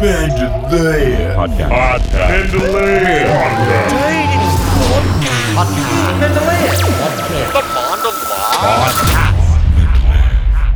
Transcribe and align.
Mandalay. 0.00 1.34
Podcast. 1.34 2.12
Mandalay. 2.12 3.24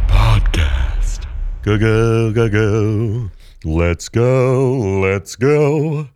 Podcast. 0.08 1.26
Go, 1.62 1.76
go, 1.76 2.32
go, 2.32 2.48
go. 2.48 3.30
Let's 3.64 4.08
go. 4.08 4.78
Let's 5.02 5.36
go. 5.36 6.08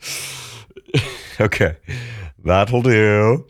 okay. 1.40 1.76
That'll 2.42 2.80
do. 2.80 3.46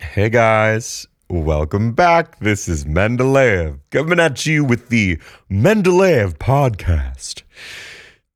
Hey, 0.00 0.28
guys. 0.28 1.06
Welcome 1.30 1.92
back. 1.92 2.38
This 2.40 2.68
is 2.68 2.84
Mendeleev 2.84 3.78
coming 3.90 4.18
at 4.18 4.46
you 4.46 4.64
with 4.64 4.88
the 4.88 5.18
Mendeleev 5.50 6.38
podcast. 6.38 7.42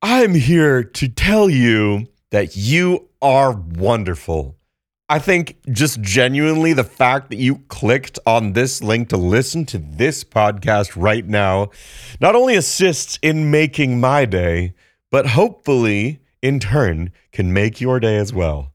I'm 0.05 0.33
here 0.33 0.83
to 0.83 1.07
tell 1.07 1.49
you 1.49 2.07
that 2.31 2.57
you 2.57 3.07
are 3.21 3.53
wonderful. 3.53 4.57
I 5.07 5.17
think 5.17 5.55
just 5.71 6.01
genuinely 6.01 6.73
the 6.73 6.83
fact 6.83 7.29
that 7.29 7.37
you 7.37 7.59
clicked 7.69 8.19
on 8.25 8.51
this 8.51 8.83
link 8.83 9.07
to 9.09 9.17
listen 9.17 9.63
to 9.67 9.77
this 9.77 10.25
podcast 10.25 11.01
right 11.01 11.25
now 11.25 11.69
not 12.19 12.35
only 12.35 12.57
assists 12.57 13.17
in 13.21 13.49
making 13.49 14.01
my 14.01 14.25
day, 14.25 14.73
but 15.09 15.25
hopefully 15.25 16.19
in 16.41 16.59
turn 16.59 17.13
can 17.31 17.53
make 17.53 17.79
your 17.79 18.01
day 18.01 18.17
as 18.17 18.33
well. 18.33 18.73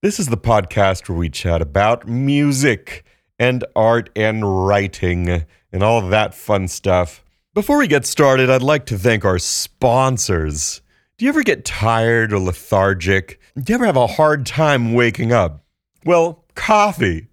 This 0.00 0.18
is 0.18 0.28
the 0.28 0.38
podcast 0.38 1.06
where 1.06 1.18
we 1.18 1.28
chat 1.28 1.60
about 1.60 2.08
music 2.08 3.04
and 3.38 3.62
art 3.76 4.08
and 4.16 4.66
writing 4.66 5.44
and 5.70 5.82
all 5.82 6.00
that 6.00 6.34
fun 6.34 6.66
stuff. 6.66 7.25
Before 7.56 7.78
we 7.78 7.88
get 7.88 8.04
started, 8.04 8.50
I'd 8.50 8.60
like 8.60 8.84
to 8.84 8.98
thank 8.98 9.24
our 9.24 9.38
sponsors. 9.38 10.82
Do 11.16 11.24
you 11.24 11.30
ever 11.30 11.42
get 11.42 11.64
tired 11.64 12.34
or 12.34 12.38
lethargic? 12.38 13.40
Do 13.56 13.72
you 13.72 13.76
ever 13.76 13.86
have 13.86 13.96
a 13.96 14.06
hard 14.06 14.44
time 14.44 14.92
waking 14.92 15.32
up? 15.32 15.64
Well, 16.04 16.44
coffee. 16.54 17.28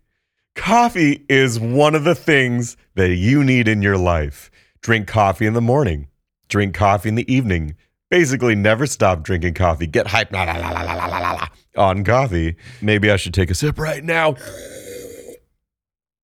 Coffee 0.56 1.26
is 1.28 1.60
one 1.60 1.94
of 1.94 2.06
the 2.06 2.16
things 2.16 2.78
that 2.96 3.14
you 3.14 3.44
need 3.44 3.68
in 3.68 3.82
your 3.82 3.98
life. 3.98 4.50
Drink 4.80 5.10
coffee 5.10 5.46
in 5.46 5.56
the 5.56 5.62
morning, 5.62 6.08
drink 6.48 6.74
coffee 6.74 7.10
in 7.10 7.16
the 7.16 7.30
evening. 7.30 7.76
Basically, 8.10 8.56
never 8.56 8.88
stop 8.88 9.24
drinking 9.24 9.56
coffee. 9.56 9.88
Get 9.88 10.08
hyped 10.08 10.32
la, 10.32 10.44
la, 10.44 11.32
la, 11.34 11.48
on 11.76 12.06
coffee. 12.06 12.56
Maybe 12.82 13.12
I 13.12 13.18
should 13.18 13.34
take 13.34 13.52
a 13.52 13.56
sip 13.56 13.78
right 13.78 14.06
now. 14.06 14.38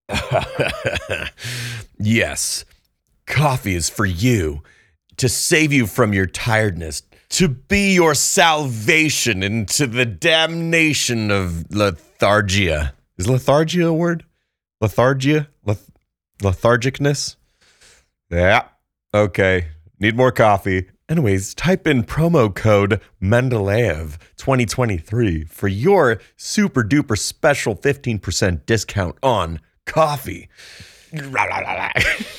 yes 1.99 2.63
coffee 3.29 3.75
is 3.75 3.89
for 3.89 4.05
you 4.05 4.61
to 5.15 5.29
save 5.29 5.71
you 5.71 5.87
from 5.87 6.13
your 6.13 6.25
tiredness, 6.25 7.03
to 7.29 7.47
be 7.47 7.93
your 7.93 8.13
salvation 8.13 9.43
into 9.43 9.87
the 9.87 10.05
damnation 10.05 11.31
of 11.31 11.65
lethargia. 11.69 12.91
Is 13.17 13.27
lethargia 13.27 13.87
a 13.87 13.93
word? 13.93 14.25
Lethargia? 14.83 15.47
Leth- 15.63 15.91
lethargicness? 16.41 17.35
Yeah. 18.29 18.63
Okay. 19.13 19.67
Need 19.99 20.17
more 20.17 20.31
coffee. 20.31 20.89
Anyways, 21.07 21.53
type 21.53 21.87
in 21.87 22.03
promo 22.03 22.53
code 22.53 23.01
Mendeleev 23.21 24.17
2023 24.37 25.45
for 25.45 25.67
your 25.67 26.19
super 26.35 26.83
duper 26.83 27.17
special 27.17 27.75
15% 27.75 28.65
discount 28.65 29.17
on 29.21 29.59
coffee. 29.85 30.49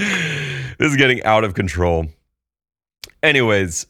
this 0.00 0.92
is 0.92 0.96
getting 0.96 1.22
out 1.24 1.44
of 1.44 1.54
control. 1.54 2.06
Anyways, 3.22 3.86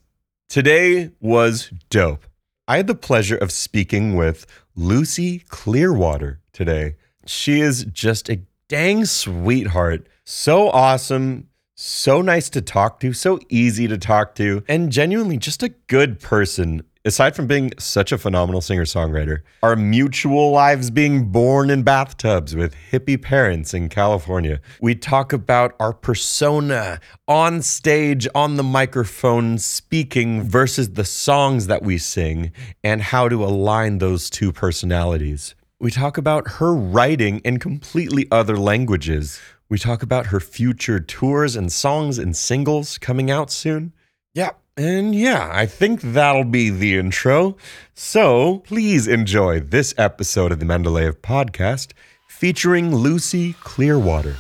today 0.48 1.10
was 1.20 1.70
dope. 1.88 2.26
I 2.66 2.78
had 2.78 2.86
the 2.86 2.94
pleasure 2.94 3.36
of 3.36 3.52
speaking 3.52 4.16
with 4.16 4.46
Lucy 4.74 5.40
Clearwater 5.48 6.40
today. 6.52 6.96
She 7.26 7.60
is 7.60 7.84
just 7.84 8.28
a 8.28 8.40
dang 8.68 9.04
sweetheart. 9.04 10.06
So 10.24 10.70
awesome, 10.70 11.48
so 11.74 12.22
nice 12.22 12.48
to 12.50 12.60
talk 12.60 13.00
to, 13.00 13.12
so 13.12 13.38
easy 13.48 13.86
to 13.88 13.98
talk 13.98 14.34
to, 14.36 14.64
and 14.68 14.90
genuinely 14.90 15.36
just 15.36 15.62
a 15.62 15.70
good 15.86 16.20
person. 16.20 16.82
Aside 17.02 17.34
from 17.34 17.46
being 17.46 17.72
such 17.78 18.12
a 18.12 18.18
phenomenal 18.18 18.60
singer 18.60 18.84
songwriter, 18.84 19.38
our 19.62 19.74
mutual 19.74 20.50
lives 20.50 20.90
being 20.90 21.32
born 21.32 21.70
in 21.70 21.82
bathtubs 21.82 22.54
with 22.54 22.74
hippie 22.92 23.20
parents 23.20 23.72
in 23.72 23.88
California. 23.88 24.60
We 24.82 24.94
talk 24.96 25.32
about 25.32 25.74
our 25.80 25.94
persona 25.94 27.00
on 27.26 27.62
stage, 27.62 28.28
on 28.34 28.56
the 28.56 28.62
microphone, 28.62 29.56
speaking 29.56 30.42
versus 30.42 30.90
the 30.90 31.06
songs 31.06 31.68
that 31.68 31.82
we 31.82 31.96
sing, 31.96 32.52
and 32.84 33.00
how 33.00 33.30
to 33.30 33.46
align 33.46 33.96
those 33.96 34.28
two 34.28 34.52
personalities. 34.52 35.54
We 35.78 35.90
talk 35.90 36.18
about 36.18 36.48
her 36.58 36.74
writing 36.74 37.38
in 37.46 37.60
completely 37.60 38.28
other 38.30 38.58
languages. 38.58 39.40
We 39.70 39.78
talk 39.78 40.02
about 40.02 40.26
her 40.26 40.40
future 40.40 41.00
tours 41.00 41.56
and 41.56 41.72
songs 41.72 42.18
and 42.18 42.36
singles 42.36 42.98
coming 42.98 43.30
out 43.30 43.50
soon. 43.50 43.94
Yeah, 44.34 44.50
and 44.80 45.14
yeah, 45.14 45.50
I 45.52 45.66
think 45.66 46.00
that'll 46.00 46.44
be 46.44 46.70
the 46.70 46.96
intro. 46.96 47.56
So 47.94 48.60
please 48.66 49.06
enjoy 49.06 49.60
this 49.60 49.92
episode 49.98 50.52
of 50.52 50.58
the 50.58 50.64
Mendeleev 50.64 51.16
podcast 51.20 51.92
featuring 52.26 52.94
Lucy 52.94 53.52
Clearwater. 53.60 54.36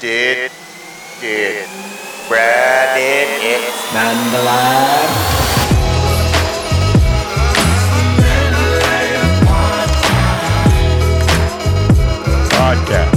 Did, 0.00 0.50
did, 1.20 1.66
Brad, 2.28 2.96
did, 2.96 3.28
it's 3.42 3.94
Mandalay. 3.94 5.40
Podcast. 12.50 13.16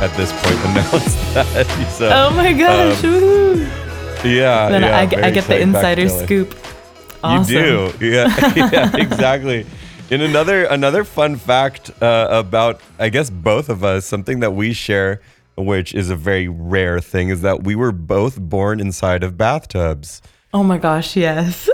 At 0.00 0.14
this 0.16 0.30
point, 0.32 0.58
announced 0.66 1.16
that. 1.34 1.92
So, 1.96 2.10
Oh 2.12 2.30
my 2.36 2.52
gosh! 2.52 3.02
um, 3.04 3.10
woohoo. 3.12 3.85
Yeah, 4.28 4.68
Then 4.68 4.82
yeah, 4.82 4.98
I, 4.98 5.06
get- 5.06 5.24
I 5.24 5.30
get 5.30 5.44
the. 5.44 5.60
Insider 5.60 6.08
scoop. 6.08 6.54
Awesome. 7.24 7.54
You 7.54 7.60
do, 7.60 7.92
yeah, 8.06 8.54
yeah, 8.54 8.96
exactly. 8.96 9.66
And 10.10 10.22
another 10.22 10.64
another 10.66 11.02
fun 11.02 11.36
fact 11.36 11.90
uh, 12.02 12.28
about, 12.30 12.80
I 12.98 13.08
guess, 13.08 13.30
both 13.30 13.68
of 13.68 13.82
us, 13.82 14.06
something 14.06 14.40
that 14.40 14.52
we 14.52 14.72
share, 14.72 15.20
which 15.56 15.94
is 15.94 16.10
a 16.10 16.16
very 16.16 16.46
rare 16.46 17.00
thing, 17.00 17.30
is 17.30 17.40
that 17.42 17.64
we 17.64 17.74
were 17.74 17.90
both 17.90 18.38
born 18.38 18.78
inside 18.78 19.24
of 19.24 19.36
bathtubs. 19.36 20.22
Oh 20.54 20.62
my 20.62 20.78
gosh! 20.78 21.16
Yes. 21.16 21.68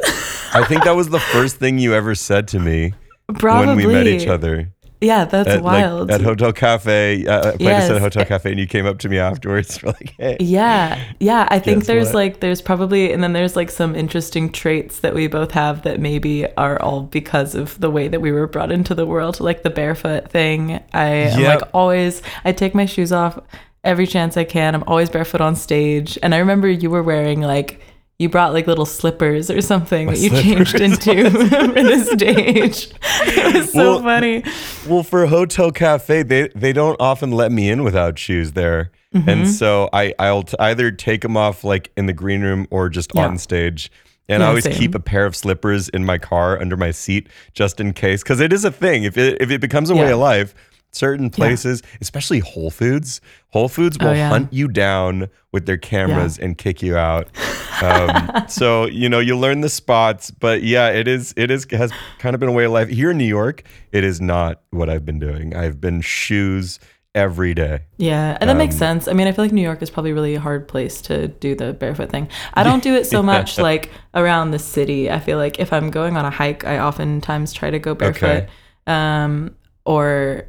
I 0.54 0.64
think 0.64 0.84
that 0.84 0.96
was 0.96 1.10
the 1.10 1.20
first 1.34 1.56
thing 1.56 1.78
you 1.78 1.92
ever 1.94 2.14
said 2.14 2.48
to 2.48 2.58
me 2.58 2.94
Probably. 3.34 3.66
when 3.66 3.76
we 3.86 3.92
met 3.92 4.06
each 4.06 4.26
other 4.26 4.70
Yeah, 5.02 5.24
that's 5.24 5.48
at, 5.48 5.62
like, 5.62 5.82
wild. 5.82 6.10
at 6.10 6.20
Hotel 6.20 6.52
Cafe. 6.52 7.26
Uh, 7.26 7.48
I 7.52 7.56
played 7.56 7.68
at 7.68 8.00
Hotel 8.00 8.24
Cafe, 8.24 8.50
and 8.50 8.58
you 8.58 8.66
came 8.66 8.86
up 8.86 8.98
to 9.00 9.08
me 9.08 9.18
afterwards. 9.18 9.80
Like, 9.92 10.14
hey, 10.16 10.36
yeah, 10.40 11.02
yeah. 11.20 11.46
I 11.50 11.58
think 11.58 11.84
there's 11.86 12.06
what? 12.06 12.14
like 12.14 12.40
there's 12.40 12.62
probably 12.62 13.12
and 13.12 13.22
then 13.22 13.32
there's 13.32 13.56
like 13.56 13.70
some 13.70 13.94
interesting 13.94 14.50
traits 14.50 15.00
that 15.00 15.12
we 15.14 15.26
both 15.26 15.50
have 15.50 15.82
that 15.82 16.00
maybe 16.00 16.46
are 16.56 16.80
all 16.80 17.02
because 17.02 17.54
of 17.54 17.78
the 17.80 17.90
way 17.90 18.08
that 18.08 18.20
we 18.20 18.30
were 18.32 18.46
brought 18.46 18.70
into 18.72 18.94
the 18.94 19.04
world, 19.06 19.40
like 19.40 19.62
the 19.64 19.70
barefoot 19.70 20.30
thing. 20.30 20.80
I 20.92 21.06
am 21.06 21.40
Yep. 21.40 21.60
like 21.62 21.70
always. 21.74 22.22
I 22.44 22.52
take 22.52 22.74
my 22.74 22.86
shoes 22.86 23.12
off 23.12 23.38
every 23.84 24.06
chance 24.06 24.36
I 24.36 24.44
can. 24.44 24.74
I'm 24.74 24.84
always 24.86 25.10
barefoot 25.10 25.40
on 25.40 25.56
stage, 25.56 26.16
and 26.22 26.34
I 26.34 26.38
remember 26.38 26.68
you 26.70 26.88
were 26.88 27.02
wearing 27.02 27.40
like. 27.40 27.80
You 28.22 28.28
brought 28.28 28.52
like 28.52 28.68
little 28.68 28.86
slippers 28.86 29.50
or 29.50 29.60
something 29.60 30.06
that 30.06 30.18
you 30.18 30.30
changed 30.30 30.80
into 30.80 31.28
for 31.30 31.38
the 31.82 32.04
stage. 32.16 32.88
It 33.26 33.54
was 33.56 33.72
so 33.72 33.78
Well, 33.96 34.02
funny. 34.02 34.44
Well, 34.88 35.02
for 35.02 35.26
Hotel 35.26 35.72
Cafe, 35.72 36.22
they 36.22 36.48
they 36.54 36.72
don't 36.72 36.96
often 37.00 37.32
let 37.32 37.50
me 37.50 37.68
in 37.68 37.82
without 37.82 38.18
shoes 38.18 38.52
there, 38.52 38.90
Mm-hmm. 39.12 39.28
and 39.28 39.50
so 39.50 39.90
I 39.92 40.14
I'll 40.18 40.44
t- 40.44 40.56
either 40.58 40.90
take 40.90 41.20
them 41.20 41.36
off 41.36 41.64
like 41.64 41.90
in 41.98 42.06
the 42.06 42.14
green 42.14 42.40
room 42.40 42.66
or 42.70 42.88
just 42.88 43.10
Yeah. 43.14 43.26
on 43.26 43.36
stage. 43.38 43.90
And 44.28 44.42
I 44.42 44.46
always 44.46 44.64
same. 44.64 44.72
keep 44.72 44.94
a 44.94 45.00
pair 45.00 45.26
of 45.26 45.36
slippers 45.36 45.88
in 45.90 46.06
my 46.06 46.16
car 46.16 46.58
under 46.58 46.76
my 46.78 46.92
seat 46.92 47.28
just 47.52 47.78
in 47.80 47.92
case, 47.92 48.22
because 48.22 48.40
it 48.40 48.52
is 48.52 48.64
a 48.64 48.70
thing. 48.70 49.02
If 49.04 49.18
it 49.18 49.36
if 49.42 49.50
it 49.50 49.60
becomes 49.60 49.90
a 49.90 49.94
way 49.96 50.10
of 50.12 50.18
life, 50.20 50.54
certain 50.92 51.30
places, 51.30 51.82
especially 52.00 52.38
Whole 52.40 52.70
Foods, 52.70 53.20
Whole 53.48 53.68
Foods 53.68 53.98
will 53.98 54.08
Oh, 54.08 54.12
yeah. 54.12 54.28
hunt 54.28 54.52
you 54.52 54.68
down 54.68 55.28
with 55.50 55.66
their 55.66 55.76
cameras 55.78 56.38
and 56.38 56.56
kick 56.56 56.82
you 56.82 56.96
out. 56.96 57.28
Um, 57.82 58.44
so 58.48 58.84
you 58.86 59.08
know 59.08 59.18
you 59.18 59.36
learn 59.36 59.60
the 59.62 59.68
spots, 59.68 60.30
but 60.30 60.62
yeah, 60.62 60.90
it 60.90 61.08
is 61.08 61.34
it 61.36 61.50
is 61.50 61.66
has 61.72 61.90
kind 62.20 62.32
of 62.32 62.38
been 62.38 62.48
a 62.48 62.52
way 62.52 62.64
of 62.64 62.70
life 62.70 62.88
here 62.88 63.10
in 63.10 63.18
New 63.18 63.24
York. 63.24 63.64
It 63.90 64.04
is 64.04 64.20
not 64.20 64.60
what 64.70 64.88
I've 64.88 65.04
been 65.04 65.18
doing. 65.18 65.56
I've 65.56 65.80
been 65.80 66.00
shoes 66.00 66.78
every 67.16 67.54
day. 67.54 67.80
Yeah, 67.96 68.38
and 68.40 68.48
that 68.48 68.56
makes 68.56 68.76
Um, 68.76 68.78
sense. 68.78 69.08
I 69.08 69.14
mean, 69.14 69.26
I 69.26 69.32
feel 69.32 69.44
like 69.44 69.52
New 69.52 69.62
York 69.62 69.82
is 69.82 69.90
probably 69.90 70.12
really 70.12 70.36
a 70.36 70.40
hard 70.40 70.68
place 70.68 71.02
to 71.02 71.26
do 71.26 71.56
the 71.56 71.72
barefoot 71.72 72.08
thing. 72.10 72.28
I 72.54 72.62
don't 72.62 72.84
do 72.84 72.94
it 72.94 73.04
so 73.06 73.20
much 73.32 73.58
like 73.58 73.90
around 74.14 74.52
the 74.52 74.60
city. 74.60 75.10
I 75.10 75.18
feel 75.18 75.38
like 75.38 75.58
if 75.58 75.72
I'm 75.72 75.90
going 75.90 76.16
on 76.16 76.24
a 76.24 76.30
hike, 76.30 76.64
I 76.64 76.78
oftentimes 76.78 77.52
try 77.52 77.70
to 77.70 77.80
go 77.80 77.96
barefoot. 77.96 78.46
Um, 78.86 79.56
or 79.84 80.44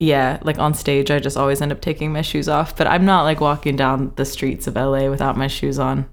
yeah, 0.00 0.38
like 0.42 0.58
on 0.58 0.74
stage, 0.74 1.10
I 1.12 1.20
just 1.20 1.36
always 1.36 1.60
end 1.62 1.70
up 1.70 1.80
taking 1.80 2.12
my 2.12 2.22
shoes 2.22 2.48
off. 2.48 2.76
But 2.76 2.88
I'm 2.88 3.04
not 3.04 3.22
like 3.22 3.40
walking 3.40 3.76
down 3.76 4.12
the 4.16 4.24
streets 4.24 4.66
of 4.66 4.74
LA 4.74 5.08
without 5.10 5.36
my 5.36 5.46
shoes 5.46 5.78
on. 5.78 6.06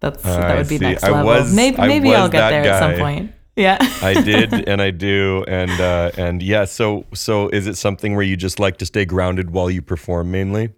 That's 0.00 0.24
Uh, 0.24 0.38
that 0.40 0.56
would 0.58 0.68
be 0.68 0.78
next 0.78 1.04
I 1.04 1.10
level. 1.10 1.26
was- 1.26 1.54
maybe 1.54 1.76
maybe 1.78 2.14
I'll 2.14 2.28
get 2.28 2.50
there 2.50 2.64
at 2.64 2.78
some 2.80 2.94
point. 2.98 3.32
Yeah. 3.54 3.78
I 4.02 4.14
did 4.20 4.52
and 4.68 4.82
I 4.82 4.90
do 4.90 5.44
and 5.48 5.70
uh 5.80 6.10
and 6.18 6.42
yeah, 6.42 6.64
so 6.66 7.04
so 7.14 7.48
is 7.48 7.66
it 7.66 7.76
something 7.76 8.14
where 8.14 8.24
you 8.24 8.36
just 8.36 8.58
like 8.58 8.76
to 8.78 8.86
stay 8.86 9.04
grounded 9.06 9.50
while 9.50 9.70
you 9.70 9.80
perform 9.82 10.30
mainly? 10.30 10.72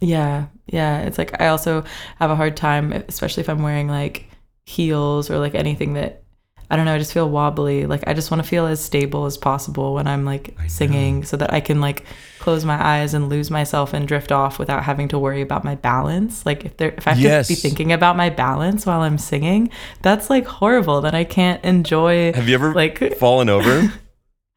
Yeah, 0.00 0.46
yeah. 0.66 1.00
It's 1.02 1.18
like 1.18 1.40
I 1.40 1.48
also 1.48 1.84
have 2.18 2.30
a 2.30 2.36
hard 2.36 2.56
time, 2.56 2.92
especially 3.08 3.42
if 3.42 3.48
I'm 3.48 3.62
wearing 3.62 3.88
like 3.88 4.26
heels 4.66 5.30
or 5.30 5.38
like 5.38 5.54
anything 5.54 5.94
that 5.94 6.22
I 6.70 6.76
don't 6.76 6.84
know. 6.84 6.94
I 6.94 6.98
just 6.98 7.12
feel 7.14 7.28
wobbly. 7.30 7.86
Like 7.86 8.04
I 8.06 8.12
just 8.14 8.30
want 8.30 8.42
to 8.42 8.48
feel 8.48 8.66
as 8.66 8.84
stable 8.84 9.24
as 9.24 9.38
possible 9.38 9.94
when 9.94 10.06
I'm 10.06 10.24
like 10.26 10.54
singing, 10.66 11.24
so 11.24 11.36
that 11.38 11.52
I 11.52 11.60
can 11.60 11.80
like 11.80 12.04
close 12.40 12.64
my 12.64 12.82
eyes 12.82 13.14
and 13.14 13.28
lose 13.28 13.50
myself 13.50 13.94
and 13.94 14.06
drift 14.06 14.30
off 14.32 14.58
without 14.58 14.84
having 14.84 15.08
to 15.08 15.18
worry 15.18 15.40
about 15.40 15.64
my 15.64 15.74
balance. 15.76 16.44
Like 16.44 16.64
if 16.66 16.76
there, 16.76 16.90
if 16.96 17.08
I 17.08 17.12
have 17.14 17.46
to 17.46 17.52
be 17.52 17.54
thinking 17.54 17.92
about 17.92 18.16
my 18.16 18.28
balance 18.30 18.84
while 18.84 19.00
I'm 19.00 19.16
singing, 19.18 19.70
that's 20.02 20.28
like 20.28 20.44
horrible. 20.46 21.00
Then 21.00 21.14
I 21.14 21.24
can't 21.24 21.64
enjoy. 21.64 22.32
Have 22.34 22.48
you 22.48 22.54
ever 22.54 22.74
like 22.74 23.14
fallen 23.18 23.48
over? 23.48 23.90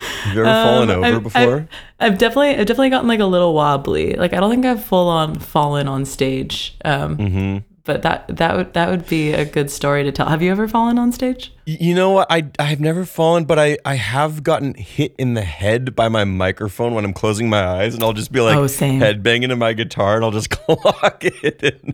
Have 0.01 0.35
you 0.35 0.41
ever 0.43 0.49
fallen 0.51 0.89
Um, 0.89 1.03
over 1.03 1.05
I've- 1.15 1.19
before? 1.23 1.67
I've 1.99 2.17
definitely 2.17 2.49
I've 2.55 2.65
definitely 2.65 2.89
gotten 2.89 3.07
like 3.07 3.19
a 3.21 3.25
little 3.25 3.53
wobbly. 3.53 4.15
Like 4.15 4.33
I 4.33 4.39
don't 4.41 4.49
think 4.51 4.65
I've 4.65 4.83
full 4.83 5.07
on 5.07 5.35
fallen 5.39 5.87
on 5.87 6.03
stage. 6.05 6.75
Um, 6.83 7.17
mm-hmm. 7.17 7.57
But 7.83 8.01
that 8.03 8.27
that 8.37 8.55
would 8.55 8.73
that 8.73 8.89
would 8.89 9.07
be 9.07 9.33
a 9.33 9.45
good 9.45 9.71
story 9.71 10.03
to 10.03 10.11
tell. 10.11 10.27
Have 10.27 10.41
you 10.41 10.51
ever 10.51 10.67
fallen 10.67 10.99
on 10.99 11.11
stage? 11.11 11.53
You 11.65 11.95
know 11.95 12.11
what? 12.11 12.27
I 12.29 12.49
I've 12.59 12.79
never 12.79 13.05
fallen, 13.05 13.45
but 13.45 13.57
I 13.57 13.77
I 13.85 13.95
have 13.95 14.43
gotten 14.43 14.73
hit 14.75 15.15
in 15.17 15.33
the 15.33 15.41
head 15.41 15.95
by 15.95 16.07
my 16.09 16.23
microphone 16.23 16.93
when 16.93 17.05
I'm 17.05 17.13
closing 17.13 17.49
my 17.49 17.63
eyes, 17.63 17.93
and 17.95 18.03
I'll 18.03 18.13
just 18.13 18.31
be 18.31 18.39
like 18.41 18.55
Oh, 18.55 18.67
same. 18.67 18.99
head 18.99 19.23
banging 19.23 19.49
to 19.49 19.55
my 19.55 19.73
guitar, 19.73 20.15
and 20.15 20.25
I'll 20.25 20.31
just 20.31 20.49
clock 20.51 21.23
it. 21.23 21.63
And 21.63 21.93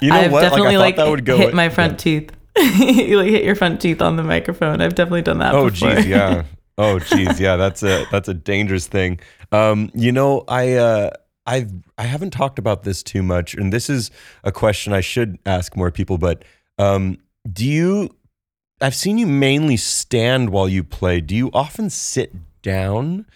you 0.00 0.10
know 0.10 0.16
I've 0.16 0.32
what? 0.32 0.40
definitely 0.42 0.76
like 0.76 0.76
I 0.76 0.78
like, 0.78 0.96
thought 0.96 1.04
that 1.04 1.10
would 1.10 1.24
go 1.24 1.36
hit 1.36 1.54
my 1.54 1.68
front 1.68 1.98
teeth. 2.00 2.30
you 2.56 3.16
like 3.18 3.30
hit 3.30 3.44
your 3.44 3.54
front 3.54 3.80
teeth 3.80 4.02
on 4.02 4.16
the 4.16 4.22
microphone. 4.22 4.80
I've 4.80 4.94
definitely 4.94 5.22
done 5.22 5.38
that. 5.38 5.54
Oh 5.54 5.70
geez, 5.70 6.06
yeah. 6.06 6.44
Oh 6.78 6.98
geez, 6.98 7.38
yeah. 7.38 7.56
That's 7.56 7.82
a 7.82 8.06
that's 8.10 8.28
a 8.28 8.34
dangerous 8.34 8.86
thing. 8.86 9.20
Um, 9.52 9.90
you 9.94 10.10
know, 10.10 10.42
I 10.48 10.72
uh, 10.72 11.10
I've 11.46 11.72
I 11.98 12.04
haven't 12.04 12.30
talked 12.30 12.58
about 12.58 12.82
this 12.84 13.02
too 13.02 13.22
much, 13.22 13.54
and 13.54 13.72
this 13.72 13.90
is 13.90 14.10
a 14.44 14.52
question 14.52 14.92
I 14.92 15.00
should 15.00 15.38
ask 15.46 15.76
more 15.76 15.90
people. 15.90 16.18
But 16.18 16.44
um, 16.78 17.18
do 17.52 17.66
you? 17.66 18.14
I've 18.80 18.94
seen 18.94 19.16
you 19.18 19.26
mainly 19.26 19.76
stand 19.76 20.50
while 20.50 20.68
you 20.68 20.82
play. 20.82 21.20
Do 21.20 21.36
you 21.36 21.50
often 21.52 21.88
sit 21.90 22.32
down? 22.62 23.26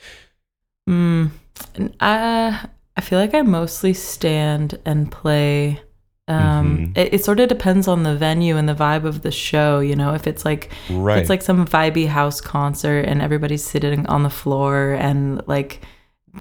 Mm, 0.88 1.31
and 1.75 1.97
I 2.00 2.67
I 2.97 3.00
feel 3.00 3.19
like 3.19 3.35
I 3.35 3.43
mostly 3.43 3.93
stand 3.94 4.79
and 4.85 5.11
play. 5.11 5.81
Um, 6.29 6.93
Mhm. 6.93 6.99
it, 6.99 7.14
it 7.14 7.25
sort 7.25 7.38
of 7.38 7.49
depends 7.49 7.87
on 7.87 8.02
the 8.02 8.17
venue 8.17 8.56
and 8.56 8.69
the 8.69 8.75
vibe 8.75 9.05
of 9.05 9.23
the 9.23 9.31
show. 9.31 9.79
You 9.79 9.94
know, 9.94 10.14
if 10.14 10.26
it's 10.26 10.44
like 10.44 10.70
Right. 10.91 11.17
if 11.19 11.20
it's 11.23 11.31
like 11.31 11.43
some 11.43 11.64
vibey 11.67 12.09
house 12.09 12.41
concert 12.41 13.02
and 13.02 13.23
everybody's 13.23 13.64
sitting 13.64 14.06
on 14.06 14.23
the 14.25 14.31
floor 14.31 14.94
and 14.99 15.43
like 15.47 15.82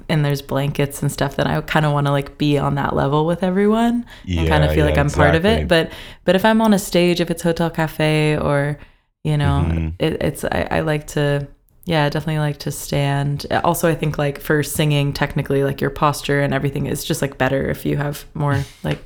and 0.09 0.23
there's 0.25 0.41
blankets 0.41 1.01
and 1.01 1.11
stuff 1.11 1.35
then 1.35 1.47
I 1.47 1.59
kind 1.61 1.85
of 1.85 1.93
want 1.93 2.07
to 2.07 2.11
like 2.11 2.37
be 2.37 2.57
on 2.57 2.75
that 2.75 2.95
level 2.95 3.25
with 3.25 3.43
everyone 3.43 4.05
and 4.27 4.47
kind 4.47 4.63
of 4.63 4.71
feel 4.71 4.79
yeah, 4.85 4.91
like 4.91 4.97
I'm 4.97 5.09
part 5.09 5.35
of 5.35 5.45
it 5.45 5.67
but 5.67 5.91
but 6.23 6.35
if 6.35 6.43
I'm 6.45 6.61
on 6.61 6.73
a 6.73 6.79
stage 6.79 7.21
if 7.21 7.29
it's 7.31 7.41
hotel 7.41 7.69
cafe 7.69 8.37
or 8.37 8.77
you 9.23 9.37
know 9.37 9.65
Mhm. 9.67 9.93
it, 9.99 10.21
it's 10.21 10.43
I, 10.43 10.67
I 10.71 10.79
like 10.81 11.07
to 11.07 11.47
yeah 11.85 12.05
I 12.05 12.09
definitely 12.09 12.39
like 12.39 12.57
to 12.59 12.71
stand 12.71 13.45
also 13.63 13.89
I 13.89 13.95
think 13.95 14.17
like 14.17 14.39
for 14.39 14.63
singing 14.63 15.13
technically 15.13 15.63
like 15.63 15.81
your 15.81 15.89
posture 15.91 16.41
and 16.41 16.53
everything 16.53 16.85
is 16.87 17.03
just 17.03 17.21
like 17.21 17.37
better 17.37 17.69
if 17.69 17.85
you 17.85 17.97
have 17.97 18.25
more 18.33 18.63
like 18.83 18.99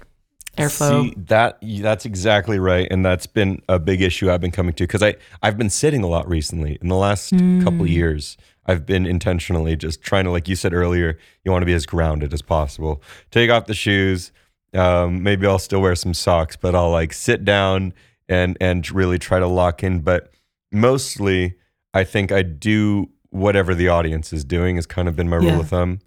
airflow 0.58 1.04
See, 1.04 1.14
that 1.28 1.58
that's 1.82 2.06
exactly 2.06 2.60
right, 2.60 2.86
and 2.92 3.06
that's 3.06 3.26
been 3.28 3.62
a 3.70 3.80
big 3.80 4.02
issue 4.02 4.30
I've 4.30 4.42
been 4.42 4.52
coming 4.52 4.74
to 4.74 4.84
because 4.84 5.02
I 5.02 5.16
I've 5.42 5.58
been 5.58 5.70
sitting 5.70 6.04
a 6.04 6.08
lot 6.08 6.28
recently 6.28 6.78
in 6.82 6.90
the 6.90 6.96
last 6.98 7.32
couple 7.62 7.86
Mm. 7.86 7.90
years. 7.90 8.36
I've 8.66 8.86
been 8.86 9.06
intentionally 9.06 9.76
just 9.76 10.02
trying 10.02 10.26
to, 10.26 10.32
like 10.32 10.48
you 10.48 10.56
said 10.56 10.74
earlier, 10.74 11.18
you 11.44 11.52
want 11.52 11.62
to 11.64 11.66
be 11.66 11.74
as 11.74 11.86
grounded 11.86 12.34
as 12.34 12.42
possible. 12.42 13.02
Take 13.32 13.50
off 13.50 13.66
the 13.66 13.74
shoes. 13.74 14.32
Um, 14.74 15.24
maybe 15.24 15.48
I'll 15.48 15.58
still 15.60 15.82
wear 15.82 15.96
some 15.96 16.14
socks, 16.14 16.56
but 16.56 16.76
I'll 16.76 16.92
like 16.92 17.14
sit 17.14 17.44
down 17.44 17.94
and 18.28 18.56
and 18.62 18.90
really 18.92 19.18
try 19.18 19.40
to 19.40 19.48
lock 19.48 19.84
in. 19.84 20.02
But 20.02 20.32
mostly, 20.72 21.56
I 21.94 22.04
think 22.04 22.32
I 22.32 22.44
do 22.44 23.10
whatever 23.32 23.74
the 23.76 23.88
audience 23.88 24.32
is 24.34 24.44
doing. 24.44 24.76
Has 24.76 24.86
kind 24.86 25.08
of 25.08 25.16
been 25.16 25.30
my 25.30 25.38
rule 25.38 25.48
Yeah. 25.48 25.60
of 25.62 25.70
thumb. 25.70 26.00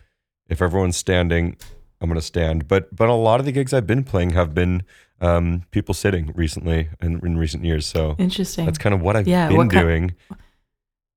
If 0.49 0.63
everyone's 0.63 0.97
standing, 0.97 1.57
I'm 2.01 2.09
gonna 2.09 2.21
stand. 2.21 2.69
But 2.69 2.95
but 2.95 3.09
a 3.09 3.15
lot 3.15 3.41
of 3.41 3.47
the 3.47 3.53
gigs 3.53 3.73
I've 3.73 3.87
been 3.87 4.05
playing 4.05 4.31
have 4.31 4.55
been 4.55 4.83
um, 5.21 5.63
people 5.71 5.95
sitting 5.95 6.33
recently 6.35 6.89
in, 7.01 7.25
in 7.25 7.39
recent 7.39 7.65
years. 7.65 7.87
So 7.87 8.17
interesting 8.19 8.67
that's 8.67 8.79
kind 8.79 8.95
of 8.95 9.01
what 9.01 9.17
I've 9.17 9.27
Yeah, 9.29 9.49
been 9.49 9.57
what 9.57 9.69
doing. 9.69 10.15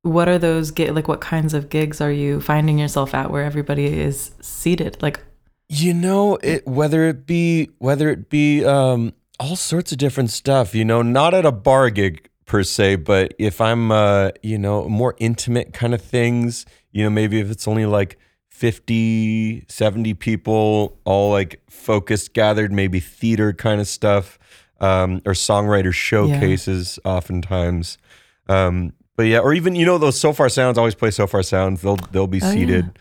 What 0.06 0.30
are 0.30 0.38
those 0.38 0.72
gi- 0.72 0.92
like 0.92 1.08
what 1.08 1.20
kinds 1.20 1.54
of 1.56 1.70
gigs 1.70 2.00
are 2.00 2.12
you 2.12 2.40
finding 2.40 2.78
yourself 2.78 3.16
at 3.16 3.32
where 3.32 3.44
everybody 3.44 3.86
is 3.88 4.32
seated 4.40 5.02
like 5.02 5.20
You 5.68 5.96
know, 5.96 6.36
it 6.44 6.68
whether 6.68 7.06
it 7.10 7.26
be 7.26 7.70
whether 7.80 8.10
it 8.10 8.30
be 8.30 8.64
um, 8.64 9.14
all 9.40 9.56
sorts 9.56 9.92
of 9.92 9.98
different 9.98 10.30
stuff. 10.30 10.76
You 10.76 10.86
know, 10.86 11.02
not 11.02 11.34
at 11.34 11.44
a 11.46 11.52
bar 11.52 11.90
gig 11.90 12.30
per 12.46 12.62
se, 12.62 12.98
but 12.98 13.34
if 13.40 13.60
I'm 13.60 13.92
uh, 13.92 14.30
you 14.44 14.60
know 14.60 14.88
more 14.88 15.16
intimate 15.18 15.74
kind 15.74 15.94
of 15.96 16.02
things. 16.02 16.66
You 16.92 17.04
know, 17.04 17.10
maybe 17.10 17.40
if 17.40 17.50
it's 17.52 17.68
only 17.68 17.86
like 17.86 18.18
50, 18.50 19.66
70 19.68 20.14
people, 20.14 20.98
all 21.04 21.30
like 21.32 21.62
focused, 21.70 22.34
gathered, 22.34 22.72
maybe 22.72 23.02
theater 23.02 23.52
kind 23.52 23.82
of 23.82 23.88
stuff, 23.88 24.40
um, 24.80 25.22
or 25.26 25.34
songwriter 25.34 25.92
showcases 25.92 26.98
oftentimes. 27.04 27.98
Um, 28.48 28.94
but 29.16 29.24
yeah, 29.24 29.40
or 29.40 29.54
even 29.54 29.76
you 29.76 29.86
know 29.86 29.98
those 29.98 30.20
Sofar 30.20 30.50
Sounds 30.50 30.78
always 30.78 30.96
play 30.96 31.12
Sofar 31.12 31.44
Sounds. 31.44 31.82
They'll 31.82 31.98
they'll 32.12 32.28
be 32.28 32.42
Oh, 32.42 32.48
yeah. 32.48 32.54
seated. 32.54 33.00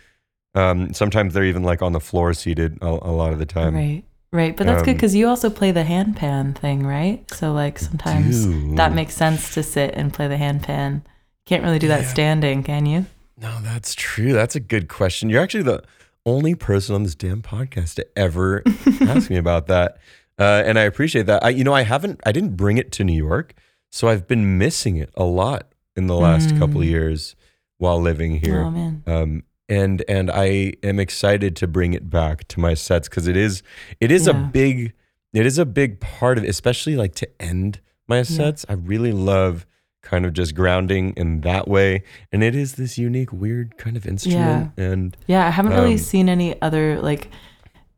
Um, 0.55 0.93
sometimes 0.95 1.35
they're 1.35 1.45
even 1.45 1.65
like 1.65 1.83
on 1.83 1.93
the 1.93 2.01
floor 2.01 2.33
seated 2.35 2.79
a, 2.81 2.87
a 2.87 3.13
lot 3.13 3.33
of 3.33 3.39
the 3.41 3.47
time. 3.47 3.75
right 3.75 4.05
right 4.33 4.57
but 4.57 4.67
that's 4.67 4.83
good 4.83 4.91
um, 4.91 4.97
because 4.97 5.15
you 5.15 5.29
also 5.29 5.49
play 5.51 5.71
the 5.73 5.83
handpan 5.85 6.57
thing 6.57 6.85
right 6.87 7.29
so 7.33 7.53
like 7.53 7.79
sometimes 7.79 8.47
that 8.77 8.93
makes 8.93 9.15
sense 9.15 9.55
to 9.55 9.63
sit 9.63 9.95
and 9.95 10.13
play 10.13 10.27
the 10.29 10.35
handpan 10.37 11.03
can't 11.47 11.63
really 11.63 11.79
do 11.79 11.87
that 11.89 12.03
Yeah. 12.03 12.09
standing 12.09 12.63
can 12.65 12.85
you 12.87 13.07
No, 13.41 13.59
that's 13.63 13.95
true. 13.95 14.33
That's 14.33 14.55
a 14.57 14.61
good 14.61 14.89
question. 14.89 15.29
You're 15.31 15.43
actually 15.43 15.65
the 15.65 15.83
only 16.27 16.55
person 16.55 16.95
on 16.95 17.03
this 17.03 17.15
damn 17.17 17.43
podcast 17.43 17.95
to 17.97 18.07
ever 18.17 18.63
ask 19.03 19.29
me 19.31 19.37
about 19.37 19.67
that, 19.67 19.99
uh, 20.39 20.63
and 20.65 20.79
I 20.79 20.83
appreciate 20.83 21.27
that. 21.27 21.45
I, 21.45 21.49
you 21.51 21.65
know, 21.65 21.75
I 21.75 21.83
haven't, 21.83 22.21
I 22.25 22.31
didn't 22.33 22.57
bring 22.57 22.79
it 22.79 22.91
to 22.93 23.05
New 23.05 23.13
York, 23.17 23.55
so 23.91 24.09
I've 24.09 24.27
been 24.29 24.57
missing 24.57 24.97
it 24.97 25.11
a 25.17 25.25
lot 25.25 25.74
in 25.97 26.07
the 26.07 26.17
last 26.17 26.51
couple 26.59 26.81
of 26.81 26.87
Mm. 26.87 26.91
years 26.91 27.37
while 27.79 28.01
living 28.01 28.41
here. 28.41 28.63
oh 28.63 28.71
man 28.71 29.03
um, 29.07 29.43
and 29.69 30.03
and 30.09 30.31
I 30.31 30.75
am 30.83 30.99
excited 31.01 31.57
to 31.57 31.67
bring 31.67 31.95
it 31.95 32.11
back 32.11 32.47
to 32.49 32.61
my 32.61 32.75
sets 32.75 33.09
because 33.09 33.27
it 33.27 33.37
is 33.37 33.63
it 34.01 34.11
is 34.11 34.27
a 34.27 34.35
big 34.35 34.93
it 35.33 35.47
is 35.47 35.59
a 35.59 35.65
big 35.67 36.01
part 36.01 36.39
of 36.39 36.45
especially 36.45 36.97
like 36.97 37.15
to 37.17 37.29
end 37.41 37.81
my 38.07 38.23
sets. 38.23 38.67
I 38.69 38.75
really 38.75 39.13
love 39.13 39.67
kind 40.03 40.27
of 40.27 40.35
just 40.35 40.55
grounding 40.55 41.15
in 41.17 41.41
that 41.41 41.67
way, 41.67 42.03
and 42.31 42.45
it 42.45 42.55
is 42.55 42.75
this 42.75 42.99
unique, 42.99 43.33
weird 43.33 43.79
kind 43.79 43.97
of 43.97 44.07
instrument. 44.07 44.73
And 44.77 45.17
yeah 45.27 45.47
i 45.47 45.51
haven't 45.51 45.73
really 45.73 45.93
um, 45.93 45.99
seen 45.99 46.29
any 46.29 46.61
other 46.61 47.01
like 47.01 47.31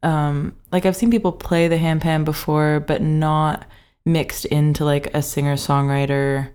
um 0.05 0.55
like 0.71 0.87
i've 0.87 0.95
seen 0.97 1.11
people 1.11 1.33
play 1.33 1.67
the 1.69 1.77
handpan 1.79 2.25
before 2.25 2.81
but 2.81 3.03
not 3.03 3.67
mixed 4.05 4.45
into 4.47 4.85
like 4.85 5.13
a 5.15 5.21
singer 5.23 5.55
songwriter 5.57 6.51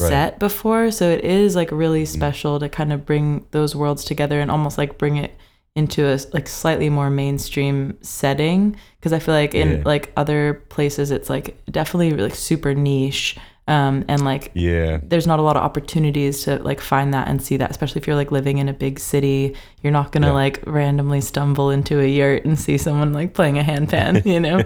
Right. 0.00 0.08
set 0.08 0.38
before 0.38 0.90
so 0.90 1.10
it 1.10 1.22
is 1.22 1.54
like 1.54 1.70
really 1.70 2.04
Mm. 2.04 2.06
special 2.08 2.58
to 2.60 2.68
kind 2.68 2.92
of 2.94 3.04
bring 3.04 3.44
those 3.50 3.76
worlds 3.76 4.04
together 4.04 4.40
and 4.40 4.50
almost 4.50 4.78
like 4.78 4.96
bring 4.96 5.16
it 5.16 5.32
into 5.76 6.06
a 6.06 6.18
like 6.32 6.48
slightly 6.48 6.88
more 6.88 7.10
mainstream 7.10 7.96
setting 8.02 8.74
because 8.98 9.12
i 9.12 9.18
feel 9.18 9.34
like 9.34 9.54
in 9.54 9.70
Yeah. 9.70 9.82
like 9.84 10.10
other 10.16 10.62
places 10.70 11.10
it's 11.10 11.28
like 11.28 11.56
definitely 11.70 12.10
like 12.12 12.34
super 12.34 12.74
niche 12.74 13.36
um 13.68 14.04
and 14.08 14.24
like 14.24 14.50
yeah, 14.54 14.98
there's 15.04 15.26
not 15.26 15.38
a 15.38 15.42
lot 15.42 15.56
of 15.56 15.62
opportunities 15.62 16.42
to 16.44 16.56
like 16.64 16.80
find 16.80 17.14
that 17.14 17.28
and 17.28 17.40
see 17.40 17.56
that 17.58 17.70
especially 17.70 18.00
if 18.00 18.06
you're 18.08 18.16
like 18.16 18.32
living 18.32 18.58
in 18.58 18.68
a 18.68 18.72
big 18.72 18.98
city 18.98 19.54
you're 19.82 19.92
not 19.92 20.10
gonna 20.10 20.26
Yeah. 20.28 20.32
like 20.32 20.62
randomly 20.66 21.20
stumble 21.20 21.70
into 21.70 22.00
a 22.00 22.06
yurt 22.06 22.44
and 22.44 22.58
see 22.58 22.76
someone 22.76 23.12
like 23.12 23.34
playing 23.34 23.58
a 23.58 23.62
handpan 23.62 24.24
you 24.32 24.40
know 24.40 24.58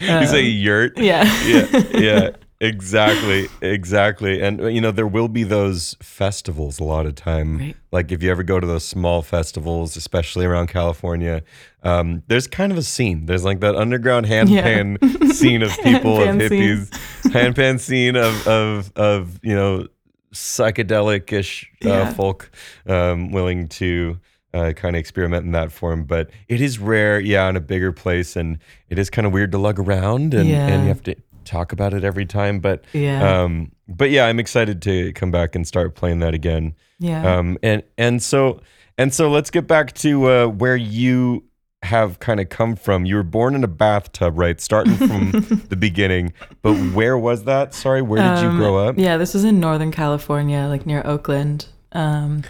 you 0.00 0.26
say 0.26 0.44
Um, 0.50 0.56
yurt. 0.58 0.98
yeah 1.10 1.24
yeah, 1.46 1.82
yeah, 1.94 2.30
exactly, 2.66 3.48
exactly. 3.60 4.40
And 4.40 4.60
uh, 4.60 4.66
you 4.68 4.80
know, 4.80 4.90
there 4.92 5.06
will 5.06 5.28
be 5.28 5.42
those 5.44 5.96
festivals 6.00 6.78
a 6.80 6.84
lot 6.84 7.04
of 7.06 7.14
time. 7.14 7.58
Right. 7.58 7.76
Like 7.90 8.10
if 8.12 8.22
you 8.22 8.30
ever 8.30 8.42
go 8.42 8.58
to 8.60 8.66
those 8.66 8.84
small 8.84 9.20
festivals, 9.22 9.96
especially 9.96 10.46
around 10.46 10.68
California, 10.68 11.42
um, 11.82 12.22
there's 12.28 12.46
kind 12.46 12.72
of 12.72 12.78
a 12.78 12.82
scene. 12.82 13.26
There's 13.26 13.44
like 13.44 13.60
that 13.60 13.74
underground 13.76 14.26
handpan 14.26 15.32
scene 15.32 15.62
of 15.62 15.70
people 15.82 16.22
of 16.22 16.36
hippies, 16.36 16.88
handpan 17.24 17.78
scene 17.80 18.16
of 18.16 18.46
of 18.46 18.92
of 18.96 19.38
you 19.42 19.54
know 19.54 19.86
psychedelic-ish 20.32 21.70
uh, 21.84 21.88
Yeah. 21.88 22.12
folk 22.14 22.50
um, 22.86 23.32
willing 23.32 23.68
to 23.68 24.18
uh, 24.54 24.72
kind 24.74 24.96
of 24.96 25.00
experiment 25.00 25.44
in 25.44 25.52
that 25.52 25.72
form. 25.72 26.04
But 26.04 26.30
it 26.48 26.60
is 26.60 26.78
rare, 26.78 27.20
yeah, 27.20 27.48
in 27.48 27.56
a 27.56 27.60
bigger 27.60 27.92
place, 27.92 28.36
and 28.36 28.58
it 28.88 28.98
is 28.98 29.10
kind 29.10 29.26
of 29.26 29.32
weird 29.32 29.52
to 29.52 29.58
lug 29.58 29.78
around, 29.78 30.34
and, 30.34 30.48
Yeah. 30.48 30.68
and 30.68 30.82
you 30.82 30.88
have 30.88 31.02
to 31.04 31.16
talk 31.52 31.72
about 31.72 31.92
it 31.94 32.04
every 32.04 32.26
time. 32.26 32.60
But 32.60 32.84
Yeah. 32.92 33.42
um, 33.42 33.72
but 33.88 34.10
yeah, 34.10 34.26
I'm 34.26 34.38
excited 34.40 34.80
to 34.82 35.12
come 35.12 35.30
back 35.30 35.54
and 35.54 35.66
start 35.66 35.94
playing 35.94 36.20
that 36.20 36.34
again. 36.34 36.74
yeah. 36.98 37.36
Um, 37.36 37.58
and 37.62 37.82
and 37.98 38.22
so 38.22 38.60
and 38.98 39.12
so 39.12 39.30
let's 39.30 39.50
get 39.50 39.66
back 39.66 39.92
to 39.94 40.30
uh, 40.30 40.46
where 40.46 40.76
you 40.76 41.44
have 41.82 42.20
kind 42.20 42.38
of 42.38 42.48
come 42.48 42.76
from. 42.76 43.04
You 43.04 43.16
were 43.16 43.22
born 43.24 43.54
in 43.56 43.64
a 43.64 43.68
bathtub, 43.68 44.38
right? 44.38 44.60
Starting 44.60 44.94
from 44.94 45.30
the 45.68 45.76
beginning, 45.76 46.32
but 46.62 46.74
where 46.94 47.18
was 47.18 47.44
that? 47.44 47.74
Sorry, 47.74 48.02
where 48.02 48.22
did 48.22 48.42
you 48.42 48.48
Um, 48.50 48.56
grow 48.56 48.76
up? 48.76 48.96
Yeah, 48.98 49.16
this 49.16 49.34
was 49.34 49.42
in 49.44 49.58
Northern 49.60 49.90
California, 49.90 50.66
like 50.68 50.86
near 50.86 51.02
Oakland. 51.04 51.66
Um, 51.92 52.44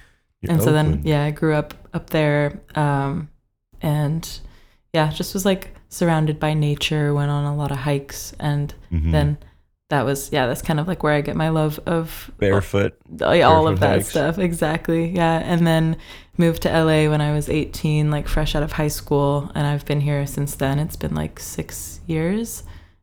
and 0.49 0.61
so 0.63 0.71
then, 0.73 1.01
yeah, 1.05 1.25
I 1.25 1.31
grew 1.31 1.55
up 1.55 1.73
up 1.95 2.11
there. 2.11 2.61
Um, 2.75 3.29
and 3.81 4.29
yeah, 4.93 5.11
just 5.11 5.33
was 5.35 5.45
like 5.47 5.75
surrounded 5.93 6.41
by 6.41 6.55
nature, 6.55 7.13
went 7.13 7.31
on 7.31 7.45
a 7.45 7.55
lot 7.55 7.71
of 7.71 7.77
hikes. 7.79 8.33
And 8.41 8.73
Mhm. 8.91 9.13
then 9.13 9.39
that 9.91 10.07
was, 10.07 10.33
yeah, 10.33 10.47
that's 10.47 10.63
kind 10.63 10.81
of 10.81 10.89
like 10.89 11.03
where 11.03 11.13
I 11.13 11.21
get 11.21 11.37
my 11.37 11.51
love 11.51 11.79
of 11.85 12.31
barefoot. 12.39 12.95
all, 13.21 13.43
all 13.43 13.69
of 13.69 13.81
that 13.81 13.97
hikes. 13.97 14.09
stuff. 14.09 14.39
Exactly. 14.39 15.11
Yeah. 15.11 15.41
And 15.45 15.67
then 15.67 15.97
moved 16.39 16.63
to 16.63 16.71
LA 16.71 17.11
when 17.11 17.21
I 17.21 17.35
was 17.35 17.51
18, 17.51 18.11
like 18.11 18.27
fresh 18.27 18.55
out 18.55 18.63
of 18.63 18.73
high 18.73 18.89
school. 18.89 19.53
And 19.55 19.67
I've 19.67 19.85
been 19.85 20.01
here 20.01 20.27
since 20.27 20.55
then. 20.55 20.79
It's 20.79 20.97
been 20.97 21.15
like 21.15 21.39
six 21.39 22.01
years. 22.07 22.63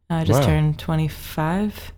I 0.10 0.24
just 0.24 0.40
Wow. 0.40 0.48
turned 0.48 0.80
25. 0.80 1.92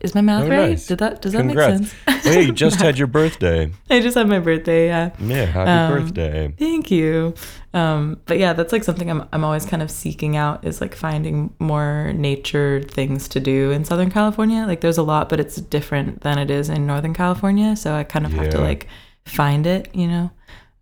Is 0.00 0.14
my 0.14 0.22
math 0.22 0.44
Oh, 0.44 0.48
right? 0.48 0.70
nice. 0.70 0.86
Did 0.86 0.98
that, 1.00 1.20
does 1.20 1.32
that 1.34 1.44
make 1.44 1.58
sense? 1.58 1.94
Oh 2.08 2.20
yeah, 2.24 2.38
you 2.38 2.52
just 2.64 2.80
had 2.80 2.96
your 2.96 3.06
birthday. 3.06 3.70
I 3.90 4.00
just 4.00 4.16
had 4.16 4.26
my 4.26 4.38
birthday. 4.38 4.86
Yeah. 4.86 5.10
Yeah, 5.20 5.44
happy 5.44 5.70
Um, 5.70 6.02
birthday. 6.04 6.54
Thank 6.58 6.90
you. 6.90 7.34
Um, 7.74 8.18
but 8.24 8.38
yeah, 8.38 8.54
that's 8.54 8.72
like 8.72 8.82
something 8.82 9.10
I'm 9.10 9.28
I'm 9.30 9.44
always 9.44 9.66
kind 9.66 9.82
of 9.82 9.90
seeking 9.90 10.38
out 10.38 10.64
is 10.64 10.80
like 10.80 10.94
finding 10.94 11.52
more 11.58 12.14
nature 12.14 12.82
things 12.82 13.28
to 13.28 13.40
do 13.40 13.72
in 13.72 13.84
Southern 13.84 14.10
California. 14.10 14.64
Like 14.66 14.80
there's 14.80 14.96
a 14.96 15.02
lot, 15.02 15.28
but 15.28 15.38
it's 15.38 15.56
different 15.56 16.22
than 16.22 16.38
it 16.38 16.50
is 16.50 16.70
in 16.70 16.86
Northern 16.86 17.12
California. 17.12 17.76
So 17.76 17.92
I 17.94 18.04
kind 18.04 18.24
of 18.24 18.32
have 18.32 18.48
to 18.50 18.60
like 18.60 18.86
find 19.26 19.66
it, 19.66 19.94
you 19.94 20.06
know. 20.08 20.30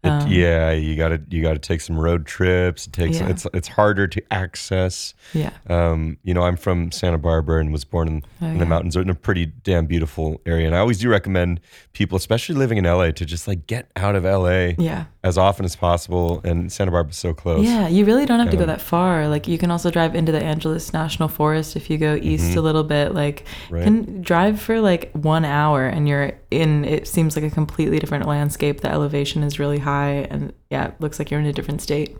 It, 0.04 0.08
um, 0.08 0.28
yeah, 0.28 0.72
you 0.72 0.96
gotta 0.96 1.20
you 1.30 1.42
gotta 1.42 1.60
take 1.60 1.80
some 1.80 1.96
road 1.96 2.26
trips. 2.26 2.88
It 2.88 2.92
takes 2.92 3.20
Yeah. 3.20 3.28
it's 3.28 3.46
it's 3.54 3.68
harder 3.68 4.08
to 4.08 4.22
access. 4.32 5.14
Yeah. 5.32 5.50
Um, 5.68 6.16
you 6.24 6.34
know, 6.34 6.42
I'm 6.42 6.56
from 6.56 6.90
Santa 6.90 7.18
Barbara 7.18 7.60
and 7.60 7.72
was 7.72 7.84
born 7.84 8.08
in, 8.08 8.24
Oh, 8.40 8.46
in 8.46 8.54
the 8.58 8.64
yeah. 8.64 8.68
mountains, 8.68 8.96
in 8.96 9.08
a 9.10 9.14
pretty 9.14 9.46
damn 9.46 9.86
beautiful 9.86 10.40
area. 10.44 10.66
And 10.66 10.74
I 10.74 10.80
always 10.80 10.98
do 10.98 11.08
recommend 11.08 11.60
people, 11.92 12.16
especially 12.16 12.56
living 12.56 12.78
in 12.78 12.84
LA, 12.84 13.12
to 13.12 13.24
just 13.24 13.46
like 13.46 13.68
get 13.68 13.90
out 13.94 14.16
of 14.16 14.24
LA 14.24 14.74
Yeah. 14.76 15.04
As 15.24 15.38
often 15.38 15.64
as 15.64 15.76
possible. 15.76 16.40
And 16.44 16.72
Santa 16.72 16.90
Barbara's 16.90 17.16
so 17.16 17.32
close. 17.32 17.64
Yeah, 17.64 17.86
you 17.88 18.04
really 18.04 18.26
don't 18.26 18.40
have 18.40 18.50
to 18.50 18.56
go 18.56 18.66
that 18.66 18.80
far. 18.80 19.28
Like 19.28 19.46
you 19.46 19.56
can 19.56 19.70
also 19.70 19.90
drive 19.90 20.14
into 20.14 20.32
the 20.32 20.42
Angeles 20.42 20.92
National 20.92 21.28
Forest 21.28 21.76
if 21.76 21.88
you 21.90 21.96
go 21.98 22.16
east 22.16 22.56
a 22.56 22.60
little 22.60 22.84
bit. 22.84 23.14
Like 23.14 23.44
Mm-hmm. 23.44 23.74
Right. 23.74 23.84
can 23.84 24.22
drive 24.22 24.60
for 24.60 24.80
like 24.80 25.10
one 25.12 25.44
hour 25.44 25.86
and 25.86 26.08
you're 26.08 26.32
in. 26.50 26.84
It 26.84 27.06
seems 27.08 27.36
like 27.36 27.44
a 27.44 27.50
completely 27.50 27.98
different 27.98 28.26
landscape. 28.26 28.80
The 28.80 28.90
elevation 28.90 29.42
is 29.42 29.58
really 29.58 29.78
high, 29.78 30.26
and 30.30 30.52
yeah, 30.70 30.88
it 30.88 30.94
looks 31.00 31.18
like 31.18 31.30
you're 31.30 31.40
in 31.40 31.46
a 31.46 31.52
different 31.52 31.80
state. 31.82 32.16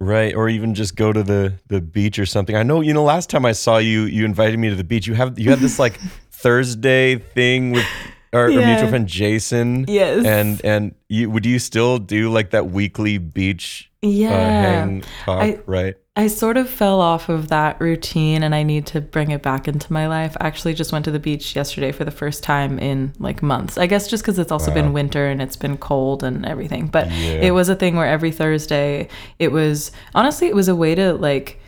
Right. 0.00 0.34
Or 0.34 0.48
even 0.48 0.74
just 0.74 0.96
go 0.96 1.12
to 1.12 1.22
the 1.22 1.54
the 1.68 1.80
beach 1.80 2.18
or 2.18 2.26
something. 2.26 2.56
I 2.56 2.64
know, 2.64 2.80
you 2.80 2.92
know, 2.92 3.04
last 3.04 3.30
time 3.30 3.46
I 3.46 3.52
saw 3.52 3.78
you, 3.78 4.02
you 4.02 4.24
invited 4.24 4.58
me 4.58 4.68
to 4.68 4.74
the 4.74 4.84
beach. 4.84 5.06
You 5.06 5.14
have 5.14 5.38
you 5.38 5.50
had 5.50 5.60
this 5.60 5.78
like 5.78 5.98
Thursday 6.32 7.16
thing 7.16 7.70
with 7.70 7.86
our, 8.32 8.42
our 8.44 8.50
Yeah. 8.50 8.66
mutual 8.66 8.88
friend 8.88 9.06
Jason. 9.06 9.84
Yes. 9.88 10.24
And 10.24 10.60
and 10.64 10.94
you 11.08 11.30
would 11.30 11.46
you 11.46 11.58
still 11.58 11.98
do 11.98 12.30
like 12.30 12.50
that 12.50 12.70
weekly 12.70 13.18
beach 13.18 13.90
Yeah. 14.02 14.30
uh, 14.32 14.36
hang 14.38 15.02
talk, 15.24 15.42
I- 15.42 15.58
right? 15.66 15.94
I 16.14 16.26
sort 16.26 16.58
of 16.58 16.68
fell 16.68 17.00
off 17.00 17.30
of 17.30 17.48
that 17.48 17.80
routine 17.80 18.42
and 18.42 18.54
I 18.54 18.64
need 18.64 18.84
to 18.88 19.00
bring 19.00 19.30
it 19.30 19.40
back 19.40 19.66
into 19.66 19.90
my 19.90 20.06
life. 20.08 20.36
I 20.38 20.46
actually 20.46 20.74
just 20.74 20.92
went 20.92 21.06
to 21.06 21.10
the 21.10 21.18
beach 21.18 21.56
yesterday 21.56 21.90
for 21.90 22.04
the 22.04 22.10
first 22.10 22.42
time 22.42 22.78
in 22.78 23.14
like 23.18 23.42
months. 23.42 23.78
I 23.78 23.86
guess 23.86 24.08
just 24.08 24.22
because 24.22 24.38
it's 24.38 24.52
also 24.52 24.68
Wow. 24.70 24.74
been 24.74 24.92
winter 24.92 25.26
and 25.26 25.40
it's 25.40 25.56
been 25.56 25.78
cold 25.78 26.22
and 26.22 26.44
everything. 26.44 26.88
But 26.88 27.10
Yeah. 27.10 27.40
it 27.40 27.52
was 27.52 27.70
a 27.70 27.74
thing 27.74 27.96
where 27.96 28.06
every 28.06 28.30
Thursday, 28.30 29.08
it 29.38 29.52
was 29.52 29.90
honestly, 30.14 30.48
it 30.48 30.54
was 30.54 30.68
a 30.68 30.76
way 30.76 30.94
to 30.94 31.14
like 31.14 31.58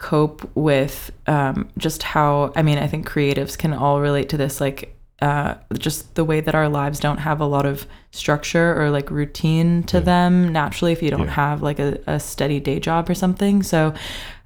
cope 0.00 0.50
with 0.56 1.12
um, 1.28 1.68
just 1.78 2.02
how, 2.02 2.52
I 2.56 2.62
mean, 2.62 2.78
I 2.78 2.88
think 2.88 3.08
creatives 3.08 3.56
can 3.56 3.72
all 3.72 4.00
relate 4.00 4.28
to 4.30 4.36
this. 4.36 4.60
Like, 4.60 4.96
uh, 5.22 5.54
just 5.78 6.16
the 6.16 6.24
way 6.24 6.40
that 6.40 6.54
our 6.54 6.68
lives 6.68 6.98
don't 6.98 7.18
have 7.18 7.40
a 7.40 7.46
lot 7.46 7.64
of 7.64 7.86
structure 8.10 8.74
or 8.80 8.90
like 8.90 9.08
routine 9.10 9.82
to 9.84 10.00
them 10.00 10.52
naturally 10.52 10.90
if 10.92 11.00
you 11.02 11.10
don't 11.10 11.28
Yeah. 11.28 11.44
have 11.44 11.62
like 11.62 11.78
a, 11.78 11.98
a 12.08 12.18
steady 12.18 12.58
day 12.58 12.80
job 12.80 13.08
or 13.08 13.14
something. 13.14 13.62
So 13.62 13.94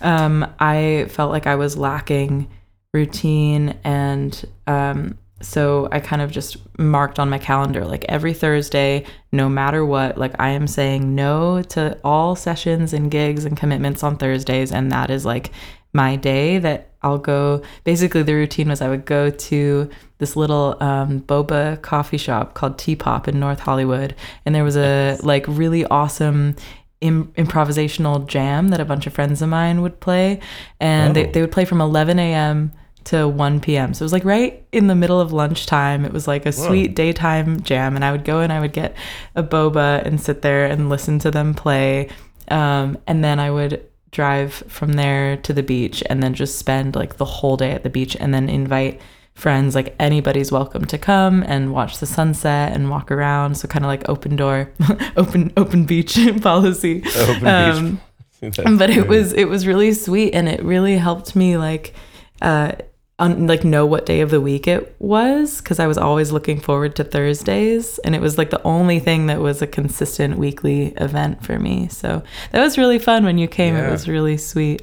um, 0.03 0.47
I 0.61 1.07
felt 1.09 1.31
like 1.33 1.47
I 1.47 1.55
was 1.57 1.79
lacking 1.79 2.49
routine 2.93 3.75
and 3.85 4.45
um, 4.67 5.17
so 5.41 5.89
I 5.93 6.01
kind 6.01 6.21
of 6.21 6.31
just 6.31 6.57
marked 6.79 7.19
on 7.19 7.31
my 7.31 7.39
calendar 7.39 7.85
like 7.85 8.05
every 8.09 8.35
Thursday, 8.35 9.05
no 9.33 9.49
matter 9.49 9.85
what, 9.85 10.19
like 10.19 10.35
I 10.39 10.51
am 10.51 10.67
saying 10.67 11.15
no 11.15 11.63
to 11.75 11.99
all 12.05 12.37
sessions 12.37 12.93
and 12.93 13.11
gigs 13.11 13.45
and 13.47 13.57
commitments 13.57 14.03
on 14.03 14.17
Thursdays. 14.19 14.73
And 14.73 14.93
that 14.93 15.11
is 15.11 15.25
like 15.25 15.53
my 15.93 16.17
day 16.17 16.59
that 16.59 16.91
I'll 17.07 17.19
go. 17.35 17.63
Basically, 17.85 18.23
the 18.23 18.35
routine 18.35 18.69
was 18.69 18.81
I 18.83 18.89
would 18.89 19.05
go 19.07 19.31
to 19.31 19.89
this 20.19 20.35
little 20.35 20.77
um, 20.83 21.21
boba 21.23 21.81
coffee 21.83 22.17
shop 22.27 22.55
called 22.55 22.79
Teapop 22.79 23.29
in 23.29 23.39
North 23.39 23.61
Hollywood. 23.61 24.15
And 24.45 24.55
there 24.55 24.65
was 24.65 24.77
a 24.77 25.17
like 25.23 25.45
really 25.47 25.85
awesome 25.87 26.57
Im- 27.03 27.31
improvisational 27.37 28.27
jam 28.27 28.69
that 28.69 28.81
a 28.81 28.85
bunch 28.85 29.07
of 29.07 29.13
friends 29.13 29.43
of 29.43 29.49
mine 29.49 29.83
would 29.83 30.01
play. 30.01 30.41
And 30.81 31.15
they, 31.15 31.27
Oh. 31.29 31.31
they 31.33 31.41
would 31.43 31.53
play 31.53 31.65
from 31.67 31.81
11 31.81 32.19
a.m. 32.19 32.73
to 33.05 33.29
1 33.29 33.61
p.m. 33.61 33.95
So 33.95 34.03
it 34.03 34.07
was 34.07 34.13
like 34.13 34.25
right 34.25 34.65
in 34.73 34.87
the 34.89 34.95
middle 34.95 35.21
of 35.21 35.33
lunchtime. 35.33 36.05
It 36.05 36.13
was 36.13 36.27
like 36.27 36.45
a 36.47 36.53
sweet 36.53 36.97
daytime 36.97 37.61
jam. 37.61 37.95
And 37.95 38.05
I 38.05 38.11
would 38.13 38.25
go 38.25 38.41
and 38.41 38.53
I 38.53 38.59
would 38.61 38.73
get 38.73 38.97
a 39.37 39.43
boba 39.45 40.05
and 40.07 40.21
sit 40.21 40.41
there 40.43 40.65
and 40.67 40.89
listen 40.89 41.19
to 41.21 41.31
them 41.31 41.55
play. 41.55 42.09
Um, 42.49 42.99
and 43.07 43.23
then 43.23 43.39
I 43.39 43.51
would 43.51 43.87
drive 44.17 44.55
from 44.67 44.95
there 44.95 45.37
to 45.37 45.53
the 45.53 45.63
beach 45.63 46.03
and 46.09 46.23
then 46.23 46.33
just 46.33 46.59
spend 46.59 46.97
like 46.97 47.19
the 47.19 47.25
whole 47.27 47.59
day 47.59 47.73
at 47.73 47.83
the 47.83 47.91
beach 47.91 48.17
and 48.19 48.33
then 48.33 48.49
invite 48.49 48.99
friends 49.35 49.75
like 49.75 49.95
anybody's 50.01 50.51
welcome 50.51 50.87
to 50.87 50.97
come 50.97 51.43
and 51.43 51.71
watch 51.71 51.99
the 51.99 52.07
sunset 52.07 52.73
and 52.73 52.89
walk 52.89 53.11
around. 53.11 53.59
So 53.59 53.69
kind 53.69 53.85
of 53.85 53.91
like 53.91 54.09
open 54.09 54.35
door 54.35 54.73
open 55.19 55.53
open 55.59 55.85
beach 55.85 56.19
policy. 56.41 57.03
Open 57.15 57.47
um, 57.47 58.01
That's 58.41 58.57
but 58.57 58.89
it 58.89 59.07
was 59.07 59.35
it 59.35 59.45
was 59.51 59.67
really 59.67 59.93
sweet 59.93 60.33
and 60.35 60.49
it 60.49 60.63
really 60.65 60.97
helped 60.97 61.37
me 61.37 61.59
like 61.59 61.95
uh 62.41 62.73
un, 63.19 63.47
like 63.47 63.65
know 63.65 63.87
what 63.87 64.07
day 64.07 64.21
of 64.21 64.31
the 64.31 64.41
week 64.41 64.67
it 64.69 64.95
was 64.99 65.59
because 65.59 65.79
I 65.79 65.87
was 65.87 65.97
always 65.99 66.33
looking 66.33 66.61
forward 66.61 66.95
to 66.97 67.05
Thursdays 67.05 67.99
and 68.01 68.15
it 68.15 68.21
was 68.21 68.37
like 68.39 68.51
the 68.51 68.63
only 68.63 68.99
thing 69.01 69.27
that 69.27 69.41
was 69.41 69.63
a 69.63 69.67
consistent 69.67 70.37
weekly 70.39 70.89
event 70.99 71.45
for 71.45 71.59
me. 71.59 71.89
So 71.89 72.23
that 72.53 72.61
was 72.61 72.77
really 72.77 72.99
fun 72.99 73.25
when 73.25 73.39
you 73.39 73.49
came. 73.49 73.75
Yeah. 73.75 73.89
It 73.89 73.91
was 73.91 74.09
really 74.09 74.37
sweet. 74.37 74.83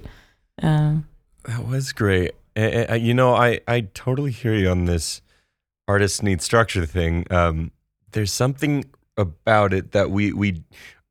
Um, 0.61 1.07
That 1.45 1.67
was 1.67 1.91
great. 1.91 2.31
A- 2.55 2.93
a- 2.93 2.97
you 2.97 3.13
know, 3.13 3.33
I, 3.35 3.59
I 3.67 3.81
totally 3.93 4.31
hear 4.31 4.53
you 4.55 4.69
on 4.69 4.85
this 4.85 5.21
artists 5.87 6.21
need 6.23 6.41
structure 6.41 6.85
thing. 6.85 7.25
Um, 7.31 7.71
there's 8.11 8.31
something 8.31 8.85
about 9.17 9.73
it 9.73 9.91
that 9.91 10.09
we 10.11 10.33
we 10.33 10.63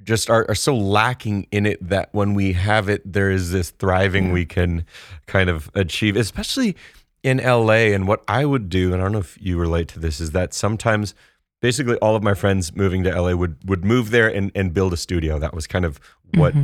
just 0.03 0.29
are, 0.29 0.45
are 0.49 0.55
so 0.57 0.77
lacking 0.77 1.47
in 1.53 1.65
it 1.67 1.89
that 1.89 2.09
when 2.13 2.35
we 2.35 2.53
have 2.55 2.89
it, 2.89 3.01
there 3.13 3.31
is 3.31 3.53
this 3.53 3.71
thriving 3.71 4.33
we 4.33 4.45
can 4.45 4.85
kind 5.27 5.49
of 5.49 5.71
achieve, 5.75 6.17
especially 6.17 6.75
in 7.23 7.39
LA. 7.39 7.93
And 7.93 8.07
what 8.07 8.23
I 8.29 8.45
would 8.45 8.69
do, 8.69 8.93
and 8.93 9.01
I 9.01 9.05
don't 9.05 9.13
know 9.13 9.19
if 9.19 9.39
you 9.41 9.59
relate 9.59 9.89
to 9.89 9.99
this, 9.99 10.21
is 10.21 10.33
that 10.33 10.53
sometimes 10.55 11.15
basically 11.61 11.97
all 11.97 12.17
of 12.17 12.23
my 12.23 12.35
friends 12.35 12.75
moving 12.75 13.05
to 13.05 13.21
LA 13.21 13.35
would 13.35 13.57
would 13.69 13.85
move 13.85 14.11
there 14.11 14.29
and, 14.29 14.51
and 14.55 14.75
build 14.75 14.93
a 14.93 14.97
studio. 14.97 15.39
That 15.39 15.55
was 15.55 15.67
kind 15.67 15.85
of 15.85 16.01
what 16.35 16.55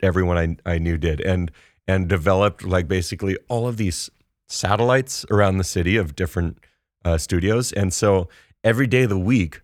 everyone 0.00 0.38
I, 0.38 0.70
I 0.70 0.78
knew 0.78 0.96
did 0.98 1.20
and 1.20 1.50
and 1.88 2.08
developed 2.08 2.64
like 2.64 2.88
basically 2.88 3.36
all 3.48 3.68
of 3.68 3.76
these 3.76 4.10
satellites 4.48 5.24
around 5.30 5.58
the 5.58 5.64
city 5.64 5.96
of 5.96 6.14
different 6.14 6.58
uh, 7.04 7.18
studios 7.18 7.72
and 7.72 7.92
so 7.92 8.28
every 8.64 8.86
day 8.86 9.04
of 9.04 9.10
the 9.10 9.18
week 9.18 9.62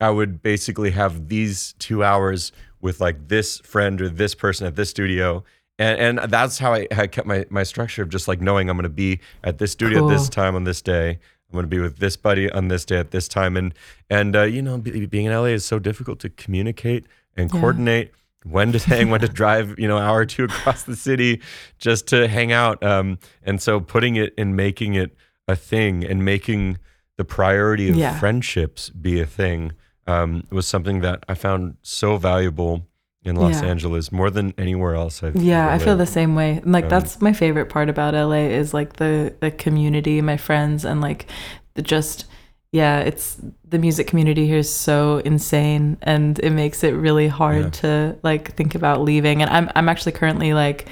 i 0.00 0.10
would 0.10 0.42
basically 0.42 0.90
have 0.90 1.28
these 1.28 1.74
two 1.78 2.04
hours 2.04 2.52
with 2.80 3.00
like 3.00 3.28
this 3.28 3.58
friend 3.60 4.00
or 4.00 4.08
this 4.08 4.34
person 4.34 4.66
at 4.66 4.76
this 4.76 4.90
studio 4.90 5.42
and, 5.78 6.18
and 6.20 6.30
that's 6.32 6.58
how 6.58 6.74
I, 6.74 6.86
I 6.96 7.06
kept 7.06 7.26
my, 7.26 7.46
my 7.50 7.62
structure 7.62 8.02
of 8.02 8.08
just 8.10 8.28
like 8.28 8.40
knowing 8.40 8.68
i'm 8.70 8.76
going 8.76 8.82
to 8.84 8.88
be 8.88 9.20
at 9.44 9.58
this 9.58 9.72
studio 9.72 10.04
at 10.04 10.08
this 10.08 10.28
time 10.28 10.54
on 10.54 10.64
this 10.64 10.82
day 10.82 11.10
i'm 11.48 11.52
going 11.52 11.64
to 11.64 11.68
be 11.68 11.78
with 11.80 11.98
this 11.98 12.16
buddy 12.16 12.50
on 12.50 12.68
this 12.68 12.84
day 12.84 12.98
at 12.98 13.10
this 13.10 13.28
time 13.28 13.56
and 13.56 13.74
and 14.10 14.36
uh, 14.36 14.42
you 14.42 14.62
know 14.62 14.78
be, 14.78 15.06
being 15.06 15.26
in 15.26 15.32
la 15.32 15.44
is 15.44 15.64
so 15.64 15.78
difficult 15.78 16.18
to 16.20 16.28
communicate 16.30 17.06
and 17.36 17.50
Yeah. 17.52 17.60
coordinate 17.60 18.12
when 18.44 18.72
to 18.72 18.78
hang, 18.80 19.08
when 19.10 19.20
to 19.20 19.28
drive, 19.42 19.78
you 19.78 19.86
know, 19.86 19.96
an 19.98 20.02
hour 20.02 20.18
or 20.18 20.26
two 20.26 20.42
across 20.44 20.82
the 20.82 20.96
city 20.96 21.40
just 21.78 22.08
to 22.08 22.26
hang 22.26 22.50
out. 22.50 22.82
Um, 22.82 23.20
and 23.44 23.62
so 23.62 23.78
putting 23.78 24.16
it 24.16 24.34
and 24.36 24.56
making 24.56 24.94
it 24.94 25.16
a 25.46 25.54
thing 25.54 26.02
and 26.04 26.24
making 26.24 26.78
the 27.16 27.24
priority 27.24 27.88
of 27.88 27.94
Yeah. 27.96 28.18
friendships 28.18 28.90
be 28.90 29.20
a 29.20 29.26
thing 29.26 29.74
um, 30.08 30.42
was 30.50 30.66
something 30.66 31.02
that 31.02 31.24
I 31.28 31.34
found 31.34 31.76
so 31.82 32.16
valuable 32.16 32.88
in 33.24 33.36
Los 33.36 33.62
Yeah. 33.62 33.68
Angeles 33.68 34.10
more 34.10 34.30
than 34.30 34.52
anywhere 34.58 34.94
else. 34.94 35.22
I've 35.22 35.36
Yeah, 35.36 35.70
I 35.72 35.78
feel 35.78 35.96
the 35.96 36.06
same 36.06 36.34
way. 36.34 36.60
And, 36.62 36.72
Like 36.72 36.84
Um, 36.84 36.90
that's 36.90 37.20
my 37.20 37.32
favorite 37.32 37.68
part 37.68 37.88
about 37.88 38.14
LA 38.14 38.48
is 38.50 38.74
like 38.74 38.94
the 38.94 39.34
the 39.40 39.50
community, 39.50 40.20
my 40.20 40.36
friends, 40.36 40.84
and 40.84 41.00
like 41.00 41.26
the 41.74 41.82
just 41.82 42.26
yeah, 42.72 43.00
it's 43.00 43.36
the 43.68 43.78
music 43.78 44.06
community 44.06 44.46
here 44.46 44.58
is 44.58 44.72
so 44.74 45.18
insane, 45.26 45.98
and 46.02 46.38
it 46.38 46.50
makes 46.50 46.82
it 46.82 46.92
really 46.92 47.28
hard 47.28 47.64
Yeah. 47.64 47.70
to 47.82 48.16
like 48.22 48.54
think 48.56 48.74
about 48.74 49.02
leaving. 49.02 49.42
And 49.42 49.50
I'm 49.50 49.70
I'm 49.76 49.88
actually 49.88 50.12
currently 50.12 50.52
like 50.54 50.88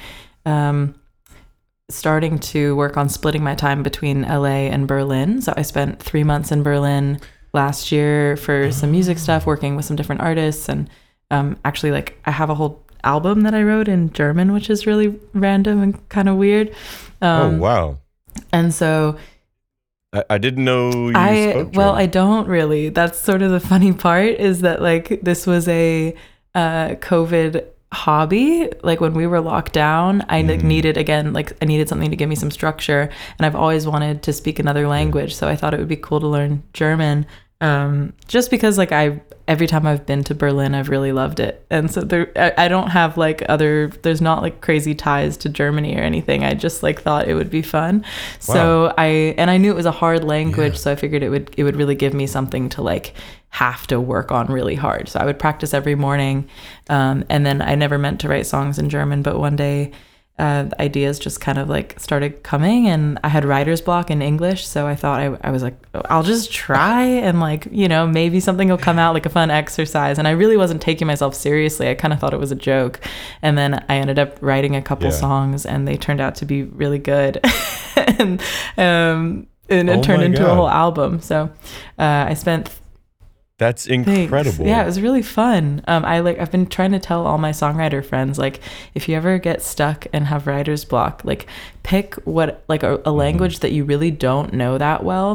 um 0.46 0.94
starting 1.88 2.38
to 2.38 2.76
work 2.76 2.96
on 2.96 3.08
splitting 3.08 3.42
my 3.42 3.54
time 3.54 3.82
between 3.82 4.22
LA 4.22 4.68
and 4.70 4.87
Berlin. 4.87 5.40
So 5.42 5.52
I 5.56 5.62
spent 5.62 6.00
three 6.00 6.22
months 6.22 6.52
in 6.52 6.62
Berlin 6.62 7.18
last 7.52 7.90
year 7.90 8.37
for 8.37 8.70
some 8.70 8.92
music 8.92 9.18
stuff, 9.18 9.44
working 9.46 9.75
with 9.75 9.84
some 9.84 9.96
different 9.96 10.20
artists, 10.20 10.68
and 10.68 10.88
um, 11.30 11.56
actually 11.64 11.92
like 11.92 12.18
I 12.25 12.30
have 12.30 12.50
a 12.50 12.54
whole 12.54 12.82
album 13.04 13.42
that 13.42 13.54
I 13.54 13.62
wrote 13.62 13.88
in 13.88 14.12
German, 14.12 14.52
which 14.52 14.68
is 14.70 14.87
really 14.87 15.18
random 15.32 15.82
and 15.82 16.08
kind 16.08 16.28
of 16.28 16.37
weird. 16.37 16.75
oh 17.22 17.26
Um, 17.26 17.58
wow! 17.58 17.99
And 18.52 18.72
so 18.75 19.16
I, 20.12 20.25
I 20.30 20.38
didn't 20.38 20.64
know 20.64 21.08
you 21.10 21.16
I 21.16 21.50
spoke 21.52 21.72
well, 21.75 21.94
I 21.94 22.06
don't 22.06 22.49
really. 22.49 22.88
That's 22.88 23.18
sort 23.18 23.42
of 23.42 23.50
the 23.50 23.60
funny 23.60 23.92
part 24.06 24.26
is 24.28 24.60
that 24.62 24.82
like 24.82 25.20
this 25.22 25.46
was 25.46 25.68
a 25.68 26.14
uh, 26.54 26.88
COVID 26.96 27.64
hobby. 27.92 28.68
Like 28.82 29.00
when 29.00 29.14
we 29.14 29.26
were 29.26 29.40
locked 29.40 29.72
down, 29.72 30.22
I 30.28 30.42
Mhm. 30.42 30.62
needed 30.62 30.96
again 30.96 31.32
like 31.32 31.52
I 31.62 31.64
needed 31.64 31.88
something 31.88 32.10
to 32.10 32.16
give 32.16 32.28
me 32.28 32.34
some 32.37 32.50
structure, 32.50 33.08
and 33.38 33.46
I've 33.46 33.56
always 33.56 33.87
wanted 33.87 34.22
to 34.25 34.32
speak 34.32 34.58
another 34.58 34.88
language. 34.88 35.34
So 35.34 35.49
I 35.49 35.56
thought 35.56 35.75
it 35.75 35.78
would 35.78 35.88
be 35.88 35.96
cool 35.96 36.20
to 36.20 36.26
learn 36.26 36.62
German. 36.72 37.26
Um, 37.61 38.14
just 38.26 38.50
because 38.50 38.79
like 38.79 38.90
I 38.93 39.21
every 39.47 39.67
time 39.67 39.87
I've 39.87 40.07
been 40.07 40.25
to 40.25 40.35
Berlin, 40.35 40.75
I've 40.75 40.88
really 40.88 41.12
loved 41.12 41.40
it, 41.40 41.67
and 41.71 41.90
so 41.90 42.00
there 42.00 42.33
I, 42.37 42.64
I 42.64 42.69
don't 42.69 42.88
have 42.88 43.19
like 43.19 43.43
other. 43.50 43.88
There's 44.02 44.23
not 44.23 44.40
like 44.43 44.62
crazy 44.62 44.95
ties 44.95 45.37
to 45.38 45.49
Germany 45.50 45.95
or 45.97 46.00
anything. 46.00 46.43
I 46.43 46.55
just 46.55 46.83
like 46.83 47.02
thought 47.02 47.29
it 47.29 47.35
would 47.35 47.50
be 47.50 47.61
fun. 47.61 48.05
So 48.38 48.95
I 48.97 49.35
and 49.37 49.50
I 49.50 49.59
knew 49.59 49.71
it 49.71 49.76
was 49.76 49.85
a 49.87 49.93
hard 49.93 50.25
language, 50.25 50.73
Yeah. 50.75 50.79
so 50.79 50.93
I 50.93 50.97
figured 50.97 51.23
it 51.23 51.29
would 51.29 51.52
it 51.59 51.64
would 51.64 51.76
really 51.76 51.95
give 51.95 52.14
me 52.14 52.26
something 52.26 52.71
to 52.71 52.83
like 52.83 53.12
have 53.50 53.87
to 53.88 54.00
work 54.00 54.33
on 54.33 54.47
really 54.47 54.76
hard. 54.76 55.09
So 55.09 55.21
I 55.21 55.26
would 55.26 55.38
practice 55.38 55.75
every 55.75 55.97
morning, 55.97 56.49
um, 56.88 57.25
and 57.29 57.45
then 57.45 57.61
I 57.61 57.75
never 57.75 57.99
meant 57.99 58.21
to 58.21 58.29
write 58.29 58.47
songs 58.47 58.79
in 58.79 58.88
German, 58.88 59.23
but 59.23 59.38
one 59.38 59.57
day. 59.57 59.93
Uh, 60.40 60.70
ideas 60.78 61.18
just 61.18 61.38
kind 61.38 61.59
of 61.59 61.68
like 61.68 62.00
started 62.00 62.42
coming 62.42 62.88
and 62.88 63.18
I 63.23 63.28
had 63.28 63.44
writer's 63.44 63.82
block 63.82 64.11
in 64.11 64.23
English. 64.23 64.66
So 64.66 64.87
I 64.87 64.94
thought 64.97 65.20
I, 65.20 65.37
I 65.47 65.50
was 65.50 65.62
like, 65.62 65.76
I'll 66.09 66.23
just 66.23 66.50
try 66.50 67.02
and 67.04 67.40
like, 67.40 67.66
you 67.70 67.88
know, 67.88 68.06
maybe 68.06 68.40
something 68.40 68.70
will 68.70 68.78
come 68.78 68.99
out 68.99 69.12
like 69.12 69.26
a 69.26 69.28
fun 69.28 69.50
exercise. 69.50 70.18
And 70.18 70.26
I 70.26 70.30
really 70.30 70.56
wasn't 70.56 70.80
taking 70.80 71.06
myself 71.06 71.35
seriously. 71.35 71.90
I 71.90 71.94
kind 71.94 72.14
of 72.14 72.20
thought 72.20 72.32
it 72.32 72.40
was 72.40 72.52
a 72.52 72.56
joke. 72.56 73.00
And 73.42 73.59
then 73.59 73.85
I 73.90 73.97
ended 73.97 74.18
up 74.18 74.38
writing 74.40 74.75
a 74.76 74.80
couple 74.80 75.09
Yeah. 75.09 75.12
songs 75.12 75.66
and 75.66 75.87
they 75.87 75.99
turned 75.99 76.23
out 76.23 76.37
to 76.37 76.47
be 76.47 76.62
really 76.62 76.99
good. 76.99 77.38
and, 77.97 78.40
um, 78.78 79.47
and 79.68 79.90
it 79.90 79.99
Oh 79.99 80.02
turned 80.02 80.23
into 80.23 80.50
a 80.50 80.54
whole 80.54 80.70
album. 80.70 81.20
So 81.20 81.50
uh, 81.99 82.25
I 82.30 82.32
spent 82.35 82.79
That's 83.61 83.87
Thanks. 83.87 84.09
incredible. 84.09 84.67
Yeah, 84.67 84.83
it 84.83 84.87
was 84.87 85.00
really 85.00 85.23
fun. 85.23 85.83
Um, 85.87 86.02
I 86.05 86.21
like 86.21 86.38
I've 86.40 86.50
been 86.50 86.67
trying 86.67 86.93
to 86.93 86.99
tell 86.99 87.26
all 87.26 87.38
my 87.38 87.50
songwriter 87.52 88.02
friends 88.05 88.38
like 88.38 88.61
if 88.95 89.07
you 89.09 89.14
ever 89.17 89.38
get 89.38 89.62
stuck 89.62 90.07
and 90.12 90.26
have 90.26 90.47
writer's 90.47 90.85
block, 90.85 91.21
like 91.25 91.47
pick 91.83 92.14
what 92.25 92.64
like 92.69 92.83
a, 92.83 92.97
Mm-hmm. 92.99 93.11
language 93.11 93.59
that 93.61 93.73
you 93.73 93.85
really 93.85 94.11
don't 94.11 94.52
know 94.55 94.79
that 94.79 95.05
well. 95.05 95.31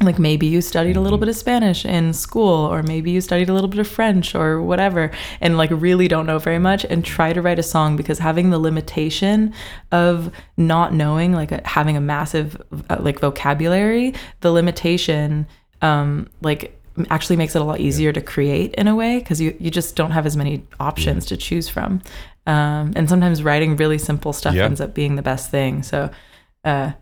Like 0.00 0.18
maybe 0.18 0.46
you 0.48 0.60
studied 0.60 0.96
a 0.96 1.00
little 1.00 1.16
Mm-hmm. 1.18 1.26
bit 1.26 1.28
of 1.28 1.36
Spanish 1.36 1.84
in 1.84 2.12
school, 2.12 2.66
or 2.72 2.82
maybe 2.82 3.12
you 3.12 3.20
studied 3.20 3.48
a 3.48 3.52
little 3.54 3.68
bit 3.68 3.78
of 3.78 3.86
French 3.86 4.34
or 4.34 4.60
whatever, 4.60 5.12
and 5.40 5.56
like 5.56 5.70
really 5.72 6.08
don't 6.08 6.26
know 6.26 6.40
very 6.40 6.58
much, 6.58 6.84
and 6.84 7.04
try 7.04 7.32
to 7.32 7.40
write 7.40 7.60
a 7.60 7.62
song 7.62 7.96
because 7.96 8.18
having 8.18 8.50
the 8.50 8.58
limitation 8.58 9.54
of 9.92 10.32
not 10.56 10.92
knowing, 10.92 11.32
like 11.32 11.52
a, 11.52 11.60
having 11.64 11.96
a 11.96 12.00
massive 12.00 12.60
uh, 12.90 12.96
like 12.98 13.20
vocabulary, 13.20 14.12
the 14.40 14.50
limitation, 14.50 15.46
um, 15.80 16.26
like 16.42 16.76
actually 17.10 17.36
makes 17.36 17.56
it 17.56 17.62
a 17.62 17.64
lot 17.64 17.80
easier 17.80 18.12
to 18.12 18.20
create 18.20 18.74
in 18.74 18.88
a 18.88 18.94
way 18.94 19.18
because 19.18 19.40
you, 19.40 19.56
you 19.58 19.70
just 19.70 19.96
don't 19.96 20.12
have 20.12 20.26
as 20.26 20.36
many 20.36 20.64
options 20.78 21.26
to 21.26 21.36
choose 21.36 21.68
from. 21.68 22.02
Um, 22.46 22.92
and 22.94 23.08
sometimes 23.08 23.42
writing 23.42 23.76
really 23.76 23.98
simple 23.98 24.32
stuff 24.32 24.54
Yeah. 24.54 24.64
ends 24.64 24.80
up 24.80 24.94
being 24.94 25.16
the 25.16 25.22
best 25.22 25.50
thing. 25.50 25.82
So, 25.82 26.10
uh, 26.64 26.92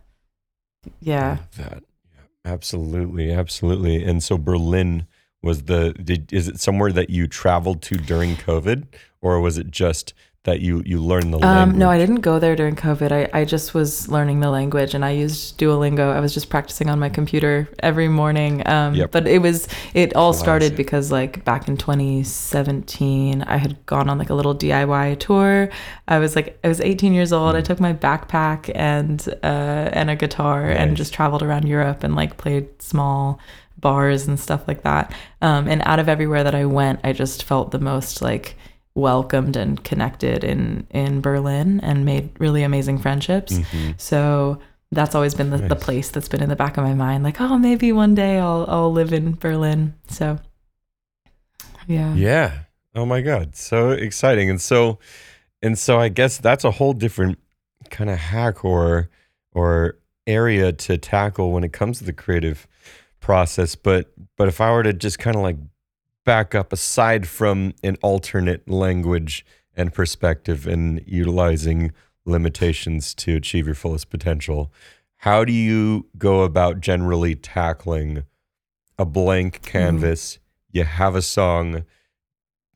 yeah. 1.01 1.39
That 1.57 1.83
yeah, 2.15 2.21
absolutely, 2.45 3.33
absolutely. 3.33 4.03
And 4.03 4.23
so 4.23 4.39
Berlin 4.39 5.07
was 5.43 5.65
the 5.65 5.93
did 5.95 6.33
is 6.33 6.49
it 6.49 6.61
somewhere 6.61 6.93
that 6.93 7.11
you 7.11 7.27
traveled 7.27 7.83
to 7.83 7.97
during 7.97 8.37
COVID 8.37 8.87
or 9.21 9.41
was 9.41 9.59
it 9.59 9.71
just 9.71 10.15
that 10.45 10.61
you 10.61 10.83
you 10.85 10.99
learned 11.01 11.33
the 11.33 11.39
language? 11.39 11.73
Um, 11.75 11.79
no, 11.79 11.89
I 11.89 11.99
didn't 11.99 12.21
go 12.21 12.39
there 12.41 12.57
during 12.57 12.75
COVID. 12.75 13.13
I, 13.13 13.29
I 13.41 13.45
just 13.45 13.75
was 13.75 14.09
learning 14.09 14.41
the 14.41 14.51
language 14.51 14.93
and 14.93 15.05
I 15.05 15.11
used 15.11 15.57
Duolingo. 15.59 16.13
I 16.13 16.19
was 16.19 16.35
just 16.35 16.51
practicing 16.51 16.91
on 16.91 16.99
my 16.99 17.09
computer 17.09 17.69
every 17.79 18.09
morning. 18.09 18.67
Um, 18.67 18.95
Yep. 18.95 19.13
But 19.13 19.29
it 19.29 19.39
was, 19.41 19.69
it 19.95 20.17
all 20.17 20.33
started 20.33 20.75
because 20.77 21.13
like 21.13 21.45
back 21.45 21.69
in 21.69 21.77
2017, 21.77 23.43
I 23.43 23.57
had 23.57 23.85
gone 23.87 24.09
on 24.11 24.19
like 24.19 24.31
a 24.31 24.35
little 24.35 24.55
DIY 24.55 25.19
tour. 25.21 25.69
I 26.09 26.19
was 26.19 26.35
like, 26.35 26.59
I 26.65 26.69
was 26.69 26.81
18 26.81 27.13
years 27.15 27.33
old. 27.33 27.55
I 27.55 27.59
Hmm. 27.61 27.65
took 27.65 27.81
my 27.81 27.93
backpack 27.93 28.71
and, 28.75 29.27
uh, 29.43 29.91
and 29.93 30.11
a 30.11 30.17
guitar 30.17 30.69
and 30.69 30.97
just 30.97 31.15
traveled 31.15 31.43
around 31.43 31.69
Europe 31.69 32.03
and 32.03 32.17
like 32.17 32.37
played 32.37 32.67
small 32.83 33.39
bars 33.79 34.27
and 34.27 34.39
stuff 34.41 34.67
like 34.67 34.83
that. 34.83 35.15
Um, 35.41 35.69
and 35.69 35.83
out 35.85 35.99
of 35.99 36.09
everywhere 36.09 36.43
that 36.45 36.55
I 36.55 36.65
went, 36.65 37.01
I 37.05 37.13
just 37.13 37.45
felt 37.45 37.71
the 37.71 37.79
most 37.79 38.23
like 38.23 38.57
welcomed 38.95 39.57
and 39.57 39.83
connected 39.85 40.45
in 40.45 40.87
in 40.91 41.21
Berlin 41.21 41.81
and 41.81 42.05
made 42.05 42.31
really 42.39 42.63
amazing 42.63 42.99
friendships. 42.99 43.53
Mhm. 43.59 44.01
So 44.01 44.59
that's 44.91 45.15
always 45.15 45.35
been 45.35 45.51
the, 45.51 45.57
the 45.57 45.77
place 45.77 46.11
that's 46.11 46.29
been 46.29 46.43
in 46.43 46.51
the 46.51 46.57
back 46.57 46.77
of 46.77 46.85
my 46.85 46.93
mind. 46.93 47.25
Like, 47.25 47.41
oh, 47.41 47.57
maybe 47.57 47.93
one 47.93 48.15
day 48.15 48.39
I'll 48.39 48.67
I'll 48.69 48.93
live 48.93 49.13
in 49.13 49.35
Berlin. 49.35 49.95
So 50.09 50.39
yeah. 51.87 52.15
Yeah. 52.15 52.59
Oh 52.95 53.07
my 53.07 53.23
god, 53.23 53.57
so 53.57 53.91
exciting. 53.91 54.51
And 54.51 54.61
so 54.61 54.99
and 55.63 55.79
so 55.79 55.99
I 55.99 56.09
guess 56.09 56.39
that's 56.39 56.65
a 56.65 56.71
whole 56.71 56.93
different 56.93 57.39
kind 57.91 58.11
of 58.11 58.19
hack 58.19 58.65
or 58.65 59.09
or 59.53 59.99
area 60.27 60.73
to 60.73 60.99
tackle 60.99 61.53
when 61.53 61.65
it 61.65 61.73
comes 61.73 61.99
to 61.99 62.05
the 62.05 62.13
creative 62.13 62.67
process, 63.21 63.75
but 63.75 64.13
but 64.37 64.49
if 64.49 64.61
I 64.61 64.71
were 64.73 64.83
to 64.83 64.93
just 64.93 65.19
kind 65.19 65.37
of 65.37 65.43
like 65.43 65.57
back 66.25 66.55
up 66.55 66.73
aside 66.73 67.27
from 67.27 67.75
an 67.83 67.97
alternate 68.03 68.69
language 68.69 69.45
and 69.75 69.93
perspective 69.93 70.67
and 70.67 71.03
utilizing 71.07 71.93
limitations 72.25 73.15
to 73.15 73.37
achieve 73.37 73.67
your 73.67 73.75
fullest 73.75 74.11
potential, 74.11 74.73
how 75.17 75.45
do 75.45 75.53
you 75.53 76.07
go 76.19 76.43
about 76.43 76.81
generally 76.81 77.35
tackling 77.35 78.25
a 78.99 79.05
blank 79.05 79.63
canvas? 79.63 80.39
You 80.71 80.85
have 80.85 81.15
a 81.15 81.23
song. 81.23 81.85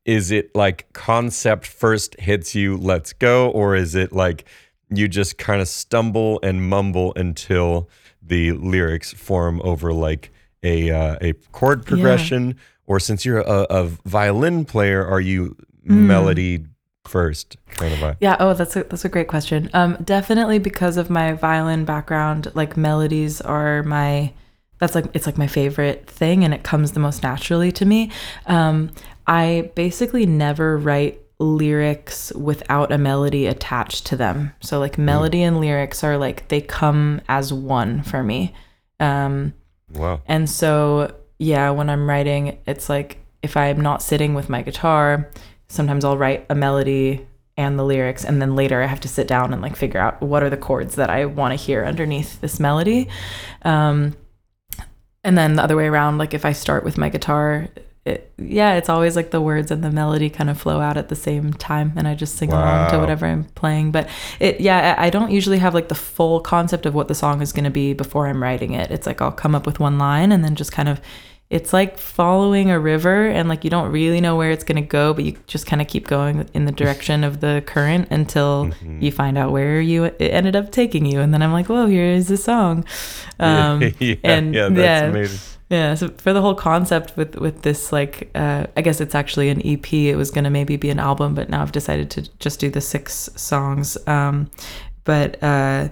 Is 0.04 0.30
it 0.30 0.54
like 0.54 0.92
concept 0.92 1.66
first 1.66 2.18
hits 2.20 2.54
you, 2.54 2.76
let's 2.76 3.12
go? 3.12 3.50
Or 3.50 3.74
is 3.74 3.94
it 3.94 4.12
like 4.12 4.44
you 4.90 5.08
just 5.08 5.38
kind 5.38 5.60
of 5.60 5.68
stumble 5.68 6.38
and 6.42 6.68
mumble 6.68 7.12
until 7.16 7.88
the 8.22 8.52
lyrics 8.52 9.12
form 9.12 9.60
over 9.64 9.92
like 9.92 10.30
a, 10.62 10.90
uh, 10.90 11.18
a 11.20 11.32
chord 11.52 11.84
progression? 11.84 12.56
Or 12.86 13.00
since 13.00 13.24
you're 13.24 13.40
a, 13.40 13.66
a 13.70 13.84
violin 14.04 14.64
player, 14.64 15.04
are 15.06 15.20
you 15.20 15.56
Mm. 15.86 16.06
melody 16.06 16.64
first 17.04 17.56
kind 17.68 17.94
of. 17.94 18.16
Yeah. 18.20 18.36
Oh, 18.40 18.54
that's 18.54 18.74
a 18.74 18.82
that's 18.82 19.04
a 19.04 19.08
great 19.08 19.28
question. 19.28 19.70
Um, 19.72 19.96
definitely 20.02 20.58
because 20.58 20.96
of 20.96 21.08
my 21.10 21.32
violin 21.34 21.84
background, 21.84 22.50
like 22.54 22.76
melodies 22.76 23.40
are 23.40 23.84
my 23.84 24.32
that's 24.80 24.96
like 24.96 25.04
it's 25.14 25.26
like 25.26 25.38
my 25.38 25.46
favorite 25.46 26.08
thing, 26.10 26.42
and 26.42 26.52
it 26.52 26.64
comes 26.64 26.90
the 26.90 26.98
most 26.98 27.22
naturally 27.22 27.70
to 27.70 27.84
me. 27.84 28.10
Um, 28.46 28.90
I 29.28 29.70
basically 29.76 30.26
never 30.26 30.76
write 30.76 31.20
lyrics 31.38 32.32
without 32.34 32.90
a 32.90 32.98
melody 32.98 33.46
attached 33.46 34.06
to 34.06 34.16
them. 34.16 34.52
So 34.60 34.80
like 34.80 34.98
melody 34.98 35.42
and 35.44 35.60
lyrics 35.60 36.02
are 36.02 36.18
like 36.18 36.48
they 36.48 36.60
come 36.60 37.20
as 37.28 37.52
one 37.52 38.02
for 38.02 38.24
me. 38.24 38.54
Um, 38.98 39.52
Wow. 39.92 40.20
and 40.26 40.50
so, 40.50 41.14
yeah, 41.38 41.70
when 41.70 41.90
I'm 41.90 42.08
writing, 42.08 42.58
it's 42.66 42.88
like 42.88 43.18
if 43.42 43.56
I'm 43.56 43.80
not 43.80 44.02
sitting 44.02 44.34
with 44.34 44.48
my 44.48 44.62
guitar, 44.62 45.30
sometimes 45.68 46.04
I'll 46.04 46.18
write 46.18 46.46
a 46.48 46.54
melody 46.54 47.26
and 47.56 47.78
the 47.78 47.84
lyrics, 47.84 48.24
and 48.24 48.40
then 48.40 48.54
later 48.54 48.82
I 48.82 48.86
have 48.86 49.00
to 49.00 49.08
sit 49.08 49.26
down 49.26 49.52
and 49.52 49.62
like 49.62 49.76
figure 49.76 50.00
out 50.00 50.20
what 50.20 50.42
are 50.42 50.50
the 50.50 50.56
chords 50.56 50.96
that 50.96 51.08
I 51.08 51.24
want 51.24 51.58
to 51.58 51.64
hear 51.64 51.84
underneath 51.84 52.40
this 52.40 52.60
melody. 52.60 53.08
Um, 53.62 54.14
and 55.24 55.36
then 55.36 55.56
the 55.56 55.62
other 55.62 55.76
way 55.76 55.86
around, 55.86 56.18
like 56.18 56.34
if 56.34 56.44
I 56.44 56.52
start 56.52 56.84
with 56.84 56.98
my 56.98 57.08
guitar, 57.08 57.68
it, 58.06 58.32
yeah, 58.38 58.74
it's 58.74 58.88
always 58.88 59.16
like 59.16 59.30
the 59.32 59.40
words 59.40 59.70
and 59.70 59.82
the 59.82 59.90
melody 59.90 60.30
kind 60.30 60.48
of 60.48 60.60
flow 60.60 60.80
out 60.80 60.96
at 60.96 61.08
the 61.08 61.16
same 61.16 61.52
time, 61.52 61.92
and 61.96 62.06
I 62.08 62.14
just 62.14 62.36
sing 62.36 62.52
along 62.52 62.90
to 62.90 62.98
whatever 62.98 63.26
I'm 63.26 63.44
playing. 63.44 63.90
But 63.90 64.08
it, 64.40 64.60
yeah, 64.60 64.94
I 64.98 65.06
I 65.06 65.10
don't 65.10 65.30
usually 65.30 65.58
have 65.58 65.74
like 65.74 65.88
the 65.88 65.94
full 65.96 66.40
concept 66.40 66.86
of 66.86 66.94
what 66.94 67.08
the 67.08 67.14
song 67.14 67.42
is 67.42 67.52
going 67.52 67.64
to 67.64 67.70
be 67.70 67.92
before 67.92 68.28
I'm 68.28 68.42
writing 68.42 68.72
it. 68.74 68.90
It's 68.90 69.06
like 69.06 69.20
I'll 69.20 69.32
come 69.32 69.54
up 69.54 69.66
with 69.66 69.80
one 69.80 69.98
line 69.98 70.32
and 70.32 70.44
then 70.44 70.54
just 70.54 70.72
kind 70.72 70.88
of 70.88 71.00
it's 71.48 71.72
like 71.72 71.96
following 71.96 72.70
a 72.72 72.78
river 72.80 73.28
and 73.28 73.48
like 73.48 73.62
you 73.62 73.70
don't 73.70 73.92
really 73.92 74.20
know 74.20 74.34
where 74.34 74.50
it's 74.50 74.64
going 74.64 74.82
to 74.82 74.88
go 74.88 75.14
but 75.14 75.24
you 75.24 75.36
just 75.46 75.64
kind 75.64 75.80
of 75.80 75.86
keep 75.86 76.08
going 76.08 76.48
in 76.54 76.64
the 76.64 76.72
direction 76.72 77.22
of 77.22 77.38
the 77.40 77.62
current 77.66 78.08
until 78.10 78.66
Mm-hmm. 78.66 79.00
you 79.00 79.12
find 79.12 79.38
out 79.38 79.52
where 79.52 79.80
you 79.80 80.04
it 80.06 80.20
ended 80.20 80.56
up 80.56 80.72
taking 80.72 81.06
you 81.06 81.20
and 81.20 81.32
then 81.32 81.42
i'm 81.42 81.52
like 81.52 81.68
whoa 81.68 81.86
here 81.86 82.10
is 82.10 82.26
the 82.26 82.36
song 82.36 82.84
um 83.38 83.80
yeah, 84.00 84.16
and 84.24 84.54
yeah, 84.54 84.68
that's 84.68 84.78
yeah. 84.78 85.04
amazing. 85.04 85.38
Yeah 85.68 85.94
so 85.94 86.08
for 86.10 86.32
the 86.32 86.40
whole 86.40 86.54
concept 86.54 87.16
with 87.16 87.36
with 87.36 87.62
this 87.62 87.92
like 87.92 88.30
uh 88.34 88.66
i 88.76 88.80
guess 88.80 89.00
it's 89.00 89.14
actually 89.14 89.48
an 89.48 89.60
ep 89.66 89.92
it 89.92 90.16
was 90.16 90.30
to 90.44 90.50
maybe 90.50 90.76
be 90.76 90.90
an 90.90 90.98
album 90.98 91.34
but 91.34 91.48
now 91.48 91.62
i've 91.62 91.72
decided 91.72 92.10
to 92.10 92.22
just 92.38 92.60
do 92.60 92.70
the 92.70 92.80
six 92.80 93.28
songs. 93.36 93.96
Um 94.06 94.50
but 95.04 95.42
uh 95.42 95.88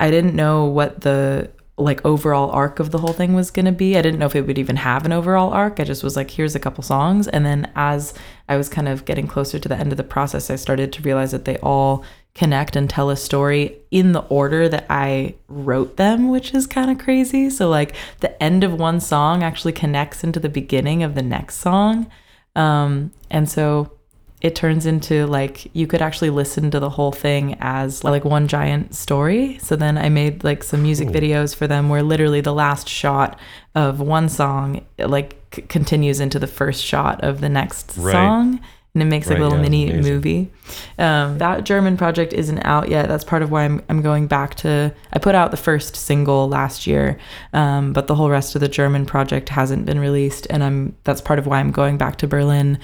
i 0.00 0.10
didn't 0.10 0.34
know 0.34 0.64
what 0.64 1.00
the 1.02 1.50
like 1.78 2.04
overall 2.04 2.50
arc 2.50 2.80
of 2.80 2.90
the 2.90 2.98
whole 2.98 3.12
thing 3.12 3.34
was 3.34 3.50
going 3.50 3.66
to 3.66 3.72
be 3.72 3.98
i 3.98 4.02
didn't 4.02 4.18
know 4.18 4.26
if 4.26 4.34
it 4.34 4.46
would 4.46 4.58
even 4.58 4.76
have 4.76 5.04
an 5.04 5.12
overall 5.12 5.52
arc 5.52 5.78
i 5.78 5.84
just 5.84 6.02
was 6.02 6.16
like 6.16 6.30
here's 6.30 6.54
a 6.54 6.60
couple 6.60 6.82
songs 6.82 7.28
and 7.28 7.44
then 7.44 7.70
as 7.76 8.14
i 8.48 8.56
was 8.56 8.68
kind 8.68 8.88
of 8.88 9.04
getting 9.04 9.26
closer 9.26 9.58
to 9.58 9.68
the 9.68 9.76
end 9.76 9.92
of 9.92 9.98
the 9.98 10.04
process 10.04 10.48
i 10.50 10.56
started 10.56 10.92
to 10.92 11.02
realize 11.02 11.32
that 11.32 11.44
they 11.44 11.58
all 11.58 12.02
connect 12.36 12.76
and 12.76 12.88
tell 12.88 13.08
a 13.08 13.16
story 13.16 13.78
in 13.90 14.12
the 14.12 14.20
order 14.24 14.68
that 14.68 14.84
I 14.90 15.36
wrote 15.48 15.96
them, 15.96 16.28
which 16.28 16.52
is 16.52 16.66
kind 16.66 16.90
of 16.90 16.98
crazy. 16.98 17.48
So, 17.48 17.70
like, 17.70 17.96
the 18.20 18.40
end 18.42 18.62
of 18.62 18.74
one 18.74 19.00
song 19.00 19.42
actually 19.42 19.72
connects 19.72 20.22
into 20.22 20.38
the 20.38 20.50
beginning 20.50 21.02
of 21.02 21.14
the 21.14 21.22
next 21.22 21.56
song. 21.56 22.10
Um, 22.54 23.12
and 23.30 23.48
so 23.48 23.95
it 24.42 24.54
turns 24.54 24.84
into 24.86 25.26
like 25.26 25.74
you 25.74 25.86
could 25.86 26.02
actually 26.02 26.30
listen 26.30 26.70
to 26.70 26.78
the 26.78 26.90
whole 26.90 27.12
thing 27.12 27.56
as 27.60 28.04
like 28.04 28.24
one 28.24 28.46
giant 28.48 28.94
story. 28.94 29.58
So 29.62 29.76
then 29.76 29.96
I 29.96 30.08
made 30.10 30.44
like 30.44 30.62
some 30.62 30.82
music 30.82 31.08
videos 31.08 31.54
for 31.56 31.66
them 31.66 31.88
where 31.88 32.02
literally 32.02 32.42
the 32.42 32.52
last 32.54 32.88
shot 32.88 33.38
of 33.74 34.00
one 34.00 34.28
song 34.28 34.84
like 34.98 35.36
c- 35.54 35.62
continues 35.62 36.20
into 36.20 36.38
the 36.38 36.46
first 36.46 36.84
shot 36.84 37.24
of 37.24 37.40
the 37.40 37.48
next 37.48 37.94
Right. 37.96 38.12
song 38.12 38.60
and 38.96 39.02
it 39.02 39.06
makes 39.06 39.26
like 39.26 39.34
Right, 39.34 39.42
a 39.42 39.44
little 39.44 39.58
yeah, 39.58 39.62
mini 39.62 39.90
amazing. 39.90 40.14
movie. 40.14 40.50
Um, 40.98 41.36
that 41.36 41.64
German 41.64 41.98
project 41.98 42.32
isn't 42.32 42.60
out 42.64 42.88
yet. 42.88 43.08
That's 43.08 43.24
part 43.24 43.42
of 43.42 43.50
why 43.50 43.64
I'm, 43.64 43.82
I'm 43.90 44.00
going 44.00 44.26
back 44.26 44.54
to. 44.56 44.90
I 45.12 45.18
put 45.18 45.34
out 45.34 45.50
the 45.50 45.58
first 45.58 45.94
single 45.96 46.48
last 46.48 46.86
year, 46.86 47.18
um, 47.52 47.92
but 47.92 48.06
the 48.06 48.14
whole 48.14 48.30
rest 48.30 48.54
of 48.54 48.62
the 48.62 48.68
German 48.68 49.04
project 49.04 49.50
hasn't 49.50 49.84
been 49.84 49.98
released, 50.00 50.46
and 50.48 50.64
I'm 50.64 50.96
that's 51.04 51.20
part 51.20 51.38
of 51.38 51.46
why 51.46 51.60
I'm 51.60 51.72
going 51.72 51.98
back 51.98 52.16
to 52.18 52.26
Berlin 52.26 52.78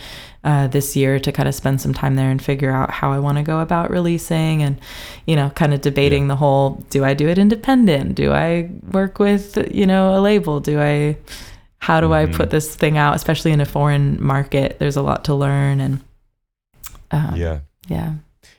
uh, 0.44 0.66
this 0.68 0.94
year 0.96 1.18
to 1.20 1.33
kind 1.33 1.48
of 1.48 1.55
spend 1.55 1.81
some 1.81 1.94
time 1.94 2.16
there 2.16 2.29
and 2.31 2.42
figure 2.42 2.70
out 2.70 2.90
how 2.90 3.11
I 3.11 3.18
want 3.18 3.38
to 3.38 3.42
go 3.42 3.61
about 3.61 3.90
releasing, 3.90 4.62
and 4.62 4.79
you 5.27 5.35
know, 5.35 5.48
kind 5.51 5.72
of 5.72 5.81
debating 5.81 6.29
the 6.29 6.37
whole: 6.37 6.85
Do 6.90 7.05
I 7.05 7.14
do 7.14 7.27
it 7.27 7.38
independent? 7.38 8.16
Do 8.16 8.33
I 8.33 8.68
work 8.92 9.18
with 9.18 9.57
you 9.75 9.87
know 9.87 10.14
a 10.14 10.20
label? 10.20 10.61
Do 10.61 10.79
I 10.79 11.16
how 11.83 12.01
do 12.01 12.12
I 12.12 12.27
put 12.27 12.51
this 12.51 12.77
thing 12.77 12.97
out, 12.97 13.16
especially 13.16 13.51
in 13.51 13.61
a 13.61 13.64
foreign 13.66 14.23
market? 14.23 14.79
There's 14.79 14.95
a 14.95 15.03
lot 15.03 15.25
to 15.25 15.35
learn, 15.35 15.81
and 15.81 16.01
um, 17.11 17.35
Yeah. 17.35 17.59
yeah. 17.88 18.14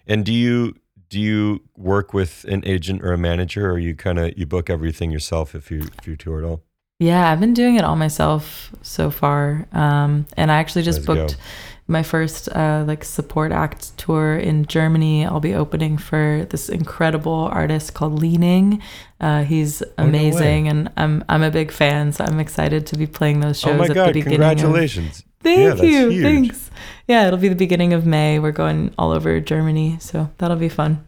And 0.05 0.25
do 0.25 0.33
you 0.33 0.75
do 1.09 1.21
you 1.21 1.61
work 1.77 2.13
with 2.13 2.43
an 2.49 2.63
agent 2.65 3.01
or 3.01 3.13
a 3.13 3.17
manager, 3.17 3.71
or 3.71 3.79
you 3.79 3.95
kind 3.95 4.19
of 4.19 4.37
you 4.37 4.45
book 4.45 4.69
everything 4.69 5.09
yourself 5.09 5.55
if 5.55 5.71
you 5.71 5.87
if 5.97 6.05
you 6.05 6.17
tour 6.17 6.39
at 6.39 6.43
all? 6.43 6.63
Yeah, 6.99 7.31
I've 7.31 7.39
been 7.39 7.53
doing 7.53 7.77
it 7.77 7.85
all 7.85 7.95
myself 7.95 8.71
so 8.81 9.09
far. 9.09 9.67
Um, 9.71 10.25
and 10.35 10.51
I 10.51 10.55
actually 10.57 10.83
just 10.83 11.07
Let's 11.07 11.33
go. 11.33 11.39
My 11.87 12.01
first 12.03 12.47
uh, 12.55 12.83
like 12.87 13.03
support 13.03 13.51
act 13.51 13.97
tour 13.97 14.37
in 14.37 14.65
Germany. 14.65 15.25
I'll 15.25 15.39
be 15.41 15.53
opening 15.53 15.97
for 15.97 16.45
this 16.49 16.69
incredible 16.69 17.49
artist 17.51 17.93
called 17.93 18.19
Leaning. 18.19 18.81
Uh, 19.19 19.43
he's 19.43 19.81
Oh, 19.81 20.03
no 20.03 20.05
amazing, 20.09 20.67
and 20.69 20.89
I'm 20.97 21.23
I'm 21.29 21.43
a 21.43 21.51
big 21.51 21.71
fan, 21.71 22.11
so 22.13 22.23
I'm 22.25 22.39
excited 22.39 22.85
to 22.87 22.97
be 22.97 23.07
playing 23.07 23.41
those 23.41 23.59
shows 23.59 23.73
oh 23.75 23.77
my 23.77 23.85
at 23.85 23.93
god! 23.93 24.07
the 24.09 24.13
beginning. 24.13 24.39
Congratulations! 24.39 25.19
Of, 25.19 25.25
thank 25.41 25.77
Yeah, 25.79 25.83
you, 25.83 26.09
huge. 26.09 26.23
thanks. 26.23 26.71
Yeah, 27.07 27.27
it'll 27.27 27.39
be 27.39 27.49
the 27.49 27.55
beginning 27.55 27.91
of 27.93 28.05
May. 28.05 28.39
We're 28.39 28.51
going 28.53 28.93
all 28.97 29.11
over 29.11 29.39
Germany, 29.41 29.97
so 29.99 30.29
that'll 30.37 30.55
be 30.57 30.69
fun. 30.69 31.05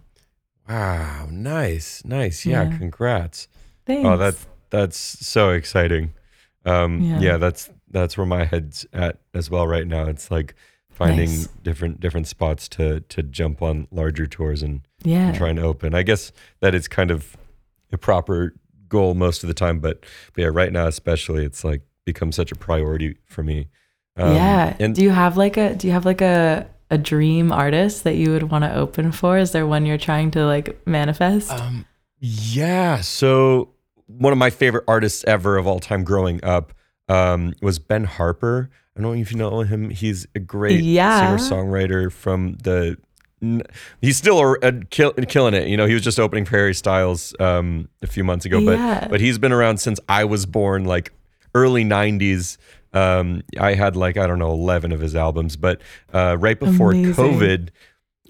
Wow, 0.68 1.28
nice, 1.32 2.04
nice. 2.06 2.46
Yeah, 2.46 2.64
Yeah. 2.64 2.78
congrats. 2.78 3.48
Thanks. 3.86 4.06
Oh, 4.08 4.18
that's 4.18 4.46
that's 4.72 4.98
so 4.98 5.52
exciting. 5.52 6.14
Um, 6.66 7.02
Yeah. 7.02 7.20
yeah. 7.20 7.38
that's 7.38 7.70
that's 7.96 8.18
where 8.18 8.26
my 8.26 8.44
head's 8.44 8.86
at 8.94 9.20
as 9.34 9.50
well 9.50 9.66
right 9.66 9.88
now. 9.88 10.04
It's 10.06 10.30
like 10.30 10.54
finding 10.90 11.30
Nice. 11.30 11.48
different 11.64 12.00
different 12.00 12.28
spots 12.28 12.68
to 12.70 13.00
to 13.00 13.24
jump 13.24 13.62
on 13.62 13.88
larger 13.90 14.28
tours 14.28 14.62
and, 14.62 14.82
yeah. 15.04 15.28
and 15.30 15.36
trying 15.36 15.56
to 15.56 15.62
open. 15.62 15.96
I 15.96 16.04
guess 16.04 16.32
that 16.60 16.76
it's 16.76 16.88
kind 16.88 17.10
of 17.10 17.38
a 17.92 17.98
proper 17.98 18.54
goal 18.90 19.14
most 19.14 19.44
of 19.44 19.48
the 19.48 19.54
time, 19.54 19.80
but, 19.80 20.06
but 20.34 20.42
yeah, 20.42 20.50
right 20.52 20.72
now 20.72 20.88
especially, 20.88 21.46
it's 21.46 21.64
like 21.64 21.82
become 22.06 22.32
such 22.32 22.52
a 22.52 22.56
priority 22.56 23.18
for 23.26 23.44
me. 23.44 23.68
Um, 24.18 24.36
yeah. 24.36 24.76
and 24.80 24.94
do 24.96 25.02
you 25.02 25.10
have 25.10 25.38
like 25.38 25.58
a 25.58 25.74
do 25.76 25.88
you 25.88 25.94
have 25.94 26.06
like 26.06 26.22
a 26.22 26.68
a 26.92 26.98
dream 26.98 27.52
artist 27.52 28.04
that 28.04 28.16
you 28.16 28.32
would 28.32 28.44
want 28.52 28.64
to 28.64 28.76
open 28.76 29.12
for? 29.12 29.38
Is 29.38 29.52
there 29.54 29.66
one 29.66 29.86
you're 29.86 29.98
trying 29.98 30.32
to 30.32 30.46
like 30.46 30.86
manifest? 30.86 31.52
Um, 31.52 31.86
yeah. 32.20 33.02
So 33.02 33.70
one 34.08 34.32
of 34.34 34.38
my 34.40 34.50
favorite 34.50 34.84
artists 34.88 35.24
ever 35.26 35.58
of 35.58 35.66
all 35.66 35.80
time 35.80 36.04
growing 36.04 36.44
up 36.44 36.74
um, 37.10 37.54
was 37.62 37.80
Ben 37.80 38.04
Harper. 38.06 38.70
I 38.98 39.02
don't 39.02 39.14
know 39.16 39.22
if 39.22 39.32
you 39.32 39.38
know 39.38 39.60
him. 39.62 39.90
He's 39.90 40.26
a 40.36 40.40
great 40.40 40.82
Yeah. 40.84 41.38
singer 41.38 41.56
songwriter 41.64 42.12
from 42.12 42.54
the. 42.64 42.98
He's 44.02 44.18
still 44.18 44.40
a, 44.40 44.54
a 44.62 44.72
kill, 44.86 45.12
killing 45.14 45.54
it. 45.54 45.68
You 45.68 45.78
know, 45.78 45.86
he 45.86 45.94
was 45.94 46.02
just 46.04 46.20
opening 46.20 46.46
for 46.46 46.52
Harry 46.58 46.74
Styles 46.74 47.36
um, 47.40 47.90
a 48.02 48.08
few 48.08 48.24
months 48.24 48.46
ago, 48.46 48.64
but 48.64 48.80
Yeah. 48.80 49.08
but 49.10 49.20
he's 49.22 49.38
been 49.38 49.52
around 49.52 49.78
since 49.80 50.00
I 50.10 50.24
was 50.24 50.46
born, 50.46 50.86
like 50.86 51.12
early 51.54 51.84
'90s. 51.84 52.58
Um, 52.94 53.44
I 53.60 53.74
had 53.74 53.96
like 53.98 54.16
I 54.18 54.26
don't 54.26 54.40
know, 54.40 54.52
eleven 54.52 54.92
of 54.94 55.02
his 55.02 55.16
albums, 55.16 55.58
but 55.58 55.82
uh, 56.14 56.38
right 56.40 56.58
before 56.60 56.92
Amazing. 56.92 57.14
COVID, 57.14 57.70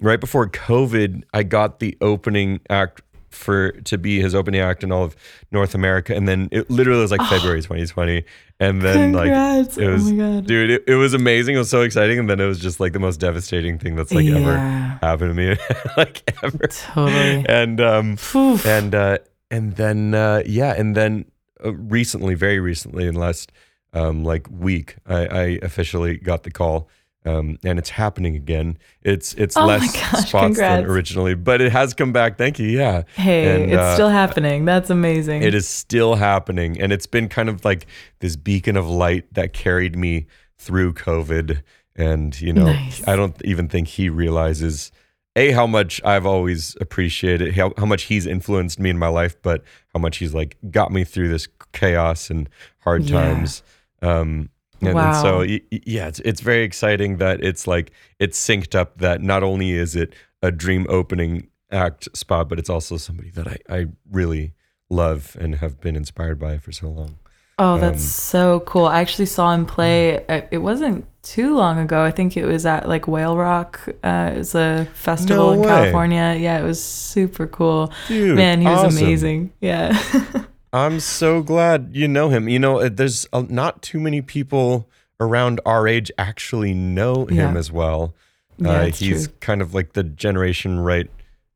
right 0.02 0.20
before 0.20 0.48
COVID, 0.48 1.22
I 1.32 1.44
got 1.44 1.78
the 1.78 1.96
opening 2.00 2.60
act 2.68 3.00
for 3.36 3.72
to 3.72 3.98
be 3.98 4.20
his 4.20 4.34
opening 4.34 4.60
act 4.60 4.82
in 4.82 4.90
all 4.90 5.04
of 5.04 5.14
North 5.52 5.74
America, 5.74 6.14
and 6.14 6.26
then 6.26 6.48
it 6.50 6.70
literally 6.70 7.00
was 7.02 7.10
like 7.10 7.20
February 7.28 7.60
2020, 7.62 8.24
and 8.58 8.82
then 8.82 9.14
Oh. 9.14 9.18
Congrats. 9.22 9.76
like 9.76 9.86
it 9.86 9.90
was, 9.90 10.08
oh 10.08 10.12
my 10.14 10.16
god. 10.34 10.46
dude, 10.46 10.70
it, 10.70 10.84
it 10.88 10.94
was 10.94 11.14
amazing. 11.14 11.54
It 11.54 11.58
was 11.58 11.70
so 11.70 11.82
exciting, 11.82 12.18
and 12.18 12.28
then 12.28 12.40
it 12.40 12.46
was 12.46 12.58
just 12.58 12.80
like 12.80 12.92
the 12.92 12.98
most 12.98 13.20
devastating 13.20 13.78
thing 13.78 13.94
that's 13.96 14.12
like 14.12 14.26
ever 14.26 14.56
happened 14.56 15.30
to 15.30 15.34
me, 15.34 15.56
like 15.96 16.22
ever. 16.42 16.66
Totally. 16.68 17.44
And 17.48 17.80
um, 17.80 18.16
Phew. 18.16 18.58
and 18.64 18.94
uh, 18.94 19.18
and 19.50 19.76
then 19.76 20.14
uh, 20.14 20.42
yeah, 20.46 20.72
and 20.76 20.96
then 20.96 21.26
uh, 21.64 21.72
recently, 21.74 22.34
very 22.34 22.58
recently, 22.58 23.06
in 23.06 23.14
the 23.14 23.20
last 23.20 23.52
um, 23.92 24.24
like 24.24 24.46
week, 24.50 24.96
I, 25.06 25.26
I 25.26 25.42
officially 25.62 26.16
got 26.18 26.42
the 26.42 26.50
call, 26.50 26.88
um, 27.26 27.58
and 27.64 27.78
it's 27.78 27.90
happening 27.90 28.36
again. 28.36 28.78
It's 29.02 29.34
it's 29.34 29.56
Oh 29.56 29.66
less 29.66 29.92
gosh, 29.92 30.28
spots 30.28 30.30
congrats. 30.46 30.82
than 30.82 30.90
originally, 30.90 31.34
but 31.34 31.60
it 31.60 31.72
has 31.72 31.92
come 31.94 32.12
back. 32.12 32.38
Thank 32.38 32.58
you. 32.58 32.68
Yeah, 32.68 33.02
hey, 33.16 33.62
and, 33.62 33.70
it's 33.72 33.78
uh, 33.80 33.94
still 33.94 34.08
happening. 34.08 34.64
That's 34.64 34.88
amazing. 34.90 35.42
it 35.42 35.54
is 35.54 35.68
still 35.68 36.14
happening, 36.14 36.80
and 36.80 36.92
it's 36.92 37.06
been 37.06 37.28
kind 37.28 37.48
of 37.48 37.64
like 37.64 37.86
this 38.20 38.36
beacon 38.36 38.76
of 38.76 38.88
light 38.88 39.32
that 39.34 39.52
carried 39.52 39.96
me 39.96 40.26
through 40.56 40.94
COVID. 40.94 41.62
And 41.96 42.38
you 42.40 42.52
know, 42.52 42.66
Nice. 42.66 43.06
I 43.08 43.16
don't 43.16 43.34
even 43.44 43.68
think 43.68 43.88
he 43.88 44.08
realizes 44.08 44.92
a 45.34 45.50
how 45.52 45.66
much 45.66 46.00
I've 46.04 46.24
always 46.26 46.76
appreciated 46.80 47.54
how, 47.56 47.72
how 47.76 47.86
much 47.86 48.04
he's 48.04 48.26
influenced 48.26 48.78
me 48.78 48.90
in 48.90 48.98
my 48.98 49.08
life, 49.08 49.36
but 49.42 49.62
how 49.94 50.00
much 50.00 50.18
he's 50.18 50.32
like 50.34 50.56
got 50.70 50.92
me 50.92 51.04
through 51.04 51.28
this 51.28 51.48
chaos 51.72 52.30
and 52.30 52.48
hard 52.80 53.02
Yeah. 53.04 53.20
times. 53.22 53.62
Um, 54.02 54.50
and, 54.80 54.98
and 54.98 55.16
so 55.16 55.38
Wow. 55.38 55.38
y- 55.40 55.60
y- 55.72 55.80
yeah, 55.86 56.08
it's 56.08 56.20
it's 56.20 56.40
very 56.40 56.62
exciting 56.64 57.16
that 57.18 57.42
it's 57.42 57.66
like 57.66 57.92
it's 58.18 58.38
synced 58.38 58.74
up. 58.74 58.98
That 58.98 59.22
not 59.22 59.42
only 59.42 59.72
is 59.72 59.96
it 59.96 60.12
a 60.42 60.50
dream 60.50 60.86
opening 60.88 61.48
act 61.72 62.08
spot, 62.16 62.48
but 62.48 62.58
it's 62.58 62.70
also 62.70 62.96
somebody 62.96 63.30
that 63.30 63.46
I 63.48 63.56
I 63.68 63.86
really 64.10 64.52
love 64.90 65.36
and 65.40 65.56
have 65.56 65.80
been 65.80 65.96
inspired 65.96 66.38
by 66.38 66.58
for 66.58 66.72
so 66.72 66.88
long. 66.88 67.16
oh, 67.58 67.78
that's 67.78 68.02
um, 68.04 68.30
so 68.34 68.60
cool. 68.60 68.84
I 68.86 69.00
actually 69.00 69.26
saw 69.26 69.52
him 69.54 69.64
play. 69.66 70.24
uh, 70.26 70.42
It 70.50 70.58
wasn't 70.58 71.06
too 71.22 71.56
long 71.56 71.78
ago. 71.78 72.02
I 72.04 72.10
think 72.12 72.36
it 72.36 72.44
was 72.44 72.66
at 72.66 72.86
like 72.88 73.08
Whale 73.08 73.36
Rock. 73.36 73.80
Uh, 74.04 74.30
it 74.34 74.38
was 74.38 74.54
a 74.54 74.86
festival 74.94 75.54
No 75.56 75.62
in. 75.62 75.68
California. 75.68 76.36
Yeah, 76.38 76.60
it 76.60 76.64
was 76.64 76.80
super 76.82 77.46
cool. 77.46 77.90
Dude, 78.08 78.36
Man, 78.36 78.60
he 78.60 78.66
was 78.68 78.84
awesome. 78.84 79.02
amazing. 79.04 79.52
Yeah. 79.60 79.98
I'm 80.76 81.00
so 81.00 81.42
glad 81.42 81.90
you 81.92 82.06
know 82.08 82.28
him. 82.28 82.48
You 82.48 82.58
know, 82.58 82.80
uh, 82.80 82.90
there's 82.92 83.26
uh, 83.32 83.44
not 83.48 83.82
too 83.82 83.98
many 84.00 84.20
people 84.22 84.88
around 85.18 85.60
our 85.64 85.88
age 85.88 86.10
actually 86.18 86.74
know 86.74 87.24
him 87.26 87.36
Yeah. 87.54 87.56
as 87.56 87.72
well. 87.72 88.14
Yeah, 88.58 88.70
uh, 88.70 88.86
he's 88.86 89.26
true. 89.28 89.36
kind 89.40 89.62
of 89.62 89.74
like 89.74 89.94
the 89.94 90.02
generation 90.02 90.80
right, 90.80 91.10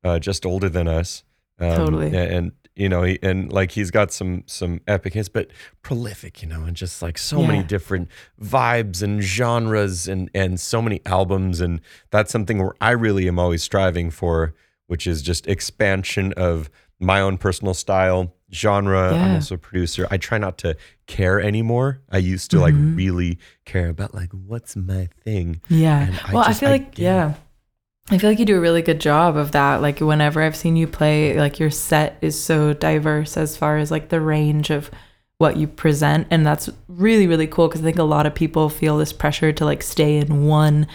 uh, 0.05 0.19
just 0.19 0.45
older 0.47 0.69
than 0.69 0.89
us. 0.89 1.23
Um, 1.59 1.77
Totally. 1.77 2.15
a- 2.17 2.31
And, 2.37 2.53
you 2.77 2.89
know, 2.89 3.03
he, 3.03 3.19
and 3.23 3.53
like 3.53 3.73
he's 3.73 3.91
got 3.91 4.11
some 4.13 4.43
some 4.47 4.81
epic 4.87 5.13
hits, 5.15 5.29
but 5.29 5.49
prolific. 5.83 6.41
You 6.43 6.49
know, 6.49 6.63
and 6.65 6.75
just 6.75 7.03
like 7.03 7.19
so 7.19 7.43
many 7.43 7.63
different 7.63 8.09
vibes 8.43 9.03
and 9.03 9.23
genres 9.23 10.09
and 10.09 10.31
and 10.35 10.59
so 10.59 10.81
many 10.81 11.01
albums. 11.05 11.61
And 11.61 11.81
that's 12.11 12.33
something 12.33 12.59
where 12.59 12.73
I 12.81 12.93
really 12.93 13.29
am 13.29 13.39
always 13.39 13.63
striving 13.63 14.11
for, 14.11 14.55
which 14.87 15.07
is 15.07 15.21
just 15.21 15.47
expansion 15.47 16.33
of 16.39 16.71
my 16.99 17.21
own 17.21 17.37
personal 17.39 17.75
style 17.75 18.33
genre. 18.53 19.13
I'm 19.15 19.35
also 19.37 19.55
a 19.55 19.59
producer. 19.59 20.07
I 20.11 20.17
try 20.17 20.39
not 20.39 20.59
to 20.59 20.77
care 21.07 21.41
anymore. 21.41 22.01
I 22.11 22.19
used 22.19 22.51
to 22.53 22.57
Mhm. 22.59 22.61
like 22.61 22.75
really 22.97 23.39
care 23.65 23.89
about 23.89 24.15
like 24.15 24.31
what's 24.33 24.77
my 24.77 25.09
thing. 25.25 25.61
Yeah. 25.69 26.07
And 26.07 26.21
I 26.27 26.33
well, 26.35 26.45
I 26.47 26.53
feel 26.53 26.71
like 26.71 26.99
it. 26.99 27.03
yeah. 27.03 27.35
I 28.11 28.19
feel 28.19 28.29
like 28.31 28.41
you 28.41 28.45
do 28.47 28.57
a 28.57 28.61
really 28.61 28.83
good 28.83 29.01
job 29.01 29.37
of 29.37 29.53
that. 29.53 29.81
Like 29.83 30.01
whenever 30.01 30.43
I've 30.43 30.57
seen 30.57 30.75
you 30.77 30.87
play, 30.89 31.39
like 31.39 31.61
your 31.61 31.71
set 31.71 32.19
is 32.21 32.41
so 32.41 32.73
diverse 32.73 33.37
as 33.37 33.57
far 33.57 33.77
as 33.79 33.91
like 33.91 34.09
the 34.09 34.21
range 34.21 34.71
of 34.71 34.91
what 35.39 35.57
you 35.57 35.67
present 35.67 36.27
and 36.31 36.45
that's 36.45 36.69
really 36.87 37.27
really 37.27 37.47
cool 37.47 37.67
because 37.67 37.81
I 37.81 37.85
think 37.85 37.99
a 37.99 38.03
lot 38.03 38.27
of 38.27 38.35
people 38.35 38.69
feel 38.69 38.99
this 38.99 39.13
pressure 39.15 39.53
to 39.53 39.65
like 39.65 39.83
stay 39.83 40.19
in 40.19 40.45
one 40.47 40.87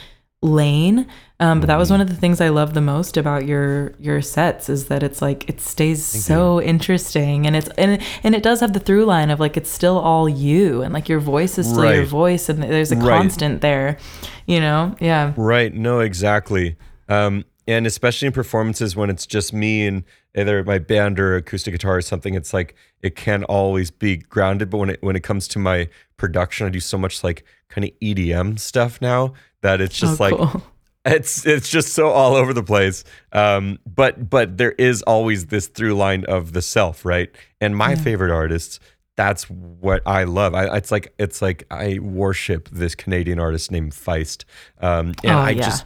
lane. 0.45 1.07
Um, 1.39 1.59
but 1.59 1.67
that 1.67 1.77
was 1.77 1.89
Mhm. 1.89 1.91
one 1.91 2.01
of 2.01 2.07
the 2.09 2.15
things 2.15 2.39
I 2.39 2.47
love 2.49 2.73
the 2.73 2.81
most 2.81 3.17
about 3.17 3.45
your 3.45 3.91
your 3.99 4.21
sets 4.21 4.69
is 4.69 4.85
that 4.85 5.03
it's 5.03 5.21
like 5.21 5.49
it 5.49 5.59
stays 5.59 6.09
Thank 6.13 6.23
so 6.23 6.61
interesting 6.61 7.45
and 7.45 7.55
it's 7.57 7.67
and 7.77 7.91
it, 7.93 8.01
and 8.23 8.33
it 8.35 8.41
does 8.43 8.61
have 8.61 8.71
the 8.73 8.79
through 8.79 9.05
line 9.05 9.29
of 9.29 9.39
like 9.39 9.57
it's 9.57 9.69
still 9.69 9.97
all 9.99 10.29
you 10.29 10.81
and 10.81 10.93
like 10.93 11.09
your 11.09 11.19
voice 11.19 11.57
is 11.57 11.67
still 11.69 11.93
your 11.93 12.05
voice 12.05 12.47
and 12.47 12.63
there's 12.63 12.91
a 12.93 12.95
Right. 12.95 13.05
constant 13.07 13.59
there, 13.61 13.97
you 14.45 14.59
know? 14.61 14.95
Yeah. 15.01 15.33
Right. 15.35 15.73
No, 15.73 15.99
exactly. 15.99 16.77
Um, 17.09 17.43
and 17.67 17.85
especially 17.87 18.27
in 18.27 18.31
performances 18.31 18.95
when 18.95 19.09
it's 19.09 19.25
just 19.25 19.51
me 19.51 19.85
and 19.87 20.03
either 20.37 20.63
my 20.63 20.77
band 20.79 21.19
or 21.19 21.35
acoustic 21.35 21.73
guitar 21.73 21.97
or 21.97 22.01
something, 22.01 22.33
it's 22.35 22.53
like 22.53 22.75
it 23.01 23.15
can 23.15 23.43
always 23.45 23.89
be 23.91 24.17
grounded. 24.17 24.69
But 24.69 24.77
when 24.77 24.89
it 24.91 24.99
when 25.01 25.15
it 25.15 25.23
comes 25.23 25.47
to 25.49 25.59
my 25.59 25.89
production, 26.15 26.67
I 26.67 26.69
do 26.69 26.79
so 26.79 26.97
much 26.97 27.23
like 27.23 27.43
kind 27.69 27.83
of 27.83 27.91
EDM 28.01 28.57
stuff 28.57 29.01
now 29.01 29.33
that 29.65 29.81
it's 29.81 29.97
just 29.97 30.21
Oh, 30.21 30.23
like 30.23 30.35
cool. 30.35 30.63
it's 31.05 31.45
it's 31.45 31.69
just 31.69 31.93
so 31.93 32.09
all 32.09 32.35
over 32.35 32.53
the 32.53 32.63
place. 32.63 33.03
Um, 33.31 33.79
but 33.85 34.29
but 34.29 34.57
there 34.57 34.71
is 34.73 35.01
always 35.03 35.47
this 35.47 35.67
through 35.67 35.95
line 35.95 36.23
of 36.25 36.53
the 36.53 36.61
self, 36.61 37.03
right? 37.05 37.29
And 37.59 37.75
my 37.75 37.95
favorite 37.95 38.31
artists, 38.31 38.79
that's 39.15 39.49
what 39.49 40.01
I 40.05 40.23
love. 40.25 40.53
I, 40.55 40.77
it's 40.77 40.91
like 40.91 41.13
it's 41.17 41.41
like 41.41 41.63
I 41.71 41.99
worship 41.99 42.69
this 42.69 42.95
Canadian 42.95 43.39
artist 43.39 43.71
named 43.71 43.91
Feist, 43.93 44.45
um, 44.81 45.13
and 45.23 45.31
Oh, 45.31 45.37
I 45.37 45.49
yeah. 45.51 45.63
just 45.63 45.85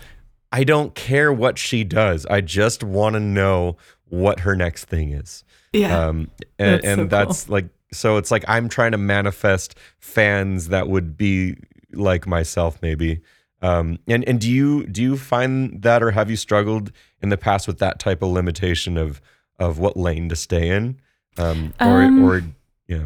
I 0.52 0.64
don't 0.64 0.96
care 0.96 1.32
what 1.32 1.58
she 1.58 1.84
does. 1.84 2.26
I 2.26 2.42
just 2.42 2.84
want 2.84 3.14
to 3.14 3.20
know 3.20 3.78
what 4.10 4.40
her 4.42 4.56
next 4.56 4.86
thing 4.86 5.12
is. 5.12 5.44
Yeah. 5.74 6.08
Um, 6.08 6.32
and 6.58 6.74
That's 6.82 6.84
so 6.86 6.90
and 6.92 6.98
cool. 7.02 7.08
that's 7.08 7.50
like 7.50 7.70
so 7.92 8.18
it's 8.18 8.32
like 8.32 8.44
I'm 8.48 8.68
trying 8.70 8.92
to 8.94 8.98
manifest 8.98 9.76
fans 10.00 10.70
that 10.70 10.88
would 10.88 11.16
be 11.18 11.56
like 11.94 12.26
myself 12.28 12.80
maybe. 12.82 13.22
Um, 13.62 14.00
and 14.08 14.24
and 14.28 14.40
do 14.40 14.50
you 14.50 14.86
do 14.88 15.02
you 15.02 15.18
find 15.18 15.82
that 15.82 16.02
or 16.02 16.12
have 16.12 16.30
you 16.30 16.36
struggled 16.36 16.92
in 17.22 17.30
the 17.30 17.38
past 17.38 17.68
with 17.68 17.80
that 17.80 18.00
type 18.00 18.22
of 18.22 18.30
limitation 18.30 18.98
of 18.98 19.22
of 19.60 19.80
what 19.80 19.98
lane 19.98 20.30
to 20.30 20.36
stay 20.36 20.70
in? 20.70 21.00
Um, 21.38 21.74
or 21.82 22.02
Um, 22.02 22.24
or 22.24 22.42
yeah. 22.88 23.06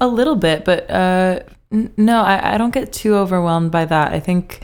A 0.00 0.06
little 0.06 0.36
bit, 0.36 0.64
but 0.64 0.88
uh, 0.88 1.40
n- 1.72 1.92
no, 1.96 2.22
I, 2.22 2.54
I 2.54 2.58
don't 2.58 2.72
get 2.72 2.92
too 2.92 3.16
overwhelmed 3.16 3.72
by 3.72 3.84
that. 3.84 4.12
I 4.12 4.20
think 4.20 4.60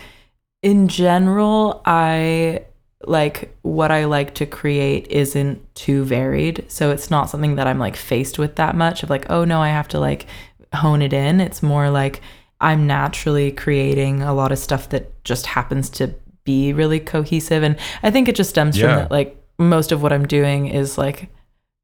in 0.62 0.88
general, 0.88 1.82
I 1.84 2.64
like 3.04 3.56
what 3.62 3.90
I 3.90 4.04
like 4.04 4.34
to 4.34 4.46
create 4.46 5.08
isn't 5.08 5.74
too 5.74 6.04
varied. 6.04 6.64
So 6.68 6.90
it's 6.90 7.10
not 7.10 7.30
something 7.30 7.56
that 7.56 7.66
I'm 7.66 7.78
like 7.78 7.96
faced 7.96 8.38
with 8.38 8.56
that 8.56 8.76
much 8.76 9.02
of 9.02 9.10
like, 9.10 9.28
oh 9.30 9.44
no, 9.44 9.60
I 9.60 9.68
have 9.68 9.88
to 9.88 9.98
like 9.98 10.26
hone 10.74 11.02
it 11.02 11.12
in. 11.12 11.40
It's 11.40 11.62
more 11.62 11.90
like 11.90 12.20
I'm 12.60 12.86
naturally 12.86 13.52
creating 13.52 14.22
a 14.22 14.34
lot 14.34 14.52
of 14.52 14.58
stuff 14.58 14.88
that 14.90 15.22
just 15.24 15.46
happens 15.46 15.88
to 15.90 16.14
be 16.44 16.72
really 16.72 17.00
cohesive. 17.00 17.62
And 17.62 17.76
I 18.02 18.10
think 18.10 18.28
it 18.28 18.34
just 18.36 18.50
stems 18.50 18.76
Yeah. 18.76 18.86
from 18.86 18.96
that, 18.96 19.10
like, 19.10 19.36
most 19.58 19.92
of 19.92 20.02
what 20.02 20.12
I'm 20.12 20.26
doing 20.26 20.66
is 20.68 20.96
like 20.98 21.28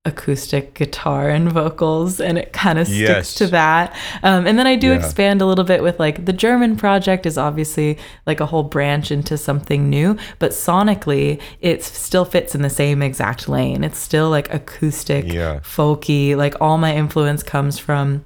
acoustic 0.06 0.72
guitar 0.74 1.28
and 1.28 1.50
vocals 1.50 2.20
and 2.20 2.38
it 2.38 2.52
kind 2.52 2.78
of 2.78 2.86
sticks 2.86 3.00
Yes. 3.00 3.34
to 3.34 3.46
that 3.48 3.92
um, 4.22 4.46
and 4.46 4.56
then 4.56 4.64
i 4.64 4.76
do 4.76 4.90
Yeah. 4.90 4.94
expand 4.94 5.42
a 5.42 5.46
little 5.46 5.64
bit 5.64 5.82
with 5.82 5.98
like 5.98 6.24
the 6.26 6.32
german 6.32 6.76
project 6.76 7.26
is 7.26 7.36
obviously 7.36 7.98
like 8.24 8.38
a 8.38 8.46
whole 8.46 8.62
branch 8.62 9.10
into 9.10 9.36
something 9.36 9.90
new 9.90 10.16
but 10.38 10.52
sonically 10.52 11.40
it 11.60 11.82
still 11.82 12.24
fits 12.24 12.54
in 12.54 12.62
the 12.62 12.70
same 12.70 13.02
exact 13.02 13.48
lane 13.48 13.82
it's 13.82 13.98
still 13.98 14.30
like 14.30 14.52
acoustic 14.54 15.24
Yeah. 15.26 15.58
folky 15.64 16.36
like 16.36 16.54
all 16.60 16.78
my 16.78 16.94
influence 16.94 17.42
comes 17.42 17.76
from 17.76 18.24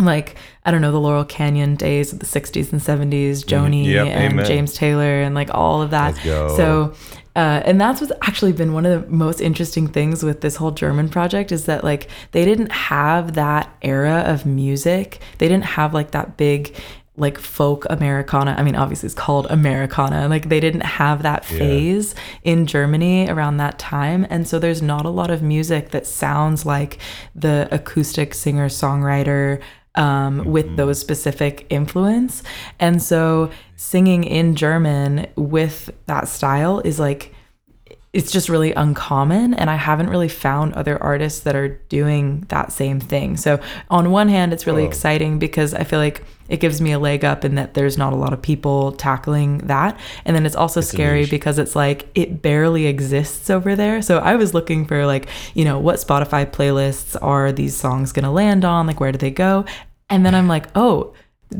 like 0.00 0.36
I 0.64 0.70
don't 0.70 0.80
know 0.80 0.92
the 0.92 1.00
Laurel 1.00 1.24
Canyon 1.24 1.74
days 1.76 2.12
of 2.12 2.18
the 2.20 2.26
60s 2.26 2.72
and 2.72 2.80
70s, 2.80 3.44
Joni 3.44 3.82
Mm-hmm. 3.84 3.90
Yep, 3.90 4.06
and 4.06 4.32
amen. 4.32 4.44
James 4.46 4.74
Taylor 4.74 5.20
and 5.22 5.34
like 5.34 5.50
all 5.52 5.82
of 5.82 5.90
that. 5.90 6.16
So 6.16 6.94
uh, 7.34 7.62
and 7.64 7.80
that's 7.80 8.00
what's 8.00 8.12
actually 8.22 8.52
been 8.52 8.74
one 8.74 8.84
of 8.84 9.02
the 9.02 9.08
most 9.10 9.40
interesting 9.40 9.86
things 9.88 10.22
with 10.22 10.42
this 10.42 10.56
whole 10.56 10.70
German 10.70 11.08
project 11.08 11.50
is 11.50 11.64
that 11.64 11.82
like 11.82 12.08
they 12.32 12.44
didn't 12.44 12.70
have 12.72 13.34
that 13.34 13.74
era 13.82 14.22
of 14.26 14.44
music. 14.44 15.20
They 15.38 15.48
didn't 15.48 15.64
have 15.64 15.94
like 15.94 16.10
that 16.10 16.36
big 16.36 16.76
like 17.16 17.38
folk 17.38 17.86
Americana. 17.90 18.54
I 18.58 18.62
mean, 18.62 18.74
obviously 18.74 19.06
it's 19.06 19.14
called 19.14 19.46
Americana. 19.50 20.28
Like 20.28 20.48
they 20.48 20.60
didn't 20.60 20.82
have 20.84 21.22
that 21.22 21.44
Yeah. 21.50 21.58
phase 21.58 22.14
in 22.42 22.66
Germany 22.66 23.28
around 23.28 23.58
that 23.58 23.78
time. 23.78 24.26
And 24.30 24.46
so 24.48 24.58
there's 24.58 24.80
not 24.82 25.04
a 25.06 25.10
lot 25.10 25.30
of 25.30 25.42
music 25.42 25.90
that 25.90 26.06
sounds 26.06 26.64
like 26.66 26.98
the 27.34 27.68
acoustic 27.70 28.32
singer 28.34 28.68
songwriter 28.68 29.60
um, 29.94 30.44
with 30.44 30.76
those 30.76 30.98
specific 30.98 31.66
influence. 31.70 32.42
And 32.78 33.02
so 33.02 33.50
singing 33.76 34.24
in 34.24 34.54
German 34.56 35.26
with 35.36 35.90
that 36.06 36.28
style 36.28 36.80
is 36.80 36.98
like, 36.98 37.34
it's 38.12 38.30
just 38.30 38.48
really 38.50 38.72
uncommon 38.74 39.54
and 39.54 39.70
i 39.70 39.74
haven't 39.76 40.10
really 40.10 40.28
found 40.28 40.74
other 40.74 41.02
artists 41.02 41.40
that 41.40 41.56
are 41.56 41.68
doing 41.88 42.44
that 42.48 42.70
same 42.70 43.00
thing. 43.00 43.36
So 43.38 43.58
on 43.88 44.10
one 44.10 44.28
hand 44.28 44.52
it's 44.52 44.66
really 44.66 44.82
Oh. 44.84 44.88
exciting 44.88 45.38
because 45.38 45.72
i 45.74 45.84
feel 45.84 45.98
like 45.98 46.22
it 46.48 46.60
gives 46.60 46.82
me 46.82 46.92
a 46.92 46.98
leg 46.98 47.24
up 47.24 47.44
in 47.46 47.54
that 47.54 47.72
there's 47.72 47.96
not 47.96 48.12
a 48.12 48.16
lot 48.16 48.34
of 48.34 48.42
people 48.42 48.92
tackling 48.92 49.58
that. 49.68 49.98
And 50.26 50.36
then 50.36 50.44
it's 50.44 50.56
also 50.56 50.80
a 50.80 50.82
scary 50.82 51.24
because 51.24 51.58
it's 51.58 51.74
like 51.74 52.06
it 52.14 52.42
barely 52.42 52.84
exists 52.86 53.48
over 53.48 53.74
there. 53.74 54.02
So 54.02 54.18
i 54.18 54.34
was 54.36 54.52
looking 54.52 54.84
for 54.86 55.06
like 55.06 55.28
you 55.54 55.64
know 55.64 55.78
what 55.78 55.96
spotify 55.96 56.44
playlists 56.44 57.16
are 57.22 57.50
these 57.52 57.74
songs 57.74 58.12
going 58.12 58.24
to 58.24 58.30
land 58.30 58.64
on? 58.66 58.86
Like 58.86 59.00
where 59.00 59.12
do 59.12 59.18
they 59.18 59.30
go? 59.30 59.64
And 60.10 60.26
then 60.26 60.34
i'm 60.34 60.48
like 60.48 60.66
oh 60.74 61.14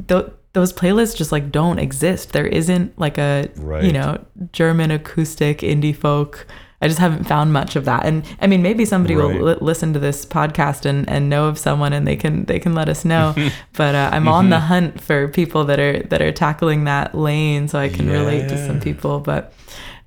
th- 0.08 0.26
those 0.52 0.72
playlists 0.72 1.16
just 1.16 1.32
like 1.32 1.50
don't 1.50 1.78
exist 1.78 2.32
there 2.32 2.46
isn't 2.46 2.98
like 2.98 3.16
a 3.18 3.48
you 3.82 3.92
know 3.92 4.24
German 4.52 4.90
acoustic 4.90 5.58
indie 5.58 5.96
folk. 5.96 6.46
I 6.80 6.88
just 6.88 6.98
haven't 6.98 7.24
found 7.28 7.52
much 7.52 7.76
of 7.76 7.84
that. 7.84 8.04
And 8.04 8.24
I 8.40 8.48
mean, 8.48 8.60
maybe 8.60 8.84
somebody 8.84 9.14
Right. 9.14 9.38
will 9.38 9.46
li- 9.52 9.58
listen 9.60 9.92
to 9.92 10.00
this 10.00 10.26
podcast 10.26 10.84
and, 10.84 11.08
and 11.08 11.30
know 11.30 11.46
of 11.46 11.56
someone 11.56 11.92
and 11.92 12.08
they 12.08 12.16
can 12.16 12.44
they 12.46 12.58
can 12.58 12.74
let 12.74 12.88
us 12.88 13.04
know. 13.04 13.34
but 13.74 13.94
uh, 13.94 14.10
I'm 14.12 14.26
on 14.26 14.50
the 14.50 14.58
hunt 14.58 15.00
for 15.00 15.28
people 15.28 15.64
that 15.66 15.78
are 15.78 16.02
that 16.02 16.20
are 16.20 16.32
tackling 16.32 16.82
that 16.84 17.14
lane, 17.14 17.68
so 17.68 17.78
I 17.78 17.88
can 17.88 18.08
relate 18.08 18.48
to 18.48 18.66
some 18.66 18.80
people. 18.80 19.20
But 19.20 19.52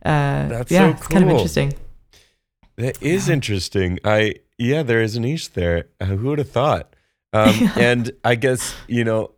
uh, 0.03 0.49
That's 0.49 0.69
yeah, 0.71 0.91
so 0.91 0.97
it's 0.97 1.08
kind 1.08 1.23
of 1.23 1.29
interesting. 1.29 1.73
That 2.75 3.01
is 3.01 3.29
interesting. 3.29 3.99
I 4.03 4.36
yeah, 4.58 4.84
there 4.84 5.01
is 5.01 5.15
a 5.15 5.21
niche 5.21 5.53
there. 5.53 5.86
Uh, 6.01 6.05
who 6.05 6.27
would 6.27 6.39
have 6.39 6.51
thought? 6.51 6.93
Um, 7.31 7.71
and 7.77 8.12
I 8.25 8.36
guess 8.36 8.75
you 8.89 9.05
know, 9.05 9.31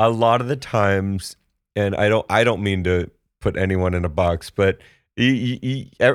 a 0.00 0.08
lot 0.08 0.40
of 0.40 0.48
the 0.48 0.56
times, 0.56 1.36
and 1.76 1.94
I 1.94 2.08
don't, 2.08 2.26
I 2.30 2.42
don't 2.42 2.62
mean 2.62 2.82
to 2.84 3.10
put 3.40 3.56
anyone 3.56 3.94
in 3.94 4.04
a 4.04 4.08
box, 4.08 4.50
but 4.50 4.78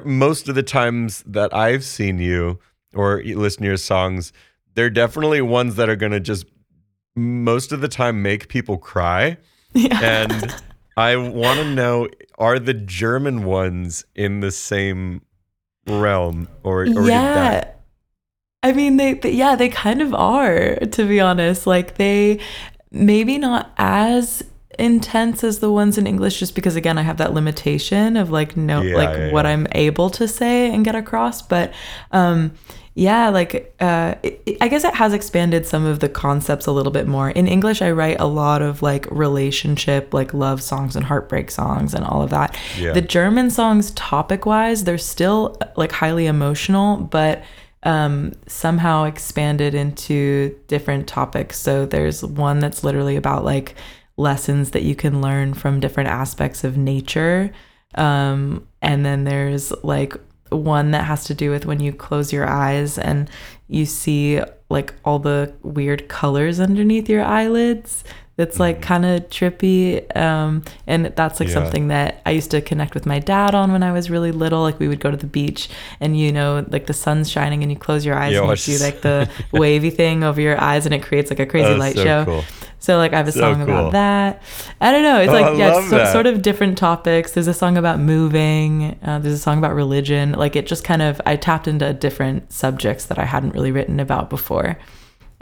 most 0.03 0.49
of 0.49 0.55
the 0.55 0.63
times 0.63 1.23
that 1.27 1.53
I've 1.53 1.83
seen 1.83 2.17
you 2.17 2.59
or 2.95 3.21
listen 3.23 3.61
to 3.61 3.67
your 3.67 3.77
songs, 3.77 4.33
they're 4.73 4.89
definitely 4.89 5.41
ones 5.41 5.75
that 5.75 5.87
are 5.87 5.95
gonna 5.95 6.19
just 6.19 6.47
most 7.15 7.71
of 7.71 7.81
the 7.81 7.87
time 7.87 8.21
make 8.21 8.49
people 8.49 8.77
cry. 8.77 9.37
Yeah. 9.73 9.99
And 10.01 10.55
I 10.97 11.15
want 11.15 11.59
to 11.59 11.65
know: 11.65 12.09
Are 12.39 12.57
the 12.57 12.73
German 12.73 13.45
ones 13.45 14.03
in 14.15 14.39
the 14.39 14.51
same 14.51 15.21
realm, 15.85 16.47
or, 16.63 16.81
or 16.81 17.07
yeah. 17.07 17.33
that? 17.35 17.81
I 18.63 18.71
mean, 18.71 18.97
they, 18.97 19.13
they, 19.13 19.29
yeah, 19.29 19.55
they 19.55 19.69
kind 19.69 20.01
of 20.01 20.11
are, 20.15 20.77
to 20.77 21.07
be 21.07 21.19
honest. 21.19 21.67
Like, 21.67 21.97
they 21.97 22.39
maybe 22.95 23.37
not 23.37 23.71
as 23.77 24.43
intense 24.79 25.43
as 25.43 25.59
the 25.59 25.71
ones 25.71 25.97
in 25.97 26.05
English, 26.07 26.39
just 26.39 26.55
because, 26.55 26.75
again, 26.75 26.97
I 26.97 27.01
have 27.03 27.17
that 27.17 27.33
limitation 27.33 28.17
of 28.17 28.29
like, 28.31 28.57
no, 28.57 28.81
Yeah, 28.81 28.95
like 28.95 29.09
yeah, 29.17 29.31
what 29.31 29.45
yeah. 29.45 29.51
I'm 29.51 29.67
able 29.71 30.09
to 30.11 30.27
say 30.27 30.73
and 30.73 30.83
get 30.83 30.95
across. 30.95 31.41
But, 31.41 31.71
um, 32.11 32.51
yeah, 32.93 33.27
like 33.29 33.75
uh, 33.79 34.15
it, 34.23 34.41
it- 34.45 34.57
I 34.61 34.67
guess 34.69 34.83
it 34.85 34.93
has 34.95 35.13
expanded 35.13 35.65
some 35.65 35.85
of 35.85 35.99
the 35.99 36.07
concepts 36.09 36.65
a 36.65 36.71
little 36.71 36.91
bit 36.93 37.07
more. 37.07 37.29
In 37.29 37.47
English, 37.47 37.81
I 37.81 37.91
write 37.91 38.19
a 38.21 38.25
lot 38.25 38.61
of 38.61 38.81
like 38.81 39.05
relationship, 39.11 40.13
like 40.13 40.33
love 40.33 40.61
songs 40.63 40.95
and 40.95 41.05
heartbreak 41.05 41.51
songs 41.51 41.93
and 41.93 42.05
all 42.05 42.21
of 42.21 42.29
that. 42.29 42.57
Yeah. 42.79 42.93
The 42.93 43.01
German 43.01 43.49
songs, 43.51 43.91
topic 43.91 44.45
wise, 44.45 44.85
they're 44.85 44.97
still 44.97 45.57
like 45.75 45.91
highly 45.91 46.25
emotional, 46.25 46.97
but 46.97 47.43
um, 47.85 48.33
somehow 48.47 49.03
expanded 49.03 49.75
into 49.75 50.59
different 50.67 51.07
topics. 51.07 51.57
So 51.59 51.85
there's 51.85 52.23
one 52.23 52.59
that's 52.59 52.83
literally 52.83 53.15
about 53.15 53.45
like 53.45 53.75
lessons 54.17 54.71
that 54.71 54.83
you 54.83 54.95
can 54.95 55.21
learn 55.21 55.53
from 55.53 55.79
different 55.79 56.09
aspects 56.09 56.63
of 56.63 56.77
nature. 56.77 57.51
Um, 57.93 58.67
and 58.81 59.05
then 59.05 59.23
there's 59.23 59.71
like 59.83 60.15
one 60.49 60.91
that 60.91 61.05
has 61.05 61.25
to 61.25 61.33
do 61.33 61.51
with 61.51 61.65
when 61.65 61.79
you 61.79 61.93
close 61.93 62.33
your 62.33 62.47
eyes 62.47 62.97
and 62.97 63.29
you 63.67 63.85
see 63.85 64.41
like 64.69 64.93
all 65.05 65.19
the 65.19 65.53
weird 65.61 66.07
colors 66.07 66.59
underneath 66.59 67.07
your 67.07 67.23
eyelids 67.23 68.03
that's 68.37 68.59
like 68.59 68.81
kind 68.81 69.05
of 69.05 69.29
trippy 69.29 70.15
um, 70.17 70.63
and 70.87 71.05
that's 71.15 71.39
like 71.39 71.47
Yeah. 71.49 71.55
something 71.55 71.87
that 71.87 72.21
i 72.25 72.31
used 72.31 72.51
to 72.51 72.61
connect 72.61 72.93
with 72.93 73.05
my 73.05 73.19
dad 73.19 73.55
on 73.55 73.71
when 73.71 73.81
i 73.83 73.91
was 73.91 74.09
really 74.09 74.31
little 74.31 74.61
like 74.61 74.77
we 74.79 74.87
would 74.87 74.99
go 74.99 75.09
to 75.09 75.17
the 75.17 75.27
beach 75.27 75.69
and 75.99 76.19
you 76.19 76.31
know 76.31 76.65
like 76.69 76.85
the 76.87 76.93
sun's 76.93 77.29
shining 77.31 77.63
and 77.63 77.71
you 77.71 77.77
close 77.77 78.05
your 78.05 78.15
eyes 78.15 78.35
and 78.37 78.49
you 78.49 78.55
see 78.57 78.77
like 78.77 79.01
the 79.09 79.29
wavy 79.51 79.89
thing 79.89 80.23
over 80.23 80.41
your 80.41 80.59
eyes 80.61 80.85
and 80.85 80.93
it 80.93 81.01
creates 81.03 81.29
like 81.29 81.39
a 81.39 81.45
crazy 81.45 81.73
light 81.75 81.95
so 81.95 82.03
show 82.03 82.25
cool. 82.25 82.43
so 82.79 82.97
like 82.97 83.13
I 83.13 83.17
have 83.17 83.27
a 83.27 83.31
So 83.31 83.39
song 83.39 83.55
cool. 83.55 83.63
about 83.63 83.91
that. 83.93 84.43
I 84.81 84.91
don't 84.91 85.01
know. 85.03 85.19
It's 85.19 85.29
Oh, 85.29 85.33
like 85.33 85.45
I 85.45 85.53
yeah, 85.55 85.89
so, 85.89 86.05
sort 86.11 86.27
of 86.27 86.41
different 86.43 86.77
topics. 86.77 87.31
There's 87.31 87.47
a 87.47 87.53
song 87.53 87.77
about 87.77 87.99
moving. 87.99 88.99
Uh, 89.01 89.17
there's 89.19 89.33
a 89.33 89.39
song 89.39 89.57
about 89.57 89.73
religion. 89.73 90.33
Like 90.33 90.55
it 90.55 90.67
just 90.67 90.83
kind 90.83 91.01
of 91.01 91.19
I 91.25 91.35
tapped 91.35 91.67
into 91.67 91.91
different 91.93 92.51
subjects 92.53 93.05
that 93.05 93.17
I 93.17 93.25
hadn't 93.25 93.51
really 93.55 93.71
written 93.71 93.99
about 93.99 94.29
before. 94.29 94.77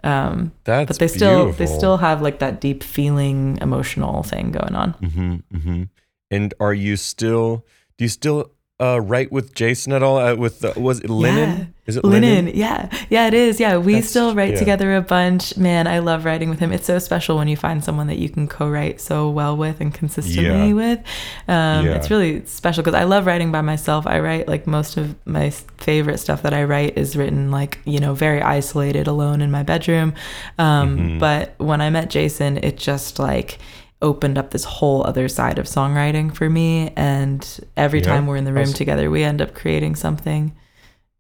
Um, 0.04 0.52
That's 0.66 0.88
but 0.88 1.00
they 1.00 1.08
still 1.08 1.52
they 1.54 1.66
still 1.66 1.98
have 1.98 2.22
like 2.22 2.40
that 2.40 2.60
deep 2.60 2.84
feeling, 2.84 3.58
emotional 3.62 4.24
thing 4.24 4.52
going 4.52 4.76
on. 4.76 4.94
Mm-hmm, 4.96 5.36
mm-hmm. 5.56 5.84
And 6.30 6.54
are 6.60 6.74
you 6.74 6.98
still? 6.98 7.66
Do 7.98 8.06
you 8.06 8.10
still 8.10 8.52
uh, 8.82 9.00
write 9.00 9.32
with 9.32 9.54
Jason 9.54 9.94
at 9.94 10.02
all? 10.04 10.18
Uh, 10.18 10.36
with 10.36 10.60
the, 10.62 10.74
was 10.80 11.00
it 11.00 11.10
LININ? 11.10 11.50
Yeah. 11.60 11.66
Is 11.86 11.98
it 11.98 12.04
LININ, 12.06 12.46
LININ? 12.46 12.56
yeah, 12.56 12.90
yeah, 13.10 13.28
it 13.28 13.34
is. 13.34 13.60
Yeah, 13.60 13.78
we 13.78 13.94
That's- 13.94 14.10
still 14.10 14.34
write 14.34 14.54
yeah. 14.54 14.60
together 14.60 14.96
a 14.96 15.02
bunch. 15.02 15.56
Man, 15.58 15.86
I 15.86 16.00
love 16.00 16.24
writing 16.26 16.50
with 16.50 16.60
him. 16.60 16.72
It's 16.72 16.86
so 16.88 16.98
special 16.98 17.36
when 17.38 17.48
you 17.50 17.58
find 17.58 17.84
someone 17.84 18.08
that 18.08 18.18
you 18.18 18.30
can 18.30 18.48
co-write 18.48 19.02
so 19.02 19.30
well 19.30 19.56
with 19.58 19.82
and 19.82 19.94
consistently 19.94 20.70
Yeah. 20.70 20.74
with. 20.74 21.00
Um, 21.48 21.86
Yeah. 21.86 21.96
It's 21.96 22.10
really 22.10 22.46
special 22.46 22.84
because 22.84 22.98
I 23.00 23.04
love 23.04 23.26
writing 23.26 23.52
by 23.52 23.62
myself. 23.62 24.08
I 24.08 24.20
write 24.20 24.48
like 24.48 24.66
most 24.66 24.96
of 24.98 25.14
my 25.26 25.50
favorite 25.78 26.20
stuff 26.20 26.42
that 26.44 26.54
I 26.54 26.64
write 26.64 26.98
is 26.98 27.16
written 27.18 27.52
like 27.52 27.80
you 27.86 28.00
know 28.00 28.14
very 28.14 28.42
isolated, 28.42 29.08
alone 29.08 29.42
in 29.42 29.52
my 29.52 29.64
bedroom. 29.64 30.14
Um, 30.58 30.98
Mm-hmm. 30.98 31.20
But 31.20 31.54
when 31.58 31.82
I 31.82 31.90
met 31.90 32.10
Jason, 32.10 32.58
it 32.64 32.78
just 32.78 33.20
like 33.20 33.60
opened 34.04 34.38
up 34.38 34.52
this 34.52 34.64
whole 34.66 35.04
other 35.08 35.28
side 35.28 35.58
of 35.58 35.66
songwriting 35.66 36.34
for 36.36 36.50
me. 36.50 36.92
And 36.96 37.42
every 37.76 38.00
Yeah. 38.00 38.06
time 38.06 38.28
we're 38.28 38.36
in 38.38 38.44
the 38.46 38.54
room 38.54 38.64
Awesome. 38.64 38.76
together, 38.76 39.10
we 39.10 39.24
end 39.24 39.42
up 39.42 39.54
creating 39.56 39.96
something. 39.96 40.54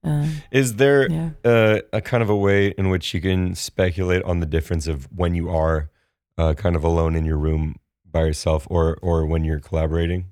Um, 0.04 0.30
Is 0.52 0.76
there 0.76 1.10
yeah. 1.10 1.30
uh, 1.46 1.80
a 1.94 2.02
kind 2.02 2.22
of 2.22 2.30
a 2.30 2.36
way 2.36 2.68
in 2.78 2.90
which 2.90 3.14
you 3.14 3.22
can 3.22 3.56
speculate 3.56 4.22
on 4.24 4.42
the 4.42 4.46
difference 4.46 4.86
of 4.86 5.08
when 5.16 5.34
you 5.34 5.50
are 5.50 5.90
uh, 6.38 6.54
kind 6.56 6.76
of 6.76 6.84
alone 6.84 7.16
in 7.16 7.26
your 7.26 7.38
room 7.38 7.76
by 8.12 8.22
yourself, 8.26 8.68
or 8.70 8.98
or 9.02 9.26
when 9.26 9.44
you're 9.46 9.60
collaborating? 9.62 10.26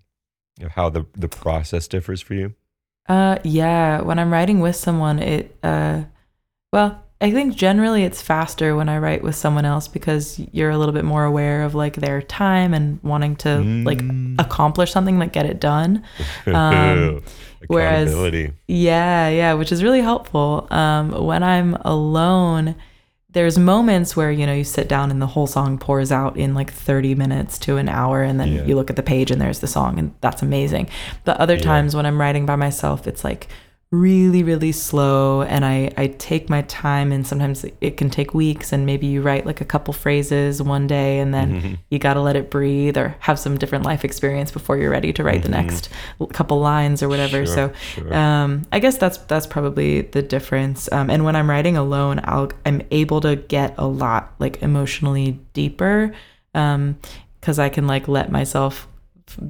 How 0.75 0.89
the 0.89 1.05
the 1.17 1.27
process 1.29 1.87
differs 1.87 2.21
for 2.21 2.33
you? 2.33 2.53
Uh, 3.07 3.37
yeah. 3.43 4.01
When 4.01 4.19
I'm 4.19 4.31
writing 4.31 4.59
with 4.59 4.75
someone, 4.75 5.19
it, 5.19 5.55
uh, 5.63 6.03
well, 6.73 7.03
I 7.21 7.31
think 7.31 7.55
generally 7.55 8.03
it's 8.03 8.21
faster 8.21 8.75
when 8.75 8.89
I 8.89 8.97
write 8.97 9.21
with 9.23 9.35
someone 9.35 9.63
else 9.65 9.87
because 9.87 10.39
you're 10.51 10.71
a 10.71 10.77
little 10.77 10.93
bit 10.93 11.05
more 11.05 11.23
aware 11.23 11.61
of 11.63 11.75
like 11.75 11.95
their 11.95 12.21
time 12.21 12.73
and 12.73 12.99
wanting 13.03 13.35
to 13.37 13.59
like 13.85 13.99
Mm. 13.99 14.35
accomplish 14.39 14.91
something, 14.91 15.19
like 15.19 15.31
get 15.31 15.45
it 15.45 15.59
done. 15.59 16.03
Um, 16.47 17.21
whereas- 17.67 18.13
Yeah, 18.67 19.29
yeah, 19.29 19.53
which 19.53 19.71
is 19.71 19.83
really 19.83 20.01
helpful. 20.01 20.67
Um, 20.71 21.11
when 21.25 21.43
I'm 21.43 21.75
alone, 21.85 22.75
there's 23.29 23.57
moments 23.57 24.15
where 24.17 24.31
you 24.31 24.45
know 24.45 24.53
you 24.53 24.63
sit 24.63 24.89
down 24.89 25.09
and 25.11 25.21
the 25.21 25.27
whole 25.27 25.47
song 25.47 25.77
pours 25.77 26.11
out 26.11 26.35
in 26.37 26.53
like 26.53 26.71
30 26.73 27.15
minutes 27.15 27.57
to 27.59 27.77
an 27.77 27.87
hour, 27.87 28.23
and 28.23 28.39
then 28.39 28.49
Yeah. 28.51 28.63
you 28.65 28.75
look 28.75 28.89
at 28.89 28.95
the 28.97 29.03
page 29.03 29.31
and 29.31 29.39
there's 29.39 29.59
the 29.59 29.67
song, 29.67 29.97
and 29.99 30.11
that's 30.21 30.41
amazing. 30.41 30.89
But 31.23 31.37
other 31.37 31.55
Yeah. 31.55 31.61
times 31.61 31.95
when 31.95 32.05
I'm 32.05 32.19
writing 32.19 32.45
by 32.45 32.55
myself, 32.57 33.07
it's 33.07 33.23
like 33.23 33.47
really 33.93 34.41
really 34.41 34.71
slow 34.71 35.41
and 35.41 35.65
I, 35.65 35.91
I 35.97 36.07
take 36.07 36.49
my 36.49 36.61
time 36.61 37.11
and 37.11 37.27
sometimes 37.27 37.65
it 37.81 37.97
can 37.97 38.09
take 38.09 38.33
weeks 38.33 38.71
and 38.71 38.85
maybe 38.85 39.05
you 39.05 39.21
write 39.21 39.45
like 39.45 39.59
a 39.59 39.65
couple 39.65 39.93
phrases 39.93 40.61
one 40.61 40.87
day 40.87 41.19
and 41.19 41.33
then 41.33 41.51
Mm-hmm. 41.51 41.73
you 41.89 41.99
got 41.99 42.13
to 42.13 42.21
let 42.21 42.37
it 42.37 42.49
breathe 42.49 42.97
or 42.97 43.13
have 43.19 43.37
some 43.37 43.57
different 43.57 43.83
life 43.83 44.05
experience 44.05 44.49
before 44.49 44.77
you're 44.77 44.89
ready 44.89 45.11
to 45.11 45.23
write 45.25 45.43
the 45.43 45.49
next 45.49 45.89
couple 46.31 46.61
lines 46.61 47.03
or 47.03 47.09
whatever 47.09 47.43
Mm-hmm. 47.43 47.53
Sure, 47.53 47.73
so 47.95 48.01
sure. 48.01 48.13
um, 48.13 48.61
I 48.71 48.79
guess 48.79 48.97
that's 48.97 49.17
that's 49.17 49.45
probably 49.45 50.01
the 50.03 50.21
difference. 50.21 50.89
Um, 50.93 51.09
and 51.09 51.25
when 51.25 51.35
I'm 51.35 51.49
writing 51.49 51.75
alone, 51.75 52.21
I'll 52.23 52.49
I'm 52.65 52.81
able 52.91 53.19
to 53.21 53.35
get 53.35 53.75
a 53.77 53.85
lot 53.87 54.33
like 54.39 54.61
emotionally 54.61 55.39
deeper 55.53 56.13
because 56.53 57.59
I 57.59 57.69
can 57.69 57.87
like 57.87 58.07
let 58.07 58.31
myself 58.31 58.87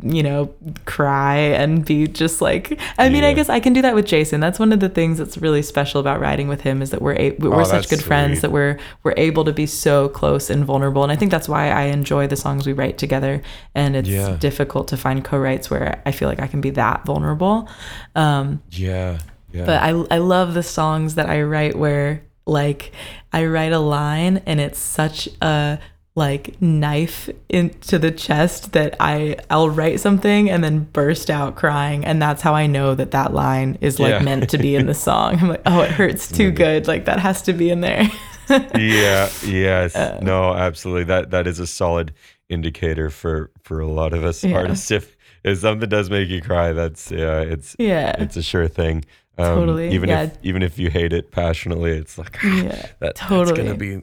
you 0.04 0.22
know 0.24 0.54
cry 0.86 1.36
and 1.38 1.86
be 1.86 2.08
just 2.08 2.42
like 2.42 2.80
i 2.98 3.10
mean 3.10 3.24
i 3.24 3.34
guess 3.34 3.50
i 3.50 3.60
can 3.60 3.74
do 3.74 3.82
that 3.82 3.96
with 3.96 4.06
jason. 4.06 4.40
That's 4.40 4.60
one 4.60 4.72
of 4.74 4.80
the 4.80 4.90
things 4.90 5.18
that's 5.18 5.38
really 5.38 5.62
special 5.62 6.00
about 6.00 6.20
writing 6.20 6.48
with 6.48 6.62
him 6.62 6.82
is 6.82 6.90
that 6.92 7.02
we're 7.02 7.16
a- 7.16 7.32
we're 7.40 7.62
Oh, 7.62 7.64
such 7.64 7.90
good 7.90 8.04
friends 8.04 8.42
that 8.42 8.52
we're 8.52 8.78
we're 9.04 9.14
able 9.18 9.44
to 9.46 9.54
be 9.54 9.66
so 9.66 10.10
close 10.10 10.50
and 10.50 10.64
vulnerable. 10.66 11.04
And 11.04 11.12
i 11.12 11.16
think 11.16 11.32
that's 11.32 11.50
why 11.50 11.70
i 11.72 11.84
enjoy 11.84 12.28
the 12.28 12.36
songs 12.36 12.66
we 12.68 12.74
write 12.74 12.98
together. 12.98 13.42
And 13.76 13.96
it's 13.96 14.10
Yeah. 14.10 14.36
difficult 14.40 14.88
to 14.90 14.98
find 14.98 15.24
co-writes 15.24 15.70
where 15.72 16.02
i 16.06 16.12
feel 16.12 16.28
like 16.30 16.42
i 16.42 16.48
can 16.48 16.62
be 16.62 16.72
that 16.72 17.06
vulnerable. 17.06 17.68
Um 18.16 18.62
Yeah, 18.72 19.20
yeah. 19.52 19.66
but 19.66 19.82
I 19.82 19.90
I 20.16 20.18
love 20.20 20.54
the 20.54 20.64
songs 20.64 21.16
that 21.16 21.28
I 21.30 21.42
write 21.42 21.76
where 21.78 22.24
like 22.46 22.92
I 23.32 23.46
write 23.46 23.72
a 23.72 23.80
line 23.80 24.42
and 24.46 24.60
it's 24.60 24.80
such 24.80 25.30
a 25.42 25.80
like 26.16 26.62
knife 26.62 27.30
into 27.48 27.98
the 27.98 28.12
chest 28.12 28.74
that 28.74 28.96
I 29.00 29.38
I'll 29.50 29.70
write 29.70 30.00
something 30.02 30.50
and 30.50 30.62
then 30.64 30.80
burst 30.92 31.30
out 31.30 31.56
crying 31.56 32.04
and 32.04 32.22
that's 32.22 32.42
how 32.42 32.54
I 32.54 32.68
know 32.68 32.96
that 32.96 33.12
that 33.12 33.34
line 33.34 33.78
is 33.80 33.98
like 34.00 34.12
Yeah. 34.12 34.22
meant 34.22 34.50
to 34.50 34.58
be 34.58 34.76
in 34.76 34.88
the 34.88 34.94
song. 35.08 35.40
I'm 35.40 35.48
like, 35.50 35.62
"Oh, 35.66 35.82
it 35.82 35.92
hurts 35.92 36.30
too 36.32 36.52
good. 36.52 36.88
Like 36.88 37.06
that 37.06 37.20
has 37.20 37.42
to 37.44 37.54
be 37.54 37.70
in 37.70 37.80
there." 37.82 38.10
yeah 38.76 39.30
yes 39.46 39.96
Uh, 39.96 40.20
no 40.22 40.54
absolutely 40.54 41.06
that 41.06 41.32
that 41.32 41.48
is 41.48 41.60
a 41.60 41.68
solid 41.68 42.14
indicator 42.50 43.10
for 43.10 43.50
for 43.64 43.80
a 43.80 43.88
lot 43.88 44.14
of 44.14 44.26
us 44.26 44.44
Yeah. 44.44 44.58
artists 44.58 44.92
if 44.92 45.16
if 45.46 45.60
something 45.60 45.88
does 45.88 46.10
make 46.10 46.28
you 46.28 46.42
cry 46.42 46.74
that's 46.74 47.10
yeah 47.12 47.40
it's 47.40 47.76
yeah. 47.80 48.16
it's 48.20 48.36
a 48.36 48.44
sure 48.44 48.68
thing 48.68 49.06
um, 49.38 49.46
Totally, 49.56 49.92
even 49.92 50.10
yeah. 50.10 50.24
if 50.24 50.38
even 50.44 50.62
if 50.64 50.78
you 50.78 50.90
hate 50.90 51.14
it 51.14 51.32
passionately 51.32 51.92
it's 51.92 52.18
like 52.18 52.38
ah, 52.44 52.48
Yeah, 52.64 52.64
that, 52.72 52.96
that's 53.00 53.20
totally. 53.22 53.56
gonna 53.56 53.76
be 53.78 54.02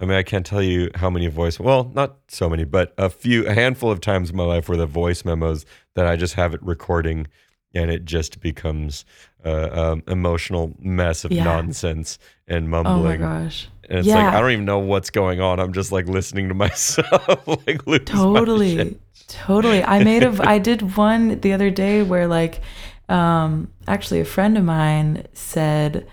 i 0.00 0.04
mean 0.04 0.16
i 0.16 0.22
can't 0.22 0.46
tell 0.46 0.62
you 0.62 0.90
how 0.94 1.08
many 1.10 1.26
voice 1.28 1.58
well 1.60 1.90
not 1.94 2.16
so 2.28 2.48
many 2.48 2.64
but 2.64 2.92
a 2.98 3.08
few 3.10 3.46
a 3.46 3.52
handful 3.54 3.90
of 3.90 4.00
times 4.00 4.30
in 4.30 4.36
my 4.36 4.44
life 4.44 4.68
where 4.68 4.78
the 4.78 4.86
voice 4.86 5.24
memos 5.24 5.64
that 5.94 6.06
i 6.06 6.16
just 6.16 6.34
have 6.34 6.54
it 6.54 6.62
recording 6.62 7.26
and 7.74 7.90
it 7.90 8.04
just 8.06 8.40
becomes 8.40 9.04
uh, 9.44 9.68
um, 9.92 10.02
emotional 10.08 10.74
mess 10.80 11.24
of 11.26 11.30
Yeah. 11.32 11.44
nonsense 11.44 12.18
and 12.48 12.70
mumbling. 12.70 13.22
Oh 13.22 13.26
my 13.28 13.42
gosh. 13.44 13.68
and 13.90 13.98
it's 13.98 14.08
like 14.08 14.32
I 14.32 14.40
don't 14.40 14.50
even 14.52 14.64
know 14.64 14.78
what's 14.78 15.10
going 15.10 15.40
on. 15.42 15.60
I'm 15.60 15.74
just 15.74 15.92
like 15.92 16.06
listening 16.08 16.48
to 16.48 16.54
myself, 16.54 17.46
like 17.66 17.86
lose 17.86 18.00
my 18.00 18.04
totally 18.16 18.76
shit. 18.76 19.00
totally 19.28 19.82
i 19.84 20.02
made 20.02 20.22
a 20.22 20.34
i 20.48 20.58
did 20.58 20.96
one 20.96 21.38
the 21.40 21.52
other 21.52 21.68
day 21.70 22.02
where 22.02 22.26
like 22.26 22.60
um 23.10 23.68
actually 23.86 24.20
a 24.20 24.24
friend 24.24 24.56
of 24.56 24.64
mine 24.64 25.26
said 25.34 26.06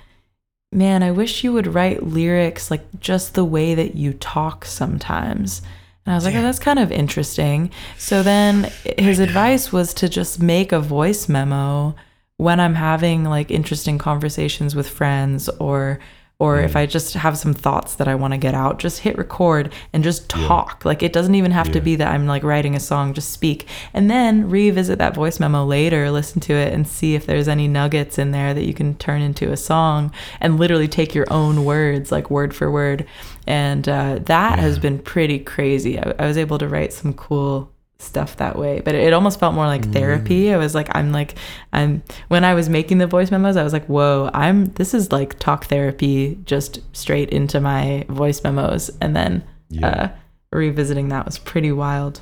man 0.74 1.04
i 1.04 1.12
wish 1.12 1.44
you 1.44 1.54
would 1.54 1.68
write 1.68 2.04
lyrics 2.04 2.72
like 2.72 2.82
just 3.00 3.34
the 3.34 3.46
way 3.46 3.76
that 3.76 3.96
you 3.96 4.14
talk 4.14 4.66
sometimes. 4.66 5.62
And 6.06 6.14
i 6.14 6.16
was 6.16 6.26
like 6.26 6.36
oh 6.36 6.42
that's 6.42 6.60
kind 6.60 6.80
of 6.80 6.92
interesting. 6.92 7.72
So 7.98 8.24
then 8.24 8.72
his 8.98 9.20
advice 9.20 9.72
was 9.72 9.94
to 9.96 10.10
just 10.10 10.42
make 10.42 10.72
a 10.72 10.80
voice 10.80 11.30
memo 11.30 11.96
when 12.38 12.60
i'm 12.60 12.76
having 12.76 13.24
like 13.24 13.52
interesting 13.52 13.98
conversations 13.98 14.76
with 14.76 14.90
friends 14.90 15.50
or 15.60 16.00
or 16.40 16.60
if 16.60 16.76
I 16.76 16.86
just 16.86 17.14
have 17.14 17.38
some 17.38 17.54
thoughts 17.54 17.96
that 17.96 18.08
I 18.08 18.16
want 18.16 18.34
to 18.34 18.38
get 18.38 18.54
out, 18.54 18.80
just 18.80 19.00
hit 19.00 19.18
record 19.18 19.72
and 19.94 20.04
just 20.04 20.30
talk. 20.30 20.84
Like 20.84 21.02
it 21.02 21.14
doesn't 21.14 21.36
even 21.36 21.52
have 21.52 21.72
to 21.72 21.80
be 21.80 21.96
that 21.96 22.14
I'm 22.14 22.26
like 22.26 22.44
writing 22.44 22.76
a 22.76 22.80
song, 22.80 23.14
just 23.14 23.32
speak. 23.32 23.68
And 23.94 24.10
then 24.10 24.50
revisit 24.50 25.00
that 25.00 25.14
voice 25.14 25.40
memo 25.40 25.64
later, 25.64 26.12
listen 26.12 26.42
to 26.42 26.54
it 26.54 26.74
and 26.74 26.88
see 26.88 27.16
if 27.16 27.26
there's 27.26 27.48
any 27.48 27.68
nuggets 27.68 28.18
in 28.18 28.32
there 28.32 28.54
that 28.54 28.66
you 28.66 28.74
can 28.74 28.96
turn 28.96 29.22
into 29.22 29.52
a 29.52 29.58
song 29.58 30.12
and 30.42 30.60
literally 30.60 30.88
take 30.88 31.16
your 31.16 31.32
own 31.32 31.66
words, 31.66 32.12
like 32.12 32.30
word 32.30 32.54
for 32.54 32.70
word. 32.70 33.06
And 33.48 33.88
uh, 33.88 34.20
that 34.24 34.60
has 34.60 34.80
been 34.80 35.00
pretty 35.00 35.40
crazy. 35.40 36.00
I, 36.00 36.14
I 36.20 36.28
was 36.28 36.38
able 36.38 36.58
to 36.58 36.68
write 36.68 36.94
some 36.94 37.14
cool 37.14 37.73
stuff 38.00 38.36
that 38.38 38.58
way 38.58 38.82
but 38.82 38.96
it 38.96 39.14
almost 39.14 39.40
felt 39.40 39.54
more 39.56 39.66
like 39.68 39.86
therapy 39.94 40.54
i 40.54 40.58
was 40.58 40.76
like 40.76 40.90
i'm 40.94 41.12
like 41.14 41.36
i'm 41.72 42.04
when 42.28 42.44
i 42.44 42.54
was 42.54 42.68
making 42.68 42.98
the 42.98 43.08
voice 43.08 43.32
memos 43.32 43.56
i 43.56 43.64
was 43.64 43.72
like 43.72 43.86
whoa 43.86 44.30
i'm 44.34 44.66
this 44.74 44.94
is 44.94 45.12
like 45.12 45.40
talk 45.40 45.66
therapy 45.66 46.38
just 46.44 46.82
straight 46.96 47.30
into 47.30 47.62
my 47.62 48.06
voice 48.10 48.44
memos 48.44 48.90
and 49.00 49.16
then 49.16 49.44
Yeah. 49.70 49.88
uh 49.88 50.10
revisiting 50.52 51.08
that 51.10 51.26
was 51.26 51.38
pretty 51.40 51.72
wild 51.72 52.20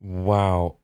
Wow. 0.00 0.76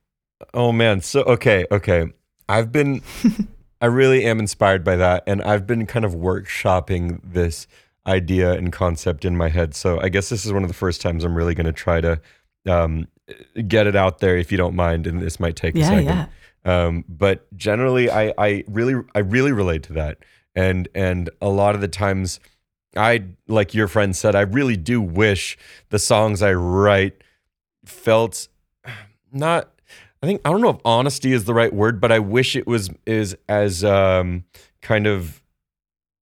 Oh 0.54 0.72
man. 0.72 1.02
So 1.02 1.20
okay, 1.22 1.66
okay. 1.70 2.06
I've 2.48 2.72
been 2.72 3.02
I 3.82 3.86
really 3.86 4.24
am 4.24 4.38
inspired 4.38 4.82
by 4.84 4.96
that 4.96 5.24
and 5.26 5.42
I've 5.42 5.66
been 5.66 5.84
kind 5.86 6.04
of 6.06 6.14
workshopping 6.14 7.20
this 7.22 7.66
idea 8.06 8.52
and 8.54 8.72
concept 8.72 9.24
in 9.26 9.36
my 9.36 9.48
head. 9.50 9.74
So 9.74 10.00
I 10.00 10.08
guess 10.08 10.30
this 10.30 10.46
is 10.46 10.52
one 10.52 10.62
of 10.62 10.68
the 10.68 10.74
first 10.74 11.00
times 11.02 11.22
I'm 11.24 11.34
really 11.36 11.54
going 11.54 11.66
to 11.66 11.72
try 11.72 12.00
to 12.00 12.20
um 12.66 13.08
get 13.68 13.87
it 13.87 13.97
out 13.97 14.18
there 14.18 14.37
if 14.37 14.51
you 14.51 14.59
don't 14.59 14.74
mind 14.74 15.07
and 15.07 15.20
this 15.20 15.39
might 15.41 15.57
take 15.57 15.74
a 15.74 15.78
yeah 15.78 15.89
second. 15.89 16.05
yeah 16.05 16.26
Um, 16.64 17.05
but 17.09 17.47
generally, 17.57 18.11
I 18.11 18.35
I 18.37 18.64
really 18.68 19.03
I 19.14 19.20
really 19.20 19.53
relate 19.53 19.83
to 19.85 19.93
that, 19.95 20.18
and 20.55 20.89
and 20.95 21.31
a 21.41 21.49
lot 21.49 21.74
of 21.74 21.81
the 21.81 21.89
times, 21.89 22.39
I 22.97 23.24
like 23.49 23.72
your 23.72 23.89
friend 23.89 24.14
said, 24.14 24.35
I 24.35 24.43
really 24.43 24.76
do 24.76 25.01
wish 25.01 25.57
the 25.89 25.99
songs 25.99 26.43
I 26.43 26.53
write 26.53 27.22
felt 27.85 28.49
not. 29.33 29.70
I 30.22 30.26
think 30.26 30.43
I 30.45 30.51
don't 30.51 30.61
know 30.61 30.68
if 30.70 30.81
honesty 30.85 31.33
is 31.33 31.45
the 31.45 31.55
right 31.55 31.72
word, 31.72 31.99
but 31.99 32.12
I 32.12 32.18
wish 32.18 32.55
it 32.55 32.66
was 32.66 32.91
is 33.07 33.35
as 33.49 33.83
um, 33.83 34.45
kind 34.83 35.07
of 35.07 35.43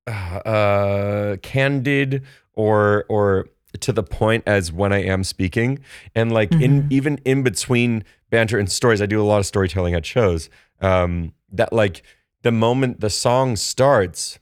uh, 0.06 1.36
candid 1.42 2.22
or 2.54 3.04
or 3.08 3.48
to 3.82 3.92
the 3.92 4.02
point 4.02 4.44
as 4.46 4.72
when 4.72 4.92
I 4.92 5.02
am 5.02 5.24
speaking, 5.24 5.78
and 6.14 6.32
like 6.32 6.52
in 6.52 6.86
even 6.90 7.18
in 7.24 7.42
between 7.42 8.04
banter 8.30 8.58
and 8.58 8.70
stories, 8.70 9.00
I 9.00 9.06
do 9.06 9.20
a 9.20 9.24
lot 9.24 9.38
of 9.38 9.46
storytelling 9.46 9.94
at 9.94 10.04
shows. 10.04 10.50
Um, 10.80 11.32
that 11.52 11.72
like 11.72 12.02
the 12.42 12.52
moment 12.52 13.00
the 13.00 13.10
song 13.10 13.56
starts, 13.56 14.38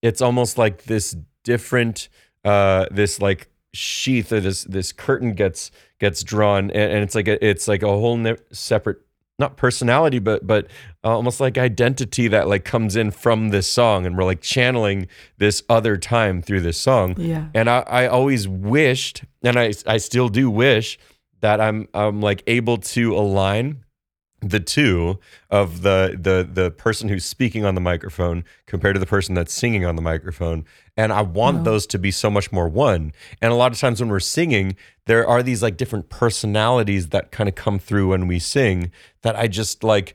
it's 0.00 0.20
almost 0.20 0.58
like 0.58 0.84
this 0.84 1.16
different, 1.44 2.08
uh, 2.44 2.86
this 2.90 3.20
like 3.20 3.48
sheath 3.72 4.32
or 4.32 4.40
this 4.40 4.64
this 4.64 4.92
curtain 4.92 5.34
gets 5.34 5.70
gets 5.98 6.22
drawn, 6.22 6.70
and, 6.70 6.92
and 6.92 7.02
it's 7.02 7.14
like 7.14 7.28
a, 7.28 7.44
it's 7.44 7.68
like 7.68 7.82
a 7.82 7.88
whole 7.88 8.16
ne- 8.16 8.36
separate 8.50 8.98
not 9.38 9.56
personality 9.56 10.18
but 10.18 10.46
but 10.46 10.66
Uh, 11.04 11.08
almost 11.08 11.40
like 11.40 11.58
identity 11.58 12.28
that 12.28 12.46
like 12.46 12.64
comes 12.64 12.94
in 12.94 13.10
from 13.10 13.48
this 13.48 13.66
song 13.66 14.06
and 14.06 14.16
we're 14.16 14.22
like 14.22 14.40
channeling 14.40 15.08
this 15.38 15.60
other 15.68 15.96
time 15.96 16.40
through 16.40 16.60
this 16.60 16.78
song. 16.78 17.16
Yeah. 17.18 17.48
and 17.54 17.68
I, 17.68 17.80
I 17.80 18.06
always 18.06 18.46
wished 18.46 19.24
and 19.42 19.58
I, 19.58 19.72
I 19.84 19.96
still 19.96 20.28
do 20.28 20.48
wish 20.48 21.00
that 21.40 21.60
I'm 21.60 21.88
I'm 21.92 22.20
like 22.20 22.42
able 22.46 22.78
to 22.78 23.16
align 23.16 23.84
the 24.42 24.60
two 24.60 25.18
of 25.50 25.82
the 25.82 26.16
the 26.20 26.48
the 26.50 26.70
person 26.70 27.08
who's 27.08 27.24
speaking 27.24 27.64
on 27.64 27.74
the 27.74 27.80
microphone 27.80 28.44
compared 28.66 28.94
to 28.94 29.00
the 29.00 29.06
person 29.06 29.34
that's 29.34 29.52
singing 29.52 29.84
on 29.84 29.96
the 29.96 30.02
microphone. 30.02 30.64
And 30.96 31.12
i 31.12 31.22
want 31.22 31.64
those 31.64 31.86
to 31.88 31.98
be 31.98 32.10
so 32.10 32.30
much 32.30 32.52
more 32.52 32.68
one. 32.68 33.12
And 33.40 33.52
a 33.52 33.56
lot 33.56 33.72
of 33.72 33.78
times 33.78 34.00
when 34.00 34.08
we're 34.08 34.20
singing 34.20 34.76
there 35.06 35.26
are 35.26 35.42
these 35.42 35.62
like 35.62 35.76
different 35.76 36.08
personalities 36.08 37.08
that 37.08 37.32
kind 37.32 37.48
of 37.48 37.54
come 37.54 37.78
through 37.78 38.08
when 38.08 38.26
we 38.28 38.38
sing 38.38 38.90
that 39.22 39.36
i 39.36 39.48
just 39.48 39.82
like 39.82 40.14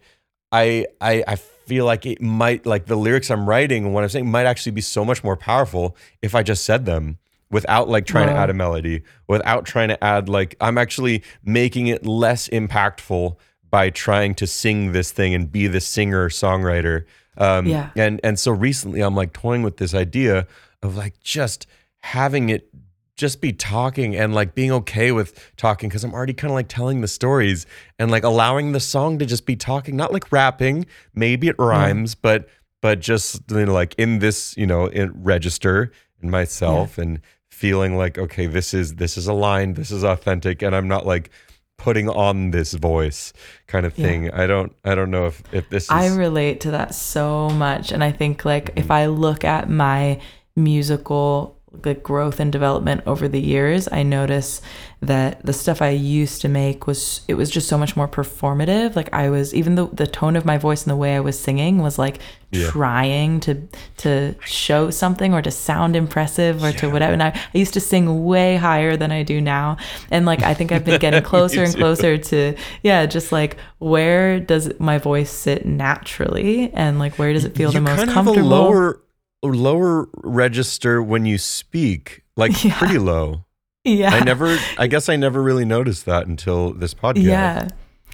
i 0.57 0.85
i 1.01 1.23
i 1.27 1.35
feel 1.35 1.85
like 1.85 2.05
it 2.05 2.21
might 2.21 2.65
like 2.65 2.85
the 2.85 2.95
lyrics 2.95 3.29
i'm 3.29 3.47
writing 3.47 3.85
and 3.85 3.93
what 3.93 4.03
i'm 4.03 4.09
saying 4.09 4.29
might 4.29 4.45
actually 4.45 4.71
be 4.71 4.81
so 4.81 5.03
much 5.03 5.23
more 5.23 5.35
powerful 5.35 5.95
if 6.21 6.33
i 6.35 6.41
just 6.43 6.63
said 6.65 6.85
them 6.85 7.17
without 7.49 7.87
like 7.89 8.05
trying 8.05 8.27
to 8.27 8.33
add 8.33 8.49
a 8.49 8.53
melody 8.53 9.01
without 9.27 9.65
trying 9.65 9.89
to 9.89 10.03
add 10.03 10.29
like 10.29 10.55
i'm 10.61 10.77
actually 10.77 11.23
making 11.43 11.87
it 11.87 12.05
less 12.05 12.47
impactful 12.49 13.35
by 13.69 13.89
trying 13.89 14.33
to 14.35 14.47
sing 14.47 14.91
this 14.93 15.11
thing 15.11 15.33
and 15.33 15.51
be 15.51 15.67
the 15.67 15.81
singer 15.81 16.29
songwriter 16.29 17.03
um 17.37 17.65
Yeah. 17.67 17.89
and 17.95 18.19
and 18.23 18.39
so 18.39 18.51
recently 18.51 19.01
i'm 19.01 19.15
like 19.15 19.33
toying 19.33 19.63
with 19.63 19.77
this 19.77 19.93
idea 19.93 20.47
of 20.81 20.95
like 20.95 21.19
just 21.21 21.67
having 22.01 22.49
it 22.49 22.69
just 23.17 23.41
be 23.41 23.51
talking 23.51 24.15
and 24.15 24.33
like 24.33 24.55
being 24.55 24.71
okay 24.71 25.11
with 25.11 25.51
talking 25.57 25.89
because 25.89 26.03
i'm 26.03 26.13
already 26.13 26.33
kind 26.33 26.51
of 26.51 26.55
like 26.55 26.67
telling 26.67 27.01
the 27.01 27.07
stories 27.07 27.65
and 27.99 28.09
like 28.11 28.23
allowing 28.23 28.71
the 28.71 28.79
song 28.79 29.19
to 29.19 29.25
just 29.25 29.45
be 29.45 29.55
talking 29.55 29.95
not 29.95 30.13
like 30.13 30.31
rapping 30.31 30.85
maybe 31.13 31.47
it 31.47 31.57
mm-hmm. 31.57 31.69
rhymes 31.69 32.15
but 32.15 32.47
but 32.81 32.99
just 32.99 33.41
you 33.51 33.65
know 33.65 33.73
like 33.73 33.93
in 33.97 34.19
this 34.19 34.55
you 34.55 34.65
know 34.65 34.85
in 34.87 35.11
register 35.23 35.91
in 36.21 36.29
myself 36.29 36.97
and 36.97 37.19
feeling 37.49 37.97
like 37.97 38.17
okay 38.17 38.45
this 38.45 38.73
is 38.73 38.95
this 38.95 39.17
is 39.17 39.27
aligned 39.27 39.75
this 39.75 39.91
is 39.91 40.03
authentic 40.03 40.61
and 40.61 40.75
i'm 40.75 40.87
not 40.87 41.05
like 41.05 41.31
putting 41.77 42.09
on 42.09 42.51
this 42.51 42.73
voice 42.73 43.33
kind 43.67 43.85
of 43.85 43.97
Yeah. 43.97 44.05
thing 44.05 44.31
i 44.31 44.47
don't 44.47 44.75
i 44.83 44.95
don't 44.95 45.11
know 45.11 45.27
if 45.27 45.41
if 45.51 45.69
this 45.69 45.83
is 45.85 45.89
I 45.89 46.07
relate 46.07 46.61
to 46.61 46.71
that 46.71 46.95
so 46.95 47.49
much. 47.49 47.91
And 47.91 48.03
I 48.03 48.11
think 48.11 48.45
like 48.45 48.71
if 48.75 48.87
mm. 48.87 48.95
I 48.95 49.05
look 49.07 49.43
at 49.43 49.69
my 49.69 50.19
musical 50.55 51.56
like 51.83 52.01
growth 52.01 52.39
and 52.39 52.51
development 52.51 53.01
over 53.05 53.27
the 53.27 53.41
years, 53.41 53.87
I 53.91 54.01
notice 54.03 54.61
that 55.01 55.45
the 55.45 55.53
stuff 55.53 55.81
I 55.81 55.89
used 55.89 56.41
to 56.41 56.47
make 56.49 56.87
was 56.87 57.21
it 57.27 57.35
was 57.35 57.51
just 57.51 57.67
so 57.67 57.77
much 57.77 57.95
more 57.95 58.07
performative. 58.07 58.95
Like 58.95 59.13
I 59.13 59.29
was 59.29 59.53
even 59.53 59.75
the 59.75 59.87
the 59.87 60.07
tone 60.07 60.35
of 60.35 60.45
my 60.45 60.57
voice 60.57 60.83
and 60.83 60.91
the 60.91 60.95
way 60.95 61.15
I 61.15 61.19
was 61.19 61.37
singing 61.37 61.79
was 61.79 61.99
like 61.99 62.19
Yeah. 62.51 62.69
trying 62.69 63.41
to 63.41 63.67
to 63.97 64.35
show 64.45 64.89
something 64.89 65.33
or 65.33 65.41
to 65.41 65.51
sound 65.51 65.95
impressive 65.95 66.63
or 66.63 66.71
to 66.71 66.89
whatever. 66.89 67.13
And 67.13 67.21
I, 67.21 67.29
I 67.53 67.57
used 67.57 67.73
to 67.73 67.81
sing 67.81 68.23
way 68.25 68.55
higher 68.55 68.95
than 68.97 69.11
I 69.11 69.23
do 69.23 69.39
now. 69.41 69.77
And 70.09 70.25
like 70.25 70.41
I 70.43 70.53
think 70.53 70.71
I've 70.71 70.85
been 70.85 70.99
getting 70.99 71.21
closer 71.31 71.63
and 71.63 71.75
closer 71.75 72.17
to 72.17 72.55
yeah, 72.81 73.05
just 73.05 73.31
like 73.31 73.57
where 73.79 74.39
does 74.39 74.71
my 74.79 74.97
voice 74.97 75.29
sit 75.29 75.65
naturally 75.65 76.71
and 76.73 76.97
like 76.97 77.19
where 77.19 77.33
does 77.33 77.45
it 77.45 77.55
feel 77.55 77.69
you 77.71 77.79
the 77.79 77.81
most 77.81 78.09
comfortable? 78.09 78.47
lower 78.49 79.01
lower 79.43 80.07
register 80.23 81.01
when 81.01 81.25
you 81.25 81.37
speak 81.37 82.23
like 82.35 82.63
Yeah. 82.63 82.77
pretty 82.77 82.97
low 82.97 83.45
yeah. 83.83 84.09
i 84.13 84.19
never 84.23 84.57
i 84.77 84.87
guess 84.87 85.07
i 85.09 85.15
never 85.15 85.41
really 85.41 85.65
noticed 85.65 86.05
that 86.05 86.27
until 86.27 86.73
this 86.73 86.93
podcast 86.93 87.23
Yeah. 87.23 87.67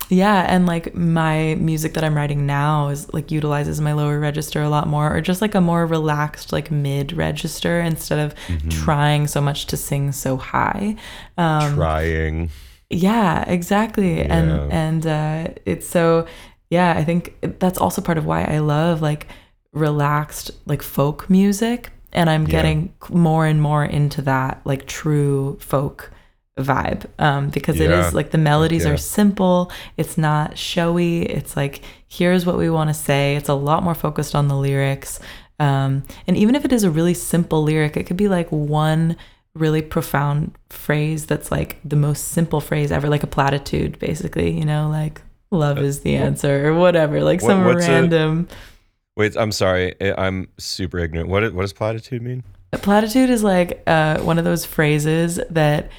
Yeah, 0.09 0.45
and 0.53 0.65
like 0.65 0.93
my 0.93 1.55
music 1.55 1.93
that 1.93 2.03
I'm 2.03 2.13
writing 2.13 2.45
now 2.45 2.89
is 2.89 3.11
like 3.13 3.31
utilizes 3.31 3.79
my 3.79 3.93
lower 3.93 4.19
register 4.19 4.61
a 4.61 4.67
lot 4.67 4.85
more 4.85 5.15
or 5.15 5.21
just 5.21 5.41
like 5.41 5.55
a 5.55 5.61
more 5.61 5.85
relaxed 5.87 6.51
like 6.51 6.69
mid 6.69 7.13
register 7.13 7.79
instead 7.79 8.19
of 8.19 8.35
Mm-hmm. 8.47 8.69
trying 8.69 9.27
so 9.27 9.39
much 9.39 9.65
to 9.67 9.77
sing 9.77 10.11
so 10.11 10.35
high. 10.35 10.97
Um 11.37 11.75
trying 11.75 12.49
Yeah, 12.89 13.43
exactly. 13.49 14.17
Yeah. 14.19 14.35
And 14.37 14.73
and 14.73 15.07
uh 15.07 15.53
it's 15.65 15.87
so 15.87 16.27
yeah, 16.69 16.93
I 16.97 17.03
think 17.05 17.35
that's 17.59 17.77
also 17.79 18.01
part 18.01 18.17
of 18.17 18.25
why 18.25 18.43
I 18.43 18.59
love 18.59 19.01
like 19.01 19.27
relaxed 19.73 20.51
like 20.65 20.81
folk 20.81 21.29
music 21.29 21.91
and 22.11 22.29
I'm 22.29 22.43
Yeah. 22.45 22.51
getting 22.51 22.93
more 23.09 23.45
and 23.45 23.61
more 23.61 23.83
into 23.83 24.21
that 24.23 24.61
like 24.65 24.85
true 24.85 25.57
folk 25.59 26.11
vibe 26.59 27.05
um 27.17 27.49
because 27.49 27.79
it 27.79 27.89
Yeah. 27.89 28.07
is 28.07 28.13
like 28.13 28.29
the 28.29 28.37
melodies 28.37 28.85
Yeah. 28.85 28.91
are 28.91 28.97
simple, 28.97 29.71
it's 29.97 30.17
not 30.17 30.55
showy, 30.57 31.23
it's 31.23 31.57
like 31.57 31.81
here's 32.07 32.45
what 32.45 32.57
we 32.57 32.69
want 32.69 32.89
to 32.91 32.93
say. 32.93 33.35
It's 33.35 33.49
a 33.49 33.55
lot 33.55 33.81
more 33.83 33.95
focused 33.95 34.35
on 34.35 34.47
the 34.47 34.55
lyrics. 34.55 35.19
Um 35.59 36.03
and 36.27 36.37
even 36.37 36.53
if 36.55 36.63
it 36.65 36.71
is 36.71 36.83
a 36.83 36.91
really 36.91 37.15
simple 37.15 37.63
lyric, 37.63 37.97
it 37.97 38.03
could 38.05 38.17
be 38.17 38.27
like 38.27 38.49
one 38.51 39.15
really 39.55 39.81
profound 39.81 40.51
phrase 40.69 41.25
that's 41.25 41.51
like 41.51 41.77
the 41.83 41.95
most 41.95 42.29
simple 42.29 42.59
phrase 42.61 42.91
ever, 42.91 43.07
like 43.09 43.23
a 43.23 43.27
platitude, 43.27 43.97
basically, 43.99 44.51
you 44.51 44.65
know, 44.65 44.89
like 44.89 45.21
love 45.51 45.77
is 45.79 45.99
the 46.01 46.15
answer 46.15 46.67
or 46.67 46.73
whatever, 46.75 47.21
like 47.23 47.41
What- 47.41 47.49
some 47.49 47.65
what's 47.65 47.85
a- 47.87 47.91
random. 47.91 48.47
Wait 49.15 49.35
i'm 49.37 49.51
sorry 49.51 49.93
I- 50.01 50.25
i'm 50.25 50.47
super 50.57 50.99
ignorant 50.99 51.29
what, 51.29 51.43
what 51.53 51.61
does 51.61 51.73
platitude 51.73 52.21
mean 52.21 52.43
A 52.73 52.77
platitude 52.77 53.29
is 53.29 53.43
like 53.43 53.83
uh, 53.87 54.19
one 54.21 54.39
of 54.39 54.45
those 54.45 54.65
phrases 54.65 55.39
that 55.51 55.89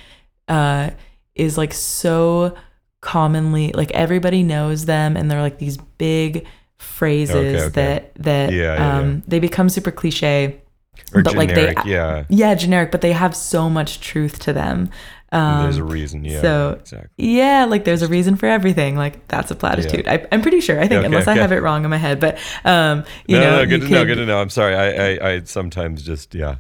uh, 0.49 0.91
is 1.37 1.57
like 1.57 1.73
so 1.73 2.57
commonly, 3.01 3.71
like 3.73 3.91
everybody 3.93 4.43
knows 4.43 4.87
them, 4.87 5.17
and 5.17 5.31
they're 5.31 5.41
like 5.43 5.59
these 5.59 5.77
big 5.99 6.47
phrases 6.79 7.37
Okay, 7.37 7.61
okay. 7.63 7.69
that 7.81 8.15
that 8.17 8.53
Yeah, 8.53 8.75
yeah, 8.75 8.99
um, 8.99 9.23
they 9.29 9.39
become 9.41 9.69
super 9.69 9.91
cliche. 9.93 10.61
or 11.15 11.23
But, 11.23 11.37
like, 11.37 11.51
they- 11.51 11.55
generic 11.75 11.85
yeah 11.87 12.25
Yeah, 12.29 12.55
generic, 12.57 12.91
but 12.91 13.01
they 13.03 13.13
have 13.13 13.37
so 13.37 13.71
much 13.71 14.01
truth 14.01 14.39
to 14.41 14.53
them. 14.53 14.91
Um, 15.35 15.63
there's 15.65 15.79
a 15.79 15.85
reason 15.85 16.25
yeah 16.25 16.41
so- 16.41 16.77
exactly 16.81 17.09
Yeah, 17.17 17.65
like 17.65 17.85
there's 17.85 18.03
a 18.03 18.09
reason 18.09 18.37
for 18.37 18.47
everything. 18.47 18.97
Like 18.97 19.27
that's 19.29 19.51
a 19.51 19.55
platitude. 19.57 20.07
I, 20.07 20.25
I'm 20.31 20.43
pretty 20.43 20.61
sure. 20.61 20.79
I 20.79 20.87
think 20.87 20.99
Okay, 21.01 21.07
unless 21.07 21.27
I 21.27 21.35
have 21.35 21.51
it 21.51 21.61
wrong 21.61 21.83
in 21.85 21.91
my 21.91 21.97
head, 21.97 22.21
but 22.21 22.39
um, 22.65 23.05
you 23.27 23.37
no, 23.39 23.43
know, 23.45 23.57
no, 23.57 23.67
good 23.67 23.81
to 23.83 23.89
know. 23.89 24.05
Good 24.05 24.15
to 24.17 24.27
know. 24.27 24.39
I'm 24.41 24.51
sorry. 24.51 24.75
I, 24.77 24.87
I, 25.29 25.31
I 25.35 25.41
sometimes 25.45 26.03
just, 26.05 26.35
yeah. 26.37 26.57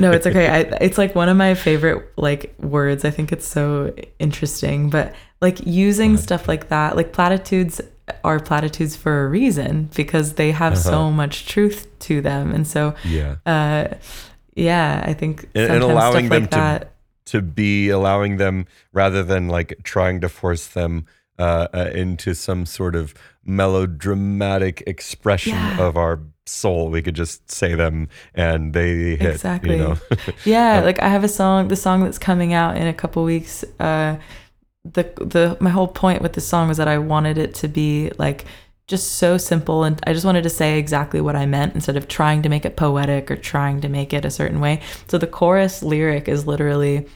no, 0.00 0.10
it's 0.10 0.26
okay. 0.26 0.48
I, 0.58 0.58
it's 0.80 0.98
like 0.98 1.14
one 1.14 1.28
of 1.28 1.36
my 1.36 1.54
favorite 1.54 2.12
like 2.16 2.52
words. 2.58 3.04
I 3.04 3.10
think 3.10 3.30
it's 3.32 3.46
so 3.46 3.94
interesting. 4.18 4.90
But 4.90 5.14
like 5.40 5.64
using 5.64 6.16
stuff 6.16 6.48
like 6.48 6.68
that, 6.68 6.96
like 6.96 7.12
platitudes 7.12 7.80
are 8.24 8.40
platitudes 8.40 8.96
for 8.96 9.24
a 9.24 9.28
reason 9.28 9.88
because 9.94 10.32
they 10.34 10.50
have 10.50 10.72
Uh-huh. 10.72 10.82
so 10.82 11.10
much 11.12 11.46
truth 11.46 11.86
to 12.00 12.20
them, 12.20 12.52
and 12.52 12.66
so 12.66 12.94
yeah. 13.04 13.36
uh, 13.46 13.94
yeah, 14.56 15.04
I 15.06 15.12
think 15.14 15.48
And- 15.54 15.70
and 15.74 15.82
allowing 15.84 16.26
stuff 16.26 16.30
them 16.30 16.42
like 16.42 16.50
to- 16.50 16.56
that. 16.56 16.92
To 17.26 17.40
be 17.42 17.88
allowing 17.90 18.38
them 18.38 18.66
rather 18.92 19.22
than 19.22 19.48
like 19.48 19.78
trying 19.84 20.20
to 20.22 20.28
force 20.28 20.66
them 20.66 21.06
uh, 21.38 21.68
uh, 21.72 21.90
into 21.94 22.34
some 22.34 22.66
sort 22.66 22.96
of 22.96 23.14
melodramatic 23.44 24.82
expression 24.86 25.54
Yeah. 25.54 25.80
of 25.80 25.96
our 25.96 26.20
soul. 26.46 26.90
We 26.90 27.02
could 27.02 27.14
just 27.14 27.50
say 27.50 27.74
them 27.74 28.08
and 28.34 28.72
they 28.74 29.16
hit. 29.16 29.22
Exactly. 29.34 29.76
You 29.76 29.78
know? 29.78 29.96
Yeah, 30.44 30.78
Um, 30.78 30.84
like 30.84 31.00
I 31.02 31.08
have 31.08 31.24
a 31.24 31.28
song, 31.28 31.68
the 31.68 31.76
song 31.76 32.02
that's 32.04 32.18
coming 32.18 32.52
out 32.52 32.76
in 32.76 32.86
a 32.86 32.92
couple 32.94 33.22
weeks. 33.24 33.64
Uh, 33.78 34.16
the 34.84 35.04
the 35.20 35.56
my 35.60 35.70
whole 35.70 35.88
point 35.88 36.22
with 36.22 36.32
the 36.32 36.40
song 36.40 36.68
was 36.68 36.78
that 36.78 36.88
I 36.88 36.98
wanted 36.98 37.36
it 37.38 37.54
to 37.56 37.68
be 37.68 38.10
like 38.18 38.44
just 38.90 39.12
so 39.12 39.38
simple, 39.38 39.84
and 39.84 39.98
I 40.06 40.12
just 40.12 40.26
wanted 40.26 40.42
to 40.42 40.50
say 40.50 40.78
exactly 40.78 41.20
what 41.20 41.36
I 41.36 41.46
meant 41.46 41.74
instead 41.74 41.96
of 41.96 42.08
trying 42.08 42.42
to 42.42 42.48
make 42.48 42.66
it 42.66 42.76
poetic 42.76 43.30
or 43.30 43.36
trying 43.36 43.80
to 43.80 43.88
make 43.88 44.12
it 44.12 44.24
a 44.24 44.30
certain 44.30 44.60
way. 44.60 44.80
So 45.06 45.16
the 45.16 45.26
chorus 45.26 45.82
lyric 45.82 46.28
is 46.28 46.46
literally, 46.46 47.06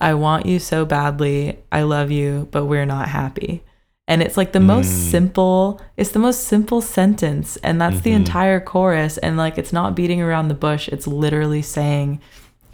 "I 0.00 0.12
want 0.14 0.44
you 0.44 0.58
so 0.58 0.84
badly, 0.84 1.56
I 1.72 1.82
love 1.82 2.10
you, 2.10 2.48
but 2.50 2.66
we're 2.66 2.86
not 2.86 3.08
happy." 3.08 3.62
And 4.10 4.22
it's 4.22 4.36
like 4.36 4.50
the 4.50 4.58
most 4.58 4.90
mm. 4.90 5.10
simple, 5.12 5.80
it's 5.96 6.10
the 6.10 6.18
most 6.18 6.42
simple 6.44 6.80
sentence. 6.80 7.56
And 7.62 7.80
that's 7.80 8.00
the 8.00 8.10
mm-hmm. 8.10 8.26
entire 8.26 8.58
chorus. 8.58 9.18
And 9.18 9.36
like 9.36 9.56
it's 9.56 9.72
not 9.72 9.94
beating 9.94 10.20
around 10.20 10.48
the 10.48 10.54
bush, 10.54 10.88
it's 10.88 11.06
literally 11.06 11.62
saying 11.62 12.20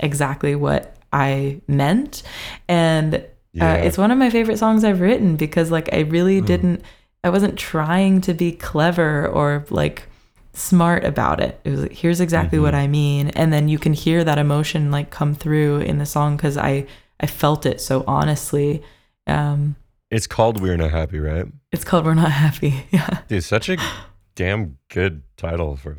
exactly 0.00 0.54
what 0.54 0.96
I 1.12 1.60
meant. 1.68 2.22
And 2.68 3.16
uh, 3.16 3.20
Yeah. 3.52 3.72
uh, 3.72 3.76
it's 3.76 3.98
one 3.98 4.10
of 4.10 4.16
my 4.16 4.30
favorite 4.30 4.58
songs 4.58 4.82
I've 4.82 5.02
written 5.02 5.36
because 5.36 5.70
like 5.70 5.92
I 5.92 6.00
really 6.00 6.40
mm. 6.40 6.46
didn't, 6.46 6.80
I 7.24 7.30
wasn't 7.30 7.58
trying 7.58 8.20
to 8.22 8.34
be 8.34 8.52
clever 8.52 9.26
or 9.26 9.64
like 9.70 10.08
smart 10.52 11.04
about 11.04 11.40
it. 11.40 11.60
It 11.64 11.70
was 11.70 11.80
like, 11.82 11.92
here's 11.92 12.20
exactly 12.20 12.58
what 12.58 12.74
I 12.74 12.86
mean. 12.86 13.28
And 13.30 13.52
then 13.52 13.68
you 13.68 13.78
can 13.78 13.92
hear 13.92 14.24
that 14.24 14.38
emotion 14.38 14.90
like 14.90 15.10
come 15.10 15.34
through 15.34 15.80
in 15.80 15.98
the 15.98 16.06
song 16.06 16.36
because 16.36 16.56
I, 16.56 16.86
I 17.20 17.26
felt 17.26 17.66
it 17.66 17.80
so 17.80 18.04
honestly. 18.06 18.82
Um, 19.26 19.76
It's 20.10 20.26
called 20.26 20.60
We're 20.60 20.76
Not 20.76 20.92
Happy, 20.92 21.18
right? 21.18 21.46
it's 21.72 21.84
called 21.84 22.04
We're 22.06 22.14
Not 22.14 22.30
Happy. 22.32 22.86
Yeah. 22.90 23.20
Dude, 23.28 23.44
such 23.44 23.68
a 23.68 23.76
damn 24.34 24.78
good 24.88 25.22
title 25.36 25.76
for 25.76 25.98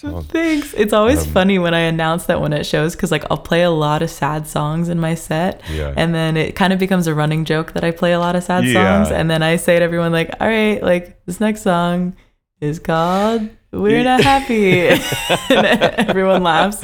Thanks. 0.00 0.74
It's 0.74 0.92
always 0.92 1.26
Um, 1.26 1.32
funny 1.32 1.58
when 1.58 1.74
I 1.74 1.80
announce 1.80 2.26
that 2.26 2.40
when 2.40 2.52
it 2.52 2.64
shows 2.64 2.94
because 2.94 3.10
like 3.10 3.24
I'll 3.30 3.36
play 3.38 3.62
a 3.62 3.70
lot 3.70 4.02
of 4.02 4.10
sad 4.10 4.46
songs 4.46 4.88
in 4.88 4.98
my 5.00 5.14
set, 5.14 5.60
Yeah. 5.72 5.92
and 5.96 6.14
then 6.14 6.36
it 6.36 6.54
kind 6.56 6.72
of 6.72 6.78
becomes 6.78 7.06
a 7.06 7.14
running 7.14 7.44
joke 7.44 7.72
that 7.72 7.84
I 7.84 7.90
play 7.90 8.12
a 8.12 8.18
lot 8.20 8.36
of 8.36 8.42
sad 8.44 8.64
Yeah. 8.64 9.02
songs, 9.04 9.12
and 9.12 9.30
then 9.30 9.42
I 9.42 9.56
say 9.56 9.78
to 9.78 9.84
everyone 9.84 10.12
like, 10.12 10.30
"All 10.40 10.48
right, 10.48 10.82
like 10.82 11.18
this 11.26 11.40
next 11.40 11.62
song 11.62 12.14
is 12.60 12.78
called 12.78 13.48
We're 13.72 14.02
Not 14.04 14.20
Happy," 14.22 14.88
and 15.50 15.66
everyone 16.08 16.42
laughs. 16.42 16.82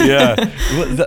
yeah. 0.00 0.34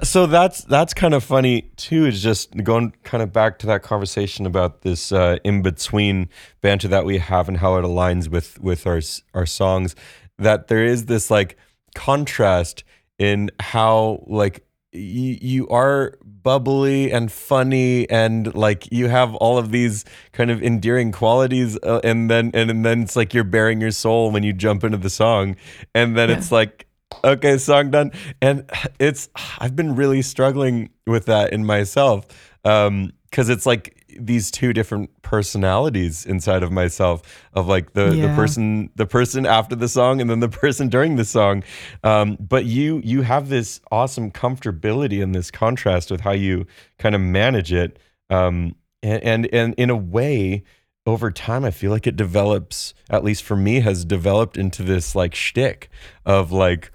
So 0.04 0.28
that's 0.28 0.64
that's 0.64 0.94
kind 0.94 1.14
of 1.14 1.24
funny 1.24 1.72
too. 1.76 2.06
Is 2.06 2.22
just 2.24 2.56
going 2.64 2.94
kind 3.04 3.22
of 3.22 3.34
back 3.34 3.60
to 3.60 3.68
that 3.68 3.84
conversation 3.84 4.46
about 4.46 4.82
this 4.82 5.12
uh, 5.12 5.38
in 5.44 5.62
between 5.62 6.30
banter 6.62 6.88
that 6.88 7.06
we 7.06 7.18
have 7.18 7.48
and 7.50 7.58
how 7.58 7.76
it 7.78 7.84
aligns 7.84 8.30
with 8.30 8.60
with 8.62 8.88
our 8.88 9.02
our 9.34 9.46
songs. 9.46 9.94
That 10.40 10.68
there 10.68 10.86
is 10.86 11.06
this 11.06 11.32
like 11.32 11.58
contrast 11.96 12.84
in 13.18 13.50
how 13.60 14.24
like 14.28 14.64
you 14.92 15.38
you 15.42 15.68
are 15.70 16.18
bubbly 16.24 17.12
and 17.12 17.32
funny 17.32 18.10
and 18.10 18.54
like 18.56 18.90
you 18.92 19.08
have 19.08 19.36
all 19.36 19.58
of 19.58 19.72
these 19.72 20.06
kind 20.32 20.50
of 20.50 20.62
endearing 20.64 21.12
qualities 21.12 21.78
uh, 21.84 22.00
and 22.04 22.30
then 22.30 22.52
and, 22.54 22.86
then 22.86 23.02
it's 23.04 23.16
like 23.16 23.34
you're 23.34 23.44
bearing 23.44 23.82
your 23.82 23.92
soul 23.92 24.32
when 24.32 24.44
you 24.44 24.54
jump 24.54 24.84
into 24.84 24.98
the 24.98 25.10
song. 25.10 25.56
And 25.94 26.16
then 26.18 26.30
it's 26.30 26.52
like 26.52 26.88
okay 27.24 27.58
song 27.58 27.92
done. 27.92 28.12
And 28.42 28.70
it's 29.00 29.30
i've 29.60 29.76
been 29.76 29.96
really 29.96 30.22
struggling 30.22 30.90
with 31.06 31.26
that 31.26 31.54
in 31.54 31.66
myself 31.66 32.26
um 32.64 33.12
because 33.30 33.50
it's 33.50 33.66
like 33.66 33.97
these 34.20 34.52
two 34.52 34.74
different 34.74 35.22
personalities 35.22 36.26
inside 36.26 36.64
of 36.64 36.72
myself 36.72 37.22
of 37.54 37.68
like 37.68 37.94
the 37.94 38.10
the 38.28 38.36
person 38.36 38.90
the 38.96 39.06
person 39.06 39.46
after 39.46 39.76
the 39.76 39.88
song 39.88 40.22
and 40.22 40.30
then 40.30 40.40
the 40.40 40.50
person 40.64 40.90
during 40.90 41.16
the 41.16 41.26
song. 41.26 41.64
Um 42.04 42.38
but 42.40 42.66
you 42.66 43.02
you 43.04 43.22
have 43.22 43.50
this 43.50 43.82
awesome 43.92 44.32
comfortability 44.32 45.22
and 45.22 45.34
this 45.34 45.52
contrast 45.52 46.12
with 46.12 46.22
how 46.22 46.32
you 46.32 46.66
kind 46.98 47.16
of 47.16 47.22
manage 47.22 47.74
it. 47.74 48.00
Um 48.30 48.76
and 49.04 49.24
and, 49.24 49.50
and 49.54 49.74
in 49.76 49.90
a 49.90 49.96
way 49.96 50.64
over 51.08 51.32
time, 51.32 51.64
I 51.64 51.72
feel 51.72 51.90
like 51.90 52.06
it 52.06 52.18
develops, 52.18 52.94
at 53.10 53.24
least 53.24 53.44
for 53.44 53.56
me, 53.56 53.80
has 53.80 54.04
developed 54.04 54.58
into 54.58 54.84
this 54.84 55.16
like 55.16 55.34
shtick 55.34 55.90
of 56.26 56.52
like, 56.52 56.92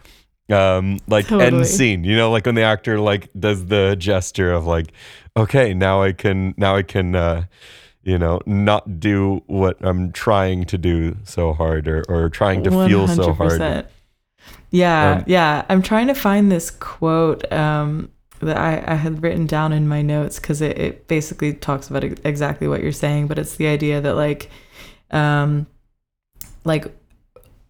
um, 0.53 0.99
like 1.09 1.27
Totally. 1.27 1.59
end 1.59 1.67
scene. 1.67 2.05
You 2.05 2.17
know, 2.17 2.31
like 2.31 2.47
when 2.47 2.55
the 2.55 2.63
actor 2.63 3.01
like 3.01 3.29
does 3.39 3.67
the 3.67 3.97
gesture 3.99 4.53
of 4.53 4.67
like, 4.67 4.93
okay, 5.37 5.75
now 5.75 6.03
I 6.03 6.13
can, 6.13 6.55
now 6.57 6.77
I 6.77 6.83
can, 6.83 7.15
uh, 7.17 7.45
you 8.03 8.19
know, 8.19 8.41
not 8.47 9.01
do 9.01 9.43
what 9.47 9.77
I'm 9.81 10.13
trying 10.13 10.65
to 10.67 10.79
do 10.79 11.17
so 11.25 11.53
hard 11.53 11.87
or 11.89 12.05
or 12.09 12.29
trying 12.29 12.65
to 12.65 12.71
feel 12.71 13.09
so 13.09 13.33
hard. 13.33 13.87
Yeah, 14.71 15.19
Um, 15.19 15.25
yeah. 15.27 15.65
I'm 15.69 15.83
trying 15.83 16.07
to 16.09 16.15
find 16.15 16.51
this 16.51 16.71
quote 16.71 17.51
um, 17.53 18.11
that 18.41 18.57
I, 18.57 18.83
I 18.87 18.95
had 18.95 19.23
written 19.23 19.47
down 19.47 19.73
in 19.73 19.87
my 19.87 20.03
notes 20.03 20.41
because 20.41 20.61
it, 20.61 20.79
it 20.79 21.09
basically 21.09 21.53
talks 21.53 21.91
about 21.91 22.03
exactly 22.03 22.67
what 22.67 22.83
you're 22.83 22.91
saying, 22.91 23.27
but 23.29 23.39
it's 23.39 23.57
the 23.57 23.67
idea 23.67 24.01
that 24.01 24.15
like, 24.17 24.51
um, 25.11 25.67
like 26.65 26.87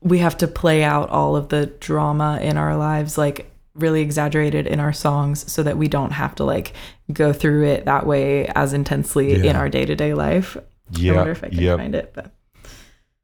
we 0.03 0.19
have 0.19 0.37
to 0.39 0.49
play 0.49 0.83
out 0.85 1.11
all 1.11 1.37
of 1.37 1.49
the 1.49 1.67
drama 1.67 2.39
in 2.43 2.57
our 2.57 2.77
lives, 2.77 3.19
like 3.19 3.51
really 3.75 4.03
exaggerated 4.03 4.67
in 4.67 4.81
our 4.81 4.93
songs, 4.93 5.51
so 5.51 5.63
that 5.63 5.79
we 5.79 5.89
don't 5.89 6.13
have 6.13 6.35
to 6.37 6.45
like 6.45 6.75
go 7.13 7.33
through 7.33 7.67
it 7.67 7.85
that 7.87 8.07
way 8.07 8.47
as 8.49 8.73
intensely 8.73 9.43
in 9.45 9.57
our 9.57 9.69
day 9.69 9.85
to 9.87 9.95
day 9.97 10.15
life. 10.15 10.57
I 10.57 10.63
Yeah, 10.91 11.13
wonder 11.15 11.31
if 11.33 11.45
I 11.45 11.51
can 11.51 11.59
yep. 11.63 11.79
find 11.79 11.95
it, 11.95 12.13
but 12.15 12.33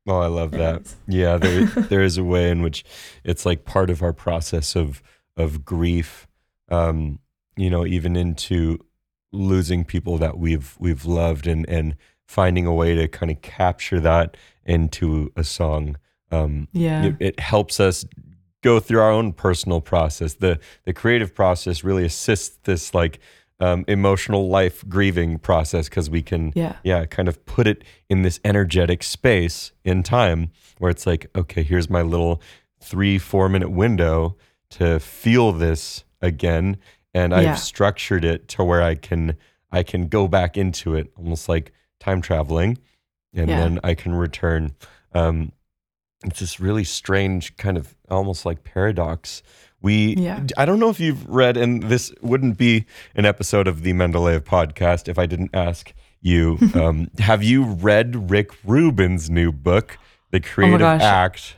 Oh, 0.07 0.21
I 0.21 0.27
love 0.27 0.53
that. 0.53 0.95
Yeah, 1.07 1.37
there 1.37 1.65
there 1.91 2.03
is 2.03 2.17
a 2.17 2.25
way 2.25 2.51
in 2.51 2.63
which 2.63 2.85
it's 3.25 3.45
like 3.45 3.65
part 3.65 3.91
of 3.91 4.03
our 4.03 4.13
process 4.13 4.75
of 4.77 5.03
of 5.37 5.65
grief. 5.65 6.27
Um, 6.71 7.19
you 7.57 7.71
know, 7.71 7.85
even 7.87 8.17
into 8.17 8.79
losing 9.33 9.85
people 9.85 10.19
that 10.19 10.39
we've 10.39 10.77
we've 10.79 11.05
loved 11.05 11.47
and 11.47 11.69
and 11.69 11.97
finding 12.27 12.67
a 12.67 12.75
way 12.75 12.95
to 12.95 13.09
kind 13.09 13.31
of 13.31 13.43
capture 13.43 14.01
that 14.01 14.37
into 14.65 15.33
a 15.37 15.45
song. 15.45 15.97
Um, 16.31 16.69
yeah, 16.73 17.05
it, 17.05 17.17
it 17.21 17.41
helps 17.41 17.81
us 17.81 18.05
go 18.63 18.81
through 18.81 19.01
our 19.01 19.11
own 19.11 19.33
personal 19.33 19.81
process. 19.81 20.35
The 20.35 20.59
the 20.85 20.93
creative 20.93 21.35
process 21.35 21.85
really 21.85 22.05
assists 22.05 22.59
this 22.65 22.95
like 22.95 23.19
um, 23.61 23.85
emotional 23.89 24.49
life 24.49 24.87
grieving 24.89 25.39
process 25.39 25.89
because 25.89 26.09
we 26.11 26.23
can 26.23 26.53
yeah, 26.55 26.77
yeah, 26.85 27.07
kind 27.07 27.29
of 27.29 27.45
put 27.45 27.67
it 27.67 27.83
in 28.09 28.23
this 28.23 28.39
energetic 28.45 29.03
space 29.03 29.73
in 29.85 30.03
time 30.03 30.51
where 30.79 30.91
it's 30.91 31.07
like, 31.07 31.27
okay, 31.35 31.63
here's 31.65 31.91
my 31.91 32.03
little 32.03 32.41
three, 32.81 33.19
four 33.19 33.49
minute 33.49 33.71
window 33.71 34.37
to 34.71 35.01
feel 35.01 35.51
this 35.53 36.05
again. 36.21 36.77
And 37.15 37.33
Yeah. 37.33 37.39
I've 37.53 37.59
structured 37.59 38.25
it 38.25 38.49
to 38.49 38.63
where 38.65 38.83
I 38.83 38.95
can 38.95 39.37
I 39.73 39.83
can 39.83 40.09
go 40.09 40.29
back 40.29 40.57
into 40.57 40.95
it 40.95 41.11
almost 41.17 41.49
like 41.49 41.73
time 42.01 42.21
traveling 42.23 42.79
and 43.35 43.49
Yeah. 43.49 43.57
then 43.59 43.81
I 43.83 43.95
can 43.95 44.15
return. 44.15 44.73
Um 45.13 45.53
it's 46.25 46.41
this 46.41 46.59
really 46.61 46.85
strange 46.85 47.57
kind 47.57 47.77
of 47.77 47.95
almost 48.11 48.45
like 48.45 48.65
paradox. 48.65 49.43
We 49.81 50.17
Yeah. 50.17 50.45
I 50.57 50.65
don't 50.65 50.81
know 50.81 50.91
if 50.91 50.99
you've 50.99 51.25
read, 51.27 51.57
and 51.57 51.85
this 51.85 52.13
wouldn't 52.21 52.59
be 52.59 52.87
an 53.15 53.25
episode 53.25 53.69
of 53.69 53.83
the 53.83 53.93
Mendeleev 53.93 54.41
podcast 54.41 55.09
if 55.09 55.19
I 55.19 55.27
didn't 55.27 55.51
ask 55.55 55.93
you. 56.21 56.59
um, 56.75 57.09
have 57.19 57.43
you 57.43 57.65
read 57.65 58.31
Rick 58.31 58.51
Rubin's 58.65 59.31
new 59.31 59.53
book, 59.53 59.99
The 60.31 60.41
Creative 60.41 60.81
gosh. 60.81 61.03
Act? 61.03 61.57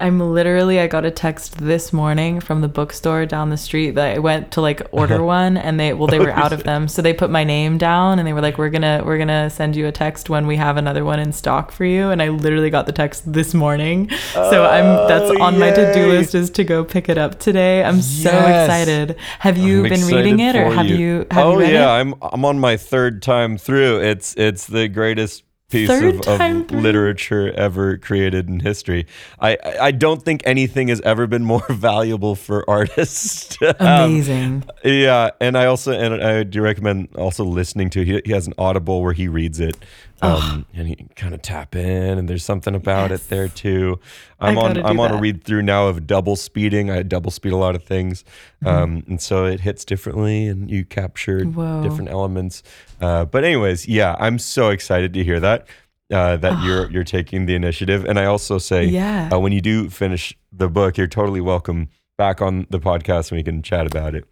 I'm 0.00 0.18
literally 0.18 0.80
I 0.80 0.88
got 0.88 1.04
a 1.04 1.10
text 1.10 1.58
this 1.58 1.92
morning 1.92 2.40
from 2.40 2.60
the 2.62 2.68
bookstore 2.68 3.26
down 3.26 3.50
the 3.50 3.56
street 3.56 3.92
that 3.92 4.16
I 4.16 4.18
went 4.18 4.50
to 4.52 4.60
like 4.60 4.82
order 4.90 5.22
one 5.24 5.56
and 5.56 5.78
they 5.78 5.94
well 5.94 6.08
they 6.08 6.18
were 6.18 6.30
out 6.30 6.52
of 6.52 6.64
them 6.64 6.88
so 6.88 7.00
they 7.00 7.12
put 7.14 7.30
my 7.30 7.44
name 7.44 7.78
down 7.78 8.18
and 8.18 8.26
they 8.26 8.32
were 8.32 8.40
like 8.40 8.58
we're 8.58 8.70
going 8.70 8.82
to 8.82 9.02
we're 9.06 9.16
going 9.18 9.28
to 9.28 9.48
send 9.50 9.76
you 9.76 9.86
a 9.86 9.92
text 9.92 10.28
when 10.28 10.46
we 10.48 10.56
have 10.56 10.76
another 10.76 11.04
one 11.04 11.20
in 11.20 11.32
stock 11.32 11.70
for 11.70 11.84
you 11.84 12.10
and 12.10 12.20
I 12.20 12.28
literally 12.28 12.70
got 12.70 12.86
the 12.86 12.92
text 12.92 13.32
this 13.32 13.54
morning. 13.54 14.10
So 14.32 14.64
I'm 14.64 14.98
oh, 14.98 15.06
that's 15.06 15.30
Oh, 15.30 15.42
on 15.44 15.58
my 15.58 15.70
to-do 15.70 16.08
list 16.08 16.34
is 16.34 16.50
to 16.50 16.64
go 16.64 16.84
pick 16.84 17.08
it 17.08 17.16
up 17.16 17.38
today. 17.38 17.84
I'm 17.84 18.00
so 18.02 18.30
Yes. 18.30 18.66
excited. 18.66 19.16
Have 19.38 19.56
you 19.56 19.84
I'm 19.84 19.88
been 19.88 20.04
reading 20.06 20.40
it 20.40 20.56
or 20.56 20.70
have 20.70 20.86
you, 20.86 21.26
have 21.30 21.46
oh 21.46 21.58
you 21.60 21.66
yeah, 21.72 21.92
it? 21.96 22.00
I'm 22.00 22.14
I'm 22.20 22.44
on 22.44 22.58
my 22.58 22.76
third 22.76 23.22
time 23.22 23.56
through. 23.58 24.00
It's 24.00 24.34
it's 24.36 24.66
the 24.66 24.88
greatest 24.88 25.43
piece 25.74 25.88
Third 25.88 26.26
of, 26.26 26.40
of 26.40 26.70
literature 26.70 27.52
ever 27.52 27.98
created 27.98 28.48
in 28.48 28.60
history. 28.60 29.06
I 29.40 29.58
I 29.80 29.90
don't 29.90 30.22
think 30.22 30.42
anything 30.44 30.88
has 30.88 31.00
ever 31.02 31.26
been 31.26 31.44
more 31.44 31.66
valuable 31.70 32.34
for 32.34 32.68
artists. 32.68 33.56
have. 33.56 33.74
Um, 33.84 34.12
Amazing. 34.12 34.64
Yeah, 34.84 35.30
and 35.40 35.58
I 35.58 35.66
also 35.66 35.92
and 35.92 36.22
I 36.22 36.42
do 36.42 36.62
recommend 36.62 37.08
also 37.16 37.44
listening 37.44 37.90
to. 37.90 38.04
He, 38.04 38.20
he 38.24 38.32
has 38.32 38.46
an 38.46 38.54
Audible 38.56 39.02
where 39.02 39.12
he 39.12 39.28
reads 39.28 39.60
it, 39.60 39.76
um, 40.24 40.66
and 40.74 40.88
you 40.88 40.96
kind 41.16 41.34
of 41.34 41.42
tap 41.42 41.74
in, 41.76 42.18
and 42.18 42.28
there's 42.28 42.44
something 42.44 42.74
about 42.74 43.10
Yes. 43.10 43.24
it 43.24 43.28
there 43.30 43.48
too. 43.48 43.98
I'm 44.40 44.58
on 44.58 44.84
I'm 44.84 44.98
on 45.00 45.12
a 45.12 45.16
read 45.20 45.44
through 45.44 45.62
now 45.62 45.86
of 45.88 46.06
double 46.06 46.36
speeding. 46.36 46.90
I 46.90 47.02
double 47.02 47.30
speed 47.30 47.52
a 47.52 47.56
lot 47.56 47.74
of 47.74 47.82
things, 47.84 48.24
Mm-hmm. 48.64 48.66
um, 48.68 49.04
and 49.08 49.20
so 49.20 49.44
it 49.46 49.60
hits 49.60 49.84
differently, 49.84 50.46
and 50.48 50.70
you 50.70 50.84
capture 50.84 51.44
Whoa. 51.44 51.82
different 51.82 52.10
elements. 52.10 52.62
Uh, 53.00 53.24
but 53.24 53.44
anyways, 53.44 53.86
yeah, 53.88 54.16
I'm 54.18 54.38
so 54.38 54.70
excited 54.70 55.12
to 55.14 55.24
hear 55.24 55.40
that. 55.40 55.66
Uh, 56.12 56.36
that 56.36 56.62
you're 56.62 56.90
you're 56.90 57.02
taking 57.04 57.46
the 57.46 57.54
initiative, 57.54 58.04
and 58.04 58.18
I 58.18 58.26
also 58.26 58.58
say, 58.58 58.84
Yeah. 58.84 59.30
uh, 59.32 59.38
when 59.38 59.52
you 59.52 59.60
do 59.62 59.88
finish 59.90 60.36
the 60.52 60.68
book, 60.68 60.98
you're 60.98 61.06
totally 61.06 61.40
welcome 61.40 61.88
back 62.18 62.42
on 62.42 62.66
the 62.70 62.78
podcast, 62.78 63.30
and 63.30 63.38
we 63.38 63.42
can 63.42 63.62
chat 63.62 63.86
about 63.86 64.14
it. 64.14 64.24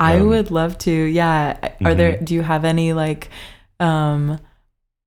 I 0.00 0.16
Um, 0.18 0.26
would 0.28 0.50
love 0.50 0.76
to. 0.78 0.90
Yeah. 0.90 1.56
Are 1.84 1.94
there 1.94 2.16
do 2.18 2.34
you 2.34 2.42
have 2.42 2.64
any 2.64 2.92
like 2.92 3.28
um 3.78 4.38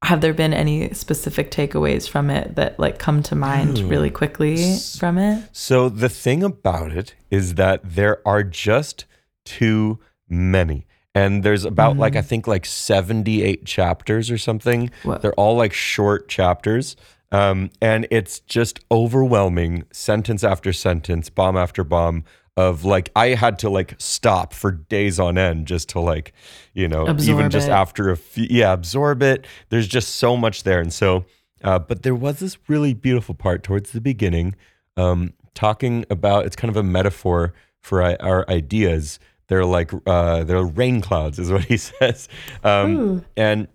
have 0.05 0.21
there 0.21 0.33
been 0.33 0.53
any 0.53 0.93
specific 0.93 1.49
takeaways 1.49 2.07
from 2.07 2.29
it 2.29 2.55
that 2.55 2.79
like 2.79 2.99
come 2.99 3.23
to 3.23 3.35
mind 3.35 3.79
Ooh. 3.79 3.87
really 3.87 4.11
quickly 4.11 4.77
from 4.99 5.17
it? 5.17 5.49
So 5.51 5.89
the 5.89 6.09
thing 6.09 6.43
about 6.43 6.91
it 6.91 7.15
is 7.31 7.55
that 7.55 7.81
there 7.83 8.21
are 8.25 8.43
just 8.43 9.05
too 9.45 9.99
many. 10.29 10.85
and 11.15 11.43
there's 11.43 11.65
about 11.65 11.97
like 11.97 12.15
I 12.15 12.21
think 12.21 12.45
like 12.45 12.65
78 12.65 13.65
chapters 13.65 14.29
or 14.29 14.37
something. 14.37 14.91
Whoa. 15.03 15.17
They're 15.17 15.33
all 15.33 15.55
like 15.55 15.73
short 15.73 16.27
chapters. 16.27 16.95
Um, 17.31 17.71
and 17.81 18.07
it's 18.11 18.39
just 18.41 18.79
overwhelming 18.91 19.85
sentence 19.91 20.43
after 20.43 20.71
sentence, 20.71 21.29
bomb 21.29 21.57
after 21.57 21.83
bomb 21.83 22.23
of 22.57 22.85
like 22.85 23.11
I 23.15 23.29
had 23.29 23.59
to 23.59 23.69
like 23.69 23.95
stop 23.97 24.53
for 24.53 24.71
days 24.71 25.19
on 25.19 25.37
end 25.37 25.67
just 25.67 25.89
to 25.89 25.99
like, 25.99 26.33
you 26.73 26.87
know, 26.87 27.03
even 27.03 27.15
Absorb 27.17 27.51
just 27.51 27.67
it. 27.67 27.71
after 27.71 28.09
a 28.09 28.17
few 28.17 28.47
yeah, 28.49 28.71
absorb 28.73 29.21
it. 29.21 29.45
There's 29.69 29.87
just 29.87 30.15
so 30.15 30.37
much 30.37 30.63
there. 30.63 30.79
And 30.79 30.93
so 30.93 31.25
uh, 31.65 31.79
but 31.79 32.03
there 32.03 32.15
was 32.15 32.39
this 32.39 32.57
really 32.67 32.93
beautiful 32.93 33.33
part 33.33 33.63
towards 33.63 33.91
the 33.91 33.99
beginning, 33.99 34.55
um, 34.97 35.33
talking 35.55 36.05
about 36.09 36.45
it's 36.45 36.55
kind 36.55 36.69
of 36.69 36.77
a 36.77 36.83
metaphor 36.83 37.53
for 37.81 38.03
our, 38.03 38.15
our 38.19 38.49
ideas. 38.49 39.19
They're 39.47 39.65
like 39.65 39.91
uh, 40.05 40.43
they're 40.43 40.63
rain 40.63 41.01
clouds, 41.01 41.39
is 41.39 41.51
what 41.51 41.63
he 41.63 41.77
says, 41.77 42.29
um, 42.63 43.25
and 43.35 43.67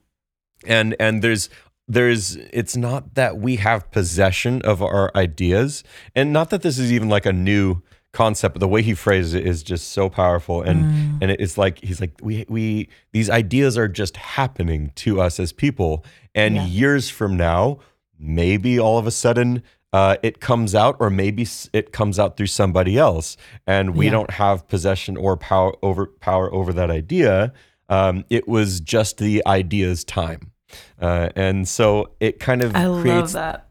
and 0.67 0.95
and 1.01 1.23
there's 1.23 1.49
there's 1.89 2.37
it's 2.37 2.77
not 2.77 3.15
that 3.15 3.39
we 3.39 3.57
have 3.57 3.91
possession 3.91 4.63
of 4.63 4.83
our 4.83 5.11
ideas, 5.17 5.83
and 6.15 6.33
not 6.33 6.51
that 6.51 6.63
this 6.63 6.79
is 6.79 6.93
even 6.93 7.09
like 7.09 7.27
a 7.27 7.33
new 7.33 7.83
concept. 8.13 8.55
But 8.55 8.61
the 8.61 8.69
way 8.69 8.83
he 8.83 8.95
phrases 8.95 9.35
it 9.35 9.47
is 9.47 9.63
just 9.63 9.89
so 9.93 10.09
powerful, 10.09 10.63
and 10.63 10.87
and 11.21 11.31
it's 11.31 11.57
like 11.59 11.79
he's 11.83 12.01
like 12.01 12.13
we 12.23 12.45
we 12.49 12.89
these 13.13 13.31
ideas 13.31 13.77
are 13.79 13.89
just 13.89 14.17
happening 14.17 14.93
to 14.97 15.21
us 15.21 15.39
as 15.41 15.53
people, 15.53 16.05
and 16.35 16.57
Yeah. 16.57 16.67
years 16.67 17.09
from 17.11 17.37
now, 17.37 17.79
maybe 18.19 18.79
all 18.79 18.99
of 18.99 19.07
a 19.07 19.11
sudden 19.11 19.63
uh, 19.93 20.17
it 20.23 20.39
comes 20.41 20.73
out, 20.75 20.97
or 21.01 21.11
maybe 21.11 21.45
it 21.73 21.93
comes 21.93 22.17
out 22.19 22.37
through 22.37 22.47
somebody 22.47 22.97
else, 22.97 23.37
and 23.67 23.97
we 23.97 24.05
Yeah. 24.07 24.13
don't 24.13 24.31
have 24.33 24.69
possession 24.69 25.17
or 25.17 25.37
power 25.37 25.75
over 25.83 26.07
power 26.07 26.53
over 26.55 26.73
that 26.73 26.91
idea. 26.91 27.53
Um, 27.89 28.25
it 28.31 28.47
was 28.47 28.79
just 28.81 29.19
the 29.19 29.43
idea's 29.47 30.05
time, 30.05 30.53
uh, 31.01 31.31
and 31.35 31.67
so 31.67 32.11
it 32.21 32.39
kind 32.39 32.63
of 32.63 32.77
I 32.77 32.85
creates 33.01 33.35
love 33.35 33.43
that. 33.43 33.67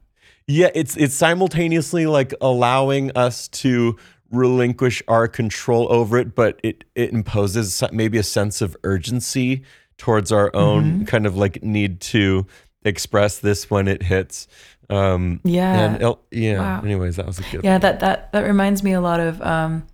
yeah, 0.46 0.70
it's 0.76 0.98
it's 0.98 1.16
simultaneously 1.16 2.06
like 2.06 2.34
allowing 2.42 3.12
us 3.16 3.48
to 3.64 3.96
relinquish 4.32 5.02
our 5.08 5.28
control 5.28 5.88
over 5.92 6.18
it, 6.18 6.36
but 6.36 6.60
it 6.64 6.84
it 6.96 7.12
imposes 7.12 7.84
maybe 7.92 8.18
a 8.18 8.24
sense 8.24 8.62
of 8.62 8.76
urgency 8.84 9.64
towards 9.98 10.32
our 10.32 10.50
own 10.56 10.84
Mm-hmm. 10.84 11.04
kind 11.06 11.26
of 11.26 11.36
like 11.36 11.62
need 11.64 12.00
to 12.02 12.46
express 12.84 13.40
this 13.40 13.70
when 13.70 13.88
it 13.88 14.04
hits. 14.04 14.48
Um, 14.90 15.40
Yeah. 15.44 15.96
and 16.02 16.16
yeah. 16.32 16.60
Wow. 16.60 16.82
Anyways, 16.84 17.18
that 17.18 17.26
was 17.28 17.40
a 17.40 17.44
good. 17.52 17.64
Yeah, 17.64 17.78
that 17.78 18.00
that 18.00 18.32
that 18.32 18.42
reminds 18.42 18.82
me 18.84 18.94
a 18.94 19.02
lot 19.02 19.20
of 19.20 19.42
um, 19.42 19.86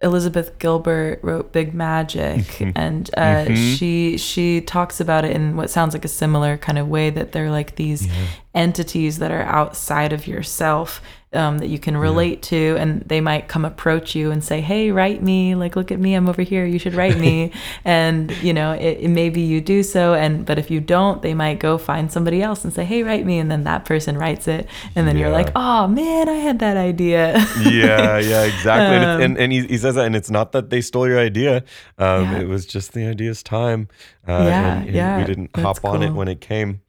Elizabeth 0.00 0.58
Gilbert 0.58 1.18
wrote 1.22 1.50
Big 1.52 1.74
Magic, 1.74 2.60
and 2.76 3.10
uh, 3.16 3.52
she 3.54 4.16
she 4.18 4.60
talks 4.60 5.00
about 5.00 5.24
it 5.24 5.32
in 5.34 5.56
what 5.56 5.70
sounds 5.70 5.92
like 5.94 6.04
a 6.04 6.08
similar 6.08 6.56
kind 6.56 6.78
of 6.78 6.88
way 6.88 7.10
that 7.10 7.32
they're 7.32 7.50
like 7.50 7.76
these 7.76 8.06
entities 8.54 9.18
that 9.18 9.30
are 9.30 9.42
outside 9.42 10.12
of 10.12 10.26
yourself 10.26 11.00
um, 11.32 11.58
that 11.58 11.68
you 11.68 11.78
can 11.78 11.96
relate 11.96 12.42
to, 12.42 12.76
and 12.78 13.02
they 13.02 13.20
might 13.20 13.48
come 13.48 13.64
approach 13.64 14.14
you 14.14 14.30
and 14.30 14.42
say, 14.42 14.60
"Hey, 14.60 14.90
write 14.90 15.22
me! 15.22 15.54
Like, 15.54 15.76
look 15.76 15.92
at 15.92 16.00
me, 16.00 16.14
I'm 16.14 16.28
over 16.28 16.42
here. 16.42 16.64
You 16.64 16.78
should 16.78 16.94
write 16.94 17.18
me." 17.18 17.52
and 17.84 18.30
you 18.42 18.52
know, 18.54 18.72
it, 18.72 18.98
it 19.00 19.08
maybe 19.08 19.40
you 19.40 19.60
do 19.60 19.82
so, 19.82 20.14
and 20.14 20.46
but 20.46 20.58
if 20.58 20.70
you 20.70 20.80
don't, 20.80 21.20
they 21.22 21.34
might 21.34 21.58
go 21.58 21.76
find 21.78 22.10
somebody 22.10 22.42
else 22.42 22.64
and 22.64 22.72
say, 22.72 22.84
"Hey, 22.84 23.02
write 23.02 23.26
me," 23.26 23.38
and 23.38 23.50
then 23.50 23.64
that 23.64 23.84
person 23.84 24.16
writes 24.16 24.48
it, 24.48 24.66
and 24.94 25.06
then 25.06 25.16
you're 25.16 25.30
like, 25.30 25.50
"Oh 25.54 25.86
man, 25.86 26.28
I 26.28 26.34
had 26.36 26.58
that 26.60 26.76
idea." 26.76 27.32
yeah, 27.62 28.18
yeah, 28.18 28.44
exactly. 28.44 28.96
and, 28.96 29.04
Um, 29.08 29.20
it's, 29.20 29.24
and 29.24 29.38
and 29.38 29.52
he, 29.52 29.66
he 29.66 29.78
says 29.78 29.94
that, 29.96 30.06
and 30.06 30.16
it's 30.16 30.30
not 30.30 30.52
that 30.52 30.70
they 30.70 30.80
stole 30.80 31.06
your 31.06 31.18
idea. 31.18 31.64
Um, 31.98 32.24
Yeah. 32.24 32.38
It 32.40 32.48
was 32.48 32.66
just 32.66 32.92
the 32.92 33.06
idea's 33.06 33.42
time. 33.42 33.88
Uh, 34.26 34.44
Yeah, 34.46 34.72
and, 34.72 34.86
and 34.86 34.96
yeah, 34.96 35.18
We 35.18 35.24
didn't 35.24 35.50
hop 35.56 35.84
on 35.84 36.02
it 36.02 36.12
when 36.12 36.28
it 36.28 36.40
came. 36.40 36.80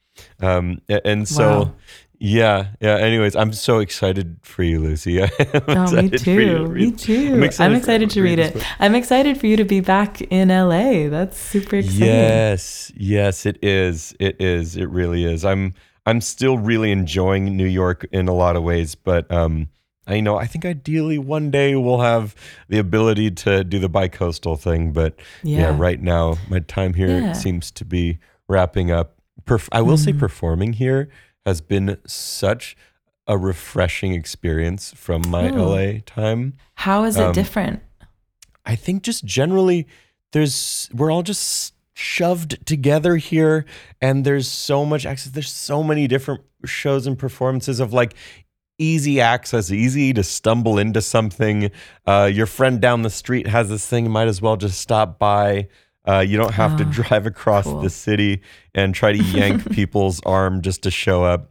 Um, 0.42 0.80
and 0.90 1.28
so, 1.28 1.50
Wow. 1.50 1.74
Yeah, 2.20 2.68
yeah. 2.82 2.98
Anyways, 2.98 3.36
I'm 3.36 3.54
so 3.54 3.80
excited 3.80 4.38
for 4.44 4.64
you, 4.64 4.80
Lucy. 4.82 5.22
Oh, 5.68 5.92
me 5.92 6.08
excited 6.08 6.12
to 6.12 6.18
too. 6.20 6.68
Me 6.70 6.92
too. 6.92 7.28
I'm 7.28 7.34
I'm 7.36 7.44
excited 7.44 7.78
excited, 7.78 8.10
to 8.12 8.22
read 8.22 8.40
read 8.40 8.56
it. 8.56 8.64
I'm 8.80 8.96
excited 8.96 9.38
for 9.40 9.48
you 9.48 9.56
to 9.58 9.66
be 9.66 9.80
back 9.80 10.22
in 10.22 10.50
LA. 10.50 11.08
That's 11.10 11.38
super 11.40 11.78
exciting. 11.78 12.00
Yes, 12.08 12.92
yes, 12.96 13.46
it 13.46 13.58
is. 13.64 14.14
It 14.20 14.36
is. 14.42 14.76
It 14.76 14.90
really 14.90 15.24
is. 15.24 15.46
I'm 15.46 15.74
I'm 16.06 16.22
still 16.22 16.58
really 16.58 16.92
enjoying 16.92 17.56
New 17.56 17.66
York 17.68 18.06
in 18.12 18.28
a 18.28 18.34
lot 18.34 18.56
of 18.56 18.64
ways, 18.64 18.96
but 18.96 19.32
um 19.32 19.70
I 20.08 20.20
know 20.22 20.38
I 20.38 20.48
think 20.48 20.66
ideally 20.66 21.20
one 21.20 21.52
day 21.52 21.76
we'll 21.76 22.02
have 22.02 22.36
the 22.68 22.80
ability 22.80 23.30
to 23.32 23.64
do 23.64 23.78
the 23.80 23.90
bi-coastal 23.90 24.56
thing, 24.58 24.92
but 24.92 25.14
yeah, 25.44 25.60
Yeah. 25.72 25.76
right 25.78 26.02
now 26.02 26.36
my 26.50 26.60
time 26.60 26.96
here 26.96 27.20
Yeah. 27.20 27.34
seems 27.34 27.70
to 27.72 27.86
be 27.86 28.18
wrapping 28.48 28.92
up. 28.92 29.16
Perf- 29.46 29.70
I 29.72 29.82
will 29.82 29.98
say 29.98 30.12
Mm. 30.14 30.20
performing 30.20 30.74
here 30.74 31.10
has 31.50 31.62
been 31.62 31.98
such 32.06 32.78
a 33.28 33.38
refreshing 33.38 34.14
experience 34.14 34.94
from 34.96 35.22
my 35.28 35.50
Oh. 35.50 35.70
LA 35.72 36.00
time. 36.06 36.54
How 36.76 37.04
is 37.04 37.18
it 37.18 37.24
Um, 37.24 37.34
different? 37.34 37.82
I 38.66 38.76
think 38.76 39.04
just 39.04 39.26
generally 39.26 39.88
there's 40.32 40.90
we're 40.94 41.12
all 41.12 41.24
just 41.24 41.74
shoved 41.94 42.66
together 42.66 43.18
here 43.18 43.66
and 44.02 44.24
there's 44.26 44.48
so 44.48 44.86
much 44.86 45.06
access 45.06 45.34
there's 45.34 45.52
so 45.52 45.84
many 45.84 46.08
different 46.08 46.42
shows 46.66 47.06
and 47.08 47.18
performances 47.20 47.80
of 47.82 47.92
like 47.92 48.14
easy 48.78 49.20
access 49.20 49.70
easy 49.72 50.14
to 50.14 50.24
stumble 50.24 50.78
into 50.80 51.02
something 51.02 51.70
uh, 52.08 52.30
your 52.32 52.46
friend 52.46 52.80
down 52.80 53.02
the 53.02 53.10
street 53.10 53.48
has 53.48 53.68
this 53.70 53.86
thing 53.86 54.06
you 54.06 54.10
might 54.10 54.30
as 54.30 54.42
well 54.42 54.56
just 54.56 54.80
stop 54.80 55.20
by 55.20 55.68
uh, 56.10 56.20
you 56.30 56.38
don't 56.38 56.54
have 56.64 56.74
to 56.78 56.84
Oh, 56.86 56.92
drive 57.02 57.26
across 57.34 57.66
cool. 57.66 57.82
the 57.82 57.90
city 57.90 58.42
and 58.74 58.88
try 58.96 59.12
to 59.18 59.24
yank 59.38 59.70
people's 59.80 60.20
arm 60.26 60.62
just 60.62 60.82
to 60.84 60.92
show 60.92 61.24
up 61.24 61.42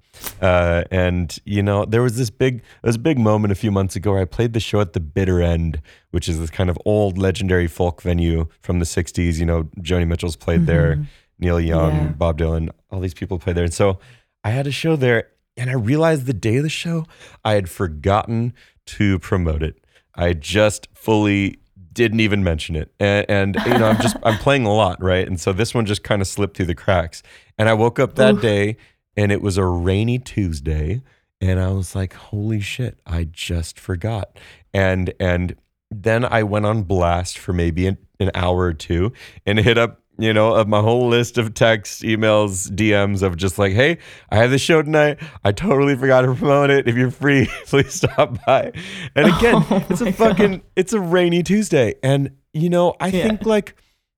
uh, 0.42 0.82
and 0.90 1.38
you 1.44 1.62
know 1.62 1.84
there 1.84 2.02
was 2.02 2.16
this 2.16 2.30
big 2.30 2.54
there 2.82 2.88
was 2.88 2.96
a 2.96 3.04
big 3.10 3.18
moment 3.30 3.52
a 3.52 3.54
few 3.54 3.70
months 3.70 3.94
ago 3.94 4.12
where 4.12 4.20
I 4.20 4.24
played 4.24 4.52
the 4.52 4.58
show 4.60 4.80
at 4.80 4.92
the 4.92 5.00
Bitter 5.16 5.40
End, 5.40 5.80
which 6.10 6.28
is 6.28 6.36
this 6.40 6.50
kind 6.50 6.68
of 6.70 6.76
old 6.84 7.18
legendary 7.18 7.68
folk 7.68 8.02
venue 8.02 8.46
from 8.60 8.80
the 8.80 8.84
'60s. 8.84 9.38
You 9.38 9.46
know, 9.46 9.64
Joni 9.80 10.08
Mitchell's 10.08 10.34
played 10.34 10.66
there, 10.66 11.06
Neil 11.38 11.60
Young, 11.60 11.94
Yeah. 11.94 12.08
Bob 12.22 12.38
Dylan, 12.40 12.68
all 12.90 12.98
these 12.98 13.14
people 13.14 13.38
played 13.38 13.54
there, 13.56 13.62
and 13.70 13.72
so 13.82 14.00
I 14.42 14.50
had 14.50 14.66
a 14.66 14.72
show 14.72 14.96
there, 14.96 15.28
and 15.56 15.70
I 15.70 15.74
realized 15.74 16.26
the 16.26 16.34
day 16.48 16.56
of 16.56 16.64
the 16.64 16.68
show 16.68 17.04
I 17.44 17.52
had 17.52 17.68
forgotten 17.70 18.54
to 18.96 19.20
promote 19.20 19.62
it. 19.62 19.76
I 20.16 20.32
just 20.32 20.88
fully 20.94 21.60
didn't 21.98 22.20
even 22.20 22.42
mention 22.42 22.76
it, 22.76 22.92
and, 22.98 23.26
and 23.28 23.56
you 23.66 23.78
know 23.78 23.88
I'm 23.88 24.00
just 24.00 24.16
I'm 24.22 24.38
playing 24.38 24.64
a 24.64 24.72
lot, 24.72 25.02
right? 25.02 25.26
And 25.26 25.38
so 25.38 25.52
this 25.52 25.74
one 25.74 25.84
just 25.84 26.02
kind 26.02 26.22
of 26.22 26.28
slipped 26.28 26.56
through 26.56 26.66
the 26.66 26.74
cracks, 26.74 27.22
and 27.58 27.68
I 27.68 27.74
woke 27.74 27.98
up 27.98 28.14
that 28.14 28.36
Oof. 28.36 28.40
day 28.40 28.76
and 29.18 29.32
it 29.32 29.42
was 29.42 29.56
a 29.56 29.64
rainy 29.64 30.18
Tuesday 30.18 31.02
and 31.40 31.58
I 31.58 31.70
was 31.72 31.94
like 31.94 32.14
holy 32.14 32.60
shit 32.60 33.00
I 33.04 33.24
just 33.24 33.78
forgot 33.78 34.38
and 34.72 35.12
and 35.18 35.56
then 35.90 36.24
I 36.24 36.44
went 36.44 36.66
on 36.66 36.84
blast 36.84 37.36
for 37.36 37.52
maybe 37.52 37.86
an, 37.86 37.98
an 38.20 38.30
hour 38.34 38.60
or 38.60 38.74
two 38.74 39.12
and 39.44 39.58
hit 39.58 39.76
up 39.76 40.02
you 40.18 40.32
know 40.32 40.54
of 40.54 40.66
my 40.68 40.80
whole 40.80 41.08
list 41.08 41.38
of 41.38 41.54
texts 41.54 42.02
emails 42.02 42.68
DMs 42.70 43.22
of 43.22 43.36
just 43.36 43.58
like 43.58 43.72
hey 43.72 43.98
I 44.30 44.36
have 44.36 44.50
the 44.50 44.58
show 44.58 44.82
tonight. 44.82 45.18
I 45.44 45.52
totally 45.52 45.94
forgot 45.96 46.22
to 46.22 46.34
promote 46.34 46.70
it. 46.70 46.88
If 46.88 46.96
you're 46.96 47.10
free 47.10 47.46
please 47.66 47.94
stop 47.94 48.44
by. 48.44 48.72
And 49.14 49.26
again 49.36 49.64
Oh 49.70 49.84
it's 49.90 50.00
a 50.00 50.12
fucking 50.12 50.62
it's 50.76 50.92
a 50.92 51.00
rainy 51.00 51.42
Tuesday. 51.42 51.94
And 52.02 52.32
you 52.52 52.68
know 52.68 52.94
I 53.00 53.08
Yeah. 53.08 53.28
think 53.28 53.46
like 53.46 53.76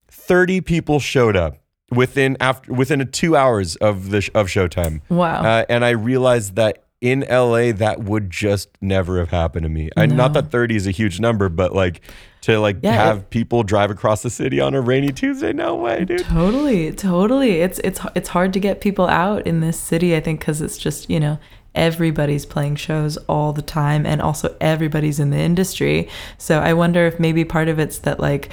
30 0.09 0.61
people 0.61 0.99
showed 0.99 1.35
up 1.35 1.57
within 1.91 2.37
after 2.39 2.73
within 2.73 3.01
a 3.01 3.05
two 3.05 3.35
hours 3.35 3.75
of 3.77 4.09
the 4.09 4.21
sh- 4.21 4.29
of 4.33 4.47
showtime. 4.47 5.01
Wow. 5.09 5.41
uh, 5.43 5.65
and 5.69 5.83
i 5.85 5.89
realized 5.91 6.55
that 6.55 6.83
in 7.01 7.25
la 7.29 7.71
that 7.73 8.03
would 8.03 8.29
just 8.29 8.69
never 8.79 9.17
have 9.19 9.29
happened 9.31 9.63
to 9.63 9.69
me 9.69 9.89
I, 9.97 10.05
not 10.05 10.33
that 10.33 10.51
30 10.51 10.75
is 10.75 10.85
a 10.87 10.91
huge 10.91 11.19
number 11.19 11.49
but 11.49 11.73
like 11.73 12.01
to 12.41 12.59
like 12.59 12.77
Yeah, 12.83 12.91
have 12.93 13.17
it- 13.17 13.29
people 13.31 13.63
drive 13.63 13.89
across 13.91 14.21
the 14.21 14.29
city 14.29 14.59
on 14.61 14.73
a 14.75 14.81
rainy 14.81 15.11
tuesday 15.11 15.51
no 15.51 15.75
way 15.75 16.05
dude 16.05 16.19
Totally, 16.25 16.91
totally. 16.91 17.61
It's 17.61 17.79
it's 17.79 17.99
it's 18.15 18.29
hard 18.29 18.53
to 18.53 18.59
get 18.59 18.81
people 18.81 19.07
out 19.07 19.45
in 19.47 19.59
this 19.59 19.79
city. 19.79 20.15
I 20.15 20.19
think 20.21 20.39
because 20.39 20.61
it's 20.61 20.77
just 20.77 21.09
you 21.09 21.19
know 21.19 21.37
everybody's 21.75 22.45
playing 22.45 22.75
shows 22.75 23.17
all 23.29 23.53
the 23.53 23.61
time, 23.61 24.05
and 24.05 24.21
also 24.21 24.55
everybody's 24.61 25.19
in 25.19 25.29
the 25.29 25.37
industry. 25.39 26.07
So 26.37 26.59
I 26.59 26.73
wonder 26.73 27.05
if 27.07 27.19
maybe 27.19 27.45
part 27.45 27.67
of 27.67 27.79
it's 27.79 27.99
that 27.99 28.19
like 28.19 28.49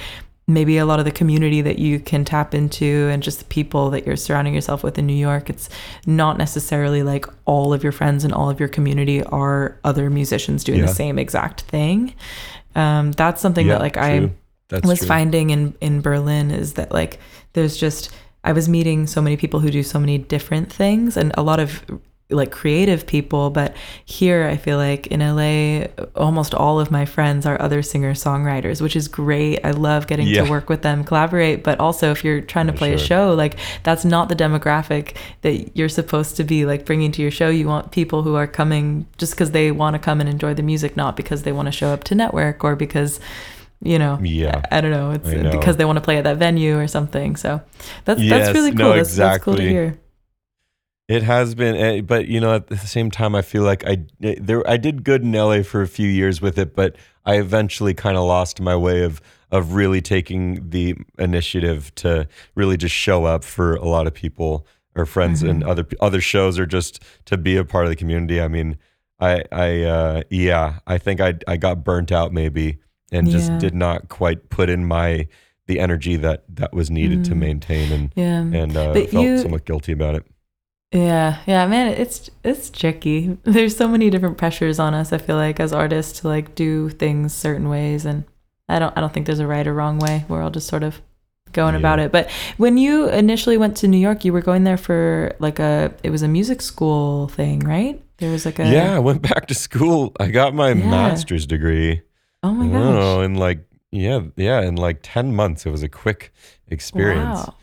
maybe 0.49 0.77
a 0.77 0.85
lot 0.85 0.99
of 0.99 1.05
the 1.05 1.11
community 1.11 1.61
that 1.61 1.79
you 1.79 1.99
can 1.99 2.25
tap 2.25 2.53
into 2.53 3.07
and 3.11 3.23
just 3.23 3.39
the 3.39 3.45
people 3.45 3.89
that 3.91 4.05
you're 4.05 4.17
surrounding 4.17 4.53
yourself 4.53 4.83
with 4.83 4.97
in 4.97 5.05
New 5.05 5.13
York. 5.13 5.49
It's 5.49 5.69
not 6.05 6.37
necessarily 6.37 7.03
like 7.03 7.25
all 7.45 7.71
of 7.71 7.83
your 7.83 7.91
friends 7.93 8.23
and 8.25 8.33
all 8.33 8.49
of 8.49 8.59
your 8.59 8.67
community 8.69 9.23
are 9.23 9.77
other 9.83 10.09
musicians 10.09 10.63
doing 10.63 10.79
Yeah. 10.79 10.87
the 10.87 10.93
same 10.93 11.17
exact 11.19 11.61
thing. 11.61 12.15
Um, 12.75 13.11
that's 13.13 13.41
something 13.41 13.67
yeah 13.67 13.73
that 13.75 13.81
like 13.81 13.95
I. 13.97 14.31
That's 14.69 14.85
was 14.87 14.99
true. 14.99 15.07
finding 15.07 15.49
in 15.51 15.73
in 15.81 16.01
Berlin 16.01 16.51
is 16.51 16.73
that 16.73 16.91
like 16.91 17.19
there's 17.53 17.75
just 17.77 18.11
I 18.43 18.51
was 18.51 18.69
meeting 18.69 19.07
so 19.07 19.21
many 19.21 19.35
people 19.37 19.59
who 19.59 19.71
do 19.71 19.83
so 19.83 19.99
many 19.99 20.17
different 20.17 20.71
things 20.71 21.17
and 21.17 21.31
a 21.35 21.41
lot 21.41 21.59
of 21.59 21.83
like 22.31 22.51
creative 22.51 23.07
people 23.07 23.49
but 23.49 23.75
here 24.05 24.45
i 24.45 24.55
feel 24.55 24.77
like 24.77 25.07
in 25.07 25.19
la 25.19 25.87
almost 26.15 26.53
all 26.53 26.79
of 26.79 26.91
my 26.91 27.03
friends 27.03 27.43
are 27.43 27.59
other 27.59 27.81
singer 27.81 28.13
songwriters 28.13 28.81
which 28.81 28.95
is 28.95 29.07
great. 29.07 29.59
I 29.65 29.71
love 29.71 30.05
getting 30.05 30.27
Yeah. 30.27 30.43
to 30.43 30.49
work 30.49 30.69
with 30.69 30.83
them 30.83 31.03
collaborate 31.03 31.63
but 31.63 31.79
also 31.79 32.11
if 32.11 32.23
you're 32.23 32.41
trying 32.41 32.67
to 32.67 32.73
play 32.73 32.93
a 32.93 32.99
show 32.99 33.33
like 33.33 33.55
that's 33.83 34.05
not 34.05 34.29
the 34.29 34.35
demographic 34.35 35.15
that 35.41 35.75
you're 35.75 35.89
supposed 35.89 36.37
to 36.37 36.43
be 36.43 36.65
like 36.65 36.85
bringing 36.85 37.11
to 37.13 37.21
your 37.21 37.31
show. 37.31 37.49
You 37.49 37.67
want 37.67 37.91
people 37.91 38.21
who 38.21 38.35
are 38.35 38.45
coming 38.47 39.07
just 39.17 39.33
because 39.33 39.49
they 39.51 39.71
want 39.71 39.95
to 39.95 39.99
come 39.99 40.19
and 40.21 40.29
enjoy 40.29 40.53
the 40.53 40.63
music 40.63 40.95
not 40.95 41.15
because 41.17 41.41
they 41.43 41.51
want 41.51 41.65
to 41.67 41.71
show 41.71 41.89
up 41.89 42.03
to 42.05 42.15
network 42.15 42.63
or 42.63 42.75
because 42.75 43.19
you 43.81 43.97
know 43.97 44.19
Yeah. 44.21 44.61
i, 44.71 44.77
I 44.77 44.81
don't 44.81 44.91
know. 44.91 45.11
It's 45.11 45.27
I 45.27 45.33
know. 45.35 45.51
because 45.51 45.77
they 45.77 45.85
want 45.85 45.97
to 45.97 46.01
play 46.01 46.17
at 46.17 46.25
that 46.25 46.37
venue 46.37 46.77
or 46.77 46.87
something. 46.87 47.35
So 47.37 47.61
that's 48.05 48.21
Yes, 48.21 48.29
that's 48.45 48.55
really 48.55 48.71
cool. 48.71 48.89
No, 48.89 48.95
that's, 48.95 49.15
that's 49.15 49.43
cool 49.43 49.55
to 49.55 49.63
hear 49.67 49.97
It 51.09 51.23
has 51.23 51.55
been, 51.55 51.75
eh, 51.75 52.01
but 52.01 52.27
you 52.27 52.39
know, 52.39 52.53
at 52.53 52.67
the 52.67 52.77
same 52.77 53.09
time, 53.09 53.33
I 53.33 53.41
feel 53.41 53.63
like 53.63 53.83
I 53.85 53.97
eh, 54.21 54.35
there 54.39 54.61
I 54.69 54.77
did 54.77 55.03
good 55.03 55.23
in 55.23 55.31
LA 55.31 55.63
for 55.63 55.81
a 55.81 55.87
few 55.87 56.07
years 56.07 56.39
with 56.39 56.57
it, 56.59 56.75
but 56.75 56.95
I 57.25 57.39
eventually 57.39 57.95
kind 57.95 58.15
of 58.15 58.23
lost 58.25 58.61
my 58.61 58.75
way 58.75 59.03
of 59.03 59.19
of 59.51 59.73
really 59.73 60.01
taking 60.01 60.69
the 60.69 60.95
initiative 61.17 61.93
to 61.95 62.27
really 62.53 62.77
just 62.77 62.93
show 62.93 63.25
up 63.25 63.43
for 63.43 63.75
a 63.75 63.85
lot 63.87 64.05
of 64.05 64.13
people 64.13 64.67
or 64.95 65.07
friends 65.07 65.41
and 65.49 65.63
other 65.63 65.85
other 65.99 66.21
shows 66.21 66.59
or 66.59 66.67
just 66.67 67.03
to 67.25 67.37
be 67.37 67.57
a 67.57 67.65
part 67.65 67.85
of 67.85 67.89
the 67.89 67.95
community. 67.95 68.39
I 68.39 68.47
mean, 68.47 68.77
I 69.19 69.43
I 69.51 69.81
uh, 69.83 70.21
yeah, 70.29 70.77
I 70.85 70.99
think 70.99 71.19
I 71.21 71.33
I 71.47 71.57
got 71.57 71.83
burnt 71.83 72.11
out 72.11 72.31
maybe 72.31 72.77
and 73.11 73.27
just 73.31 73.49
did 73.57 73.73
not 73.73 74.09
quite 74.09 74.49
put 74.49 74.69
in 74.69 74.85
my 74.85 75.27
the 75.65 75.79
energy 75.79 76.17
that 76.17 76.43
that 76.55 76.71
was 76.71 76.91
needed 76.91 77.25
to 77.25 77.33
maintain 77.35 77.91
and 77.91 78.13
yeah 78.15 78.41
and 78.61 78.77
uh, 78.77 78.93
felt 79.07 79.25
you- 79.25 79.37
somewhat 79.39 79.65
guilty 79.65 79.91
about 79.91 80.13
it. 80.13 80.23
Yeah, 80.91 81.41
yeah, 81.45 81.67
man, 81.67 81.89
it's 81.89 82.29
it's 82.43 82.69
tricky. 82.71 83.37
There's 83.43 83.77
so 83.77 83.87
many 83.87 84.09
different 84.09 84.37
pressures 84.37 84.79
on 84.79 84.93
us. 84.95 85.13
I 85.13 85.19
feel 85.19 85.35
like 85.35 85.59
as 85.59 85.71
artists 85.71 86.21
to 86.21 86.27
like 86.27 86.55
do 86.55 86.89
things 86.89 87.33
certain 87.33 87.69
ways, 87.69 88.05
and 88.05 88.23
I 88.67 88.79
don't 88.79 88.97
I 88.97 89.01
don't 89.01 89.13
think 89.13 89.27
there's 89.27 89.39
a 89.39 89.47
right 89.47 89.67
or 89.67 89.73
wrong 89.73 89.99
way. 89.99 90.25
We're 90.27 90.41
all 90.41 90.49
just 90.49 90.67
sort 90.67 90.81
of 90.83 91.01
going 91.53 91.75
Yeah. 91.75 91.79
about 91.79 91.99
it. 91.99 92.11
But 92.11 92.31
when 92.57 92.77
you 92.77 93.07
initially 93.09 93.57
went 93.57 93.77
to 93.77 93.87
New 93.87 93.97
York, 93.99 94.25
you 94.25 94.33
were 94.33 94.41
going 94.41 94.63
there 94.63 94.77
for 94.77 95.35
like 95.39 95.59
a 95.59 95.93
it 96.03 96.09
was 96.09 96.23
a 96.23 96.27
music 96.27 96.59
school 96.61 97.27
thing, 97.27 97.59
right? 97.59 98.01
There 98.17 98.31
was 98.31 98.45
like 98.45 98.57
a 98.59 98.65
Yeah, 98.65 98.95
I 98.95 98.99
went 98.99 99.21
back 99.29 99.47
to 99.47 99.53
school. 99.53 100.13
I 100.19 100.29
got 100.31 100.55
my 100.55 100.73
Yeah. 100.73 100.89
master's 100.89 101.45
degree. 101.45 102.01
Oh 102.41 102.53
my 102.53 102.67
Oh, 102.67 103.19
gosh! 103.19 103.25
in 103.25 103.35
like 103.35 103.59
yeah, 103.91 104.21
yeah, 104.37 104.61
in 104.61 104.75
like 104.75 104.99
ten 105.03 105.35
months. 105.35 105.65
It 105.67 105.71
was 105.71 105.83
a 105.83 105.89
quick 105.89 106.33
experience. 106.67 107.47
Wow, 107.47 107.55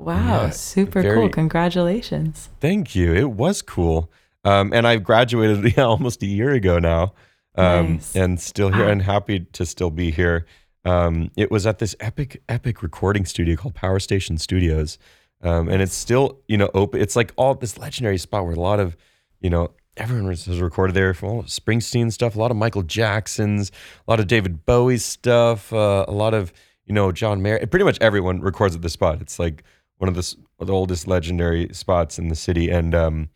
wow, 0.00 0.42
Yeah, 0.44 0.50
super 0.50 1.02
very- 1.02 1.16
cool! 1.16 1.28
Congratulations. 1.28 2.48
Thank 2.60 2.94
you. 2.94 3.14
It 3.14 3.30
was 3.30 3.62
cool. 3.62 4.10
Um, 4.44 4.72
and 4.72 4.86
I 4.86 4.96
graduated 4.96 5.72
yeah, 5.76 5.84
almost 5.84 6.22
a 6.22 6.26
year 6.26 6.50
ago 6.52 6.78
now. 6.78 7.12
Um, 7.56 7.94
Nice. 7.94 8.16
and 8.16 8.40
still 8.40 8.70
here 8.72 8.86
Wow. 8.86 8.92
and 8.92 9.02
happy 9.02 9.40
to 9.40 9.66
still 9.66 9.90
be 9.90 10.10
here. 10.10 10.46
Um, 10.84 11.30
it 11.36 11.50
was 11.50 11.66
at 11.66 11.78
this 11.78 11.94
epic, 12.00 12.42
epic 12.48 12.82
recording 12.82 13.24
studio 13.26 13.56
called 13.56 13.74
Power 13.74 13.98
Station 13.98 14.38
Studios. 14.38 14.98
Um, 15.42 15.68
and 15.68 15.82
it's 15.82 15.94
still, 15.94 16.38
you 16.48 16.56
know, 16.56 16.70
open. 16.74 17.00
It's 17.00 17.16
like 17.16 17.32
all 17.36 17.54
this 17.54 17.76
legendary 17.76 18.18
spot 18.18 18.44
where 18.44 18.54
a 18.54 18.60
lot 18.60 18.78
of, 18.80 18.96
you 19.40 19.50
know, 19.50 19.72
everyone 19.96 20.30
has 20.30 20.60
recorded 20.60 20.94
there 20.94 21.12
from 21.12 21.28
all 21.28 21.42
Springsteen 21.42 22.10
stuff, 22.12 22.34
a 22.36 22.38
lot 22.38 22.50
of 22.50 22.56
Michael 22.56 22.82
Jackson's, 22.82 23.70
a 24.06 24.10
lot 24.10 24.20
of 24.20 24.26
David 24.26 24.64
Bowie's 24.64 25.04
stuff, 25.04 25.72
uh, 25.72 26.04
a 26.08 26.12
lot 26.12 26.32
of, 26.34 26.52
you 26.86 26.94
know, 26.94 27.10
John 27.12 27.42
Mayer. 27.42 27.66
Pretty 27.66 27.84
much 27.84 27.98
everyone 28.00 28.40
records 28.40 28.74
at 28.74 28.80
this 28.82 28.92
spot. 28.94 29.20
It's 29.20 29.38
like 29.38 29.64
one 30.00 30.08
of 30.08 30.14
the, 30.14 30.34
the 30.64 30.72
oldest 30.72 31.06
legendary 31.06 31.68
spots 31.72 32.18
in 32.18 32.28
the 32.28 32.34
city. 32.34 32.70
And, 32.70 32.94
um, 32.94 33.28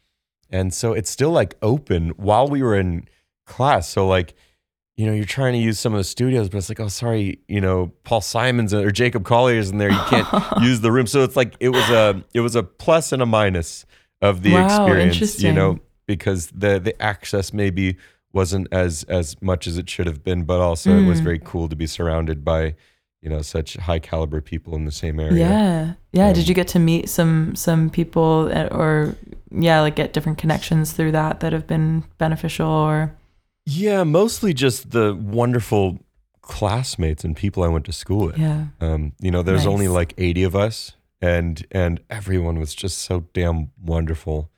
and 0.51 0.73
so 0.73 0.93
it's 0.93 1.11
still 1.11 1.31
like 1.31 1.57
open 1.63 2.11
while 2.17 2.49
we 2.49 2.63
were 2.63 2.75
in 2.77 3.07
class. 3.47 3.89
So 3.89 4.07
like, 4.07 4.35
you 4.97 5.07
know, 5.07 5.13
you're 5.13 5.25
trying 5.25 5.53
to 5.55 5.59
use 5.59 5.79
some 5.81 5.93
of 5.93 5.99
the 5.99 6.05
studios, 6.05 6.49
but 6.49 6.59
it's 6.59 6.69
like, 6.69 6.81
oh, 6.81 6.89
sorry, 6.89 7.41
you 7.49 7.61
know, 7.61 7.93
Paul 8.05 8.21
Simons 8.21 8.73
or 8.73 8.91
Jacob 8.93 9.25
Collier's 9.25 9.71
in 9.71 9.79
there. 9.79 9.91
You 9.91 9.99
can't 10.09 10.29
use 10.63 10.81
the 10.81 10.93
room. 10.93 11.07
So 11.07 11.23
it's 11.25 11.35
like 11.37 11.55
it 11.61 11.71
was 11.71 11.91
a 11.91 12.23
it 12.33 12.41
was 12.41 12.55
a 12.55 12.63
plus 12.63 13.11
and 13.13 13.21
a 13.21 13.27
minus 13.27 13.85
of 14.23 14.43
the 14.43 14.53
Wow, 14.53 14.65
experience. 14.65 15.41
You 15.41 15.53
know, 15.53 15.79
because 16.07 16.47
the 16.53 16.79
the 16.79 17.01
access 17.03 17.53
maybe 17.53 17.97
wasn't 18.33 18.69
as 18.71 19.03
as 19.05 19.41
much 19.43 19.67
as 19.67 19.79
it 19.79 19.91
should 19.91 20.07
have 20.07 20.23
been, 20.23 20.45
but 20.45 20.61
also 20.61 20.97
it 20.97 21.05
was 21.05 21.21
Mm. 21.21 21.25
very 21.25 21.39
cool 21.41 21.69
to 21.69 21.75
be 21.77 21.89
surrounded 21.89 22.45
by, 22.45 22.77
you 23.25 23.31
know, 23.31 23.41
such 23.43 23.75
high 23.77 23.99
caliber 23.99 24.41
people 24.43 24.77
in 24.77 24.85
the 24.85 24.93
same 24.93 25.19
area. 25.19 25.39
Yeah, 25.49 25.93
yeah. 26.13 26.33
Did 26.35 26.45
Um, 26.45 26.49
you 26.49 26.55
get 26.55 26.69
to 26.69 26.79
meet 26.79 27.09
some 27.09 27.57
some 27.57 27.89
people 27.91 28.45
that, 28.47 28.71
or 28.73 29.17
yeah, 29.51 29.81
like 29.81 29.97
get 29.97 30.13
different 30.13 30.37
connections 30.39 30.93
through 30.93 31.13
that 31.13 31.41
that 31.41 31.53
have 31.55 31.67
been 31.67 32.05
beneficial 32.19 32.69
or 32.69 33.17
Yeah, 33.67 34.05
mostly 34.05 34.53
just 34.53 34.91
the 34.91 35.15
wonderful 35.15 35.99
classmates 36.43 37.25
and 37.25 37.35
people 37.35 37.63
I 37.63 37.69
went 37.69 37.87
to 37.87 37.93
school 37.93 38.27
with. 38.27 38.39
yeah, 38.39 38.67
Um, 38.81 39.13
you 39.21 39.31
know, 39.31 39.43
there's 39.43 39.67
only 39.67 39.89
like 39.89 40.13
80 40.19 40.43
of 40.45 40.55
us 40.55 40.93
and 41.23 41.67
and 41.71 42.01
everyone 42.11 42.59
was 42.59 42.75
just 42.75 42.99
so 42.99 43.25
damn 43.33 43.71
wonderful. 43.83 44.51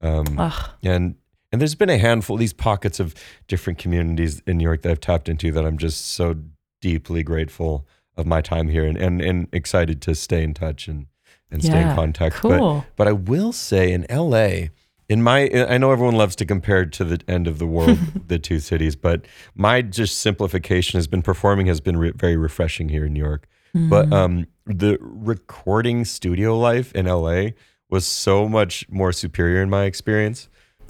Um, 0.00 0.38
Ugh, 0.38 0.70
and 0.82 1.16
and 1.52 1.60
there's 1.60 1.74
been 1.74 1.90
a 1.90 1.98
handful 1.98 2.36
these 2.38 2.54
pockets 2.54 2.98
of 3.00 3.14
different 3.48 3.78
communities 3.78 4.42
in 4.46 4.56
New 4.56 4.64
York 4.64 4.80
that 4.82 4.90
I've 4.92 5.00
tapped 5.00 5.28
into 5.28 5.52
that 5.52 5.64
I'm 5.66 5.76
just 5.78 6.06
so 6.06 6.34
deeply 6.80 7.22
grateful 7.22 7.86
of 8.16 8.26
my 8.26 8.40
time 8.40 8.68
here 8.68 8.84
and 8.84 8.96
and, 8.96 9.20
and 9.20 9.48
excited 9.52 10.00
to 10.02 10.14
stay 10.14 10.42
in 10.42 10.54
touch 10.54 10.88
and 10.88 11.06
and 11.50 11.62
stay 11.62 11.82
in 11.82 11.94
contact. 11.94 12.36
Cool. 12.36 12.84
but 12.96 13.06
I 13.06 13.12
will 13.12 13.52
say 13.52 13.92
in 13.92 14.06
LA, 14.10 14.68
in 15.08 15.22
my 15.22 15.50
I 15.68 15.78
know 15.78 15.92
everyone 15.92 16.16
loves 16.16 16.34
to 16.36 16.46
compare 16.46 16.84
to 16.86 17.04
the 17.04 17.20
end 17.28 17.46
of 17.46 17.58
the 17.58 17.66
world, 17.66 17.98
the 18.28 18.38
two 18.38 18.58
cities, 18.60 18.96
but 18.96 19.26
my 19.54 19.82
just 19.82 20.18
simplification 20.20 20.98
has 20.98 21.06
been 21.06 21.22
performing 21.22 21.66
has 21.66 21.80
been 21.80 21.96
re- 21.96 22.12
very 22.14 22.36
refreshing 22.36 22.88
here 22.88 23.04
in 23.06 23.12
New 23.12 23.20
York. 23.24 23.46
But 23.74 24.06
Mm-hmm. 24.06 24.12
um, 24.12 24.46
the 24.66 24.98
recording 25.00 26.04
studio 26.04 26.56
life 26.58 26.92
in 26.94 27.06
LA 27.06 27.50
was 27.90 28.06
so 28.06 28.48
much 28.48 28.88
more 28.88 29.12
superior 29.12 29.60
in 29.62 29.68
my 29.68 29.84
experience. 29.84 30.48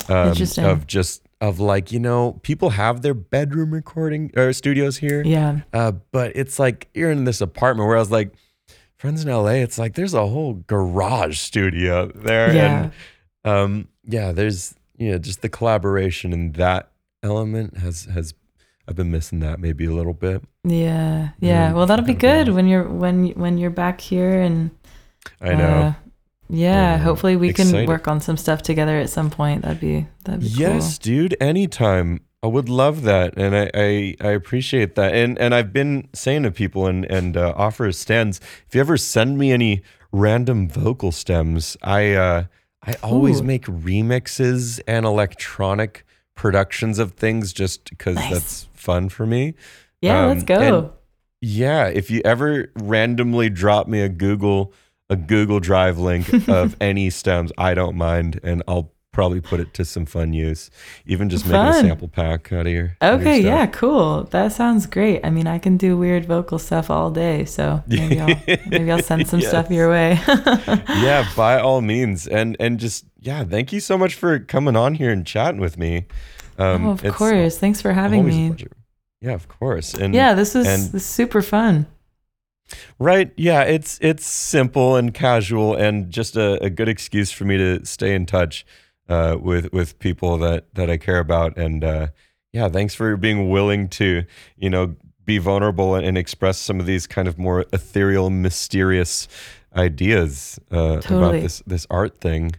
Um, 0.08 0.28
Of 0.66 0.86
just 0.86 1.23
of 1.48 1.60
like 1.60 1.92
you 1.92 2.00
know 2.00 2.40
people 2.42 2.70
have 2.70 3.02
their 3.02 3.14
bedroom 3.14 3.72
recording 3.72 4.30
or 4.36 4.52
studios 4.52 4.96
here, 4.98 5.22
yeah, 5.24 5.60
uh, 5.72 5.92
but 6.12 6.32
it's 6.34 6.58
like 6.58 6.88
you're 6.94 7.10
in 7.10 7.24
this 7.24 7.40
apartment 7.40 7.86
where 7.88 7.96
I 7.96 8.00
was 8.00 8.10
like, 8.10 8.32
friends 8.96 9.24
in 9.24 9.30
LA, 9.30 9.60
it's 9.66 9.78
like 9.78 9.94
there's 9.94 10.14
a 10.14 10.26
whole 10.26 10.54
garage 10.66 11.38
studio 11.38 12.06
there. 12.14 12.54
Yeah. 12.54 12.82
And 12.82 12.92
um, 13.44 13.88
yeah, 14.04 14.32
there's 14.32 14.74
you 14.96 15.10
know, 15.12 15.18
just 15.18 15.42
the 15.42 15.48
collaboration 15.48 16.32
and 16.32 16.54
that 16.54 16.90
element 17.22 17.78
has 17.78 18.04
has 18.06 18.34
I've 18.86 18.96
been 18.96 19.10
missing 19.10 19.40
that 19.40 19.60
maybe 19.60 19.86
a 19.86 19.90
little 19.92 20.12
bit. 20.14 20.42
yeah, 20.62 21.30
yeah. 21.40 21.70
Mm, 21.70 21.74
Well, 21.74 21.86
that'll 21.86 22.04
be 22.04 22.12
that'll 22.14 22.44
be 22.44 22.44
good 22.44 22.54
when 22.54 22.66
you're 22.68 22.88
when 22.88 23.28
when 23.30 23.58
you're 23.58 23.70
back 23.70 24.00
here 24.00 24.40
and 24.40 24.70
I 25.40 25.54
know. 25.54 25.64
uh, 25.64 25.92
yeah, 26.48 26.94
Uh, 26.94 26.98
hopefully 26.98 27.36
we 27.36 27.52
can 27.52 27.86
work 27.86 28.06
on 28.08 28.20
some 28.20 28.36
stuff 28.36 28.62
together 28.62 28.98
at 28.98 29.10
some 29.10 29.30
point. 29.30 29.62
That'd 29.62 29.80
be 29.80 30.06
that'd 30.24 30.40
be 30.40 30.46
yes, 30.46 30.98
dude, 30.98 31.36
anytime. 31.40 32.20
I 32.42 32.46
would 32.46 32.68
love 32.68 33.02
that, 33.02 33.38
and 33.38 33.56
I, 33.56 33.70
I, 33.72 34.16
I 34.20 34.28
appreciate 34.32 34.96
that. 34.96 35.14
And 35.14 35.38
and 35.38 35.54
I've 35.54 35.72
been 35.72 36.08
saying 36.12 36.42
to 36.42 36.50
people 36.50 36.86
and 36.86 37.04
and 37.06 37.36
uh, 37.36 37.54
offer 37.56 37.90
stands. 37.92 38.38
If 38.68 38.74
you 38.74 38.80
ever 38.82 38.98
send 38.98 39.38
me 39.38 39.50
any 39.50 39.82
random 40.12 40.68
vocal 40.68 41.10
stems, 41.10 41.76
I 41.82 42.12
uh, 42.12 42.44
I 42.86 42.96
always 43.02 43.40
Ooh. 43.40 43.44
make 43.44 43.64
remixes 43.64 44.80
and 44.86 45.06
electronic 45.06 46.04
productions 46.34 46.98
of 46.98 47.12
things 47.12 47.52
just 47.54 47.88
because 47.88 48.16
Nice. 48.16 48.32
that's 48.32 48.68
fun 48.74 49.08
for 49.08 49.24
me. 49.24 49.52
cool. 49.52 49.60
Yeah, 50.02 50.26
let's 50.26 50.40
Um, 50.42 50.46
go. 50.46 50.92
Yeah, 51.40 51.86
if 51.86 52.10
you 52.10 52.20
ever 52.26 52.70
randomly 52.76 53.48
drop 53.50 53.86
me 53.88 54.00
a 54.02 54.08
Google 54.10 54.72
a 55.10 55.16
Google 55.16 55.60
Drive 55.60 55.98
link 55.98 56.32
of 56.48 56.76
any 56.80 57.10
stems, 57.10 57.52
I 57.58 57.74
don't 57.74 57.96
mind, 57.96 58.40
and 58.42 58.62
I'll 58.66 58.92
probably 59.12 59.40
put 59.40 59.60
it 59.60 59.72
to 59.74 59.84
some 59.84 60.04
fun 60.06 60.32
use. 60.32 60.70
Even 61.06 61.28
just 61.28 61.46
making 61.46 61.60
a 61.60 61.72
sample 61.74 62.08
pack 62.08 62.52
out 62.52 62.66
of 62.66 62.72
your 62.72 62.96
out 63.00 63.14
of 63.14 63.22
your 63.22 63.30
Okay, 63.30 63.40
yeah, 63.42 63.66
cool. 63.66 64.24
That 64.24 64.52
sounds 64.52 64.86
great. 64.86 65.20
I 65.24 65.30
mean, 65.30 65.46
I 65.46 65.58
can 65.58 65.76
do 65.76 65.96
weird 65.96 66.24
vocal 66.24 66.58
stuff 66.58 66.90
all 66.90 67.10
day, 67.10 67.44
so 67.44 67.82
maybe 67.86 68.20
I'll 68.20 68.42
maybe 68.66 68.90
I'll 68.90 69.02
send 69.02 69.28
some 69.28 69.40
stuff 69.40 69.70
your 69.70 69.88
way. 69.88 70.20
yeah, 70.28 71.28
by 71.36 71.60
all 71.60 71.80
means, 71.80 72.26
and 72.26 72.56
and 72.58 72.80
just 72.80 73.04
yeah, 73.20 73.44
thank 73.44 73.72
you 73.72 73.80
so 73.80 73.96
much 73.96 74.14
for 74.14 74.38
coming 74.40 74.74
on 74.74 74.94
here 74.94 75.10
and 75.10 75.24
chatting 75.26 75.60
with 75.60 75.78
me. 75.78 76.06
Um, 76.58 76.86
oh, 76.86 76.90
of 76.92 77.14
course. 77.14 77.58
Thanks 77.58 77.80
for 77.80 77.92
having 77.92 78.24
me. 78.26 78.54
Yeah, 79.20 79.32
of 79.32 79.48
course. 79.48 79.94
And 79.94 80.14
Yeah, 80.14 80.34
this 80.34 80.54
is, 80.54 80.66
and- 80.66 80.82
this 80.92 80.94
is 80.94 81.06
super 81.06 81.40
fun. 81.40 81.86
Right. 82.98 83.32
Yeah. 83.36 83.62
It's 83.62 83.98
it's 84.00 84.26
simple 84.26 84.96
and 84.96 85.12
casual 85.12 85.74
and 85.74 86.10
just 86.10 86.36
a, 86.36 86.62
a 86.62 86.70
good 86.70 86.88
excuse 86.88 87.30
for 87.30 87.44
me 87.44 87.56
to 87.58 87.84
stay 87.84 88.14
in 88.14 88.26
touch 88.26 88.64
uh, 89.08 89.36
with 89.40 89.72
with 89.72 89.98
people 89.98 90.38
that 90.38 90.72
that 90.74 90.88
I 90.90 90.96
care 90.96 91.18
about. 91.18 91.56
And 91.56 91.84
uh, 91.84 92.06
yeah, 92.52 92.68
thanks 92.68 92.94
for 92.94 93.16
being 93.16 93.50
willing 93.50 93.88
to 93.90 94.24
you 94.56 94.70
know 94.70 94.96
be 95.24 95.38
vulnerable 95.38 95.94
and, 95.94 96.06
and 96.06 96.18
express 96.18 96.58
some 96.58 96.80
of 96.80 96.86
these 96.86 97.06
kind 97.06 97.26
of 97.28 97.38
more 97.38 97.64
ethereal, 97.72 98.28
mysterious 98.30 99.26
ideas 99.76 100.58
uh, 100.70 101.00
Totally. 101.00 101.18
about 101.18 101.32
this 101.42 101.62
this 101.66 101.86
art 101.90 102.20
thing. 102.20 102.54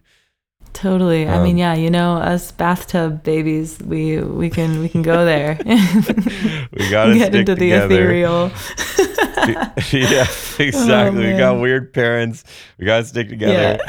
Totally. 0.73 1.25
I 1.25 1.35
Um, 1.37 1.43
mean, 1.43 1.57
yeah, 1.57 1.73
you 1.73 1.89
know, 1.89 2.17
us 2.17 2.51
bathtub 2.51 3.23
babies, 3.23 3.79
we 3.79 4.19
we 4.19 4.49
can 4.49 4.79
we 4.81 4.89
can 4.89 5.01
go 5.01 5.23
there. 5.25 5.57
We 5.65 6.89
gotta 6.89 7.13
get 7.17 7.27
stick 7.27 7.35
into 7.35 7.55
the 7.55 7.71
ethereal. 7.71 8.51
yeah, 9.91 10.27
exactly. 10.59 11.31
we 11.31 11.37
got 11.37 11.59
weird 11.59 11.93
parents. 11.93 12.43
We 12.77 12.85
gotta 12.85 13.05
stick 13.05 13.29
together. 13.29 13.79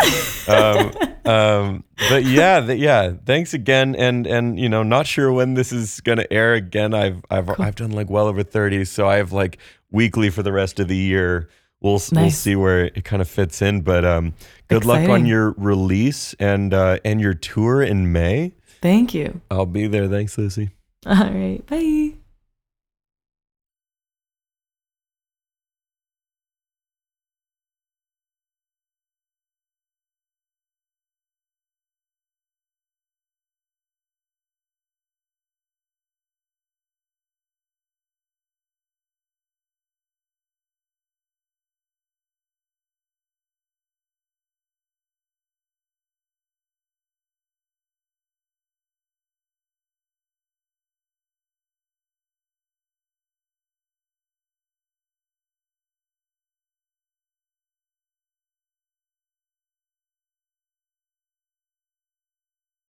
Yeah. 0.49 0.55
um, 0.55 0.93
um, 1.33 1.85
but 2.09 2.25
yeah, 2.25 2.61
th- 2.61 2.79
yeah. 2.79 3.13
Thanks 3.25 3.55
again, 3.55 3.95
and 3.97 4.27
and 4.27 4.59
you 4.59 4.69
know, 4.69 4.83
not 4.83 5.07
sure 5.07 5.33
when 5.33 5.55
this 5.55 5.73
is 5.73 6.01
gonna 6.01 6.27
air 6.31 6.55
again. 6.55 6.95
I've 6.95 7.25
I've 7.31 7.49
I've 7.61 7.75
done 7.75 7.91
like 7.93 8.11
well 8.11 8.27
over 8.27 8.43
thirty, 8.43 8.85
so 8.85 9.09
I 9.09 9.17
have 9.17 9.33
like 9.33 9.59
weekly 9.91 10.31
for 10.31 10.43
the 10.43 10.53
rest 10.53 10.81
of 10.81 10.89
the 10.89 10.97
year. 10.97 11.49
We'll 11.81 11.97
s 11.97 12.11
we'll 12.11 12.31
see 12.31 12.57
where 12.57 12.87
it 12.87 13.05
kind 13.05 13.21
of 13.23 13.29
fits 13.29 13.61
in. 13.63 13.83
But 13.83 14.05
um, 14.05 14.35
good 14.69 14.85
luck 14.85 15.09
on 15.09 15.27
your 15.27 15.53
release 15.53 16.35
and 16.41 16.73
uh, 16.73 16.99
and 17.05 17.21
your 17.21 17.35
tour 17.35 17.83
in 17.83 18.13
May. 18.13 18.53
Thank 18.81 19.15
you. 19.15 19.41
I'll 19.51 19.67
be 19.67 19.87
there. 19.87 20.09
Thanks, 20.09 20.37
Lucy. 20.39 20.71
All 21.07 21.15
right. 21.31 21.65
Bye. 21.67 22.15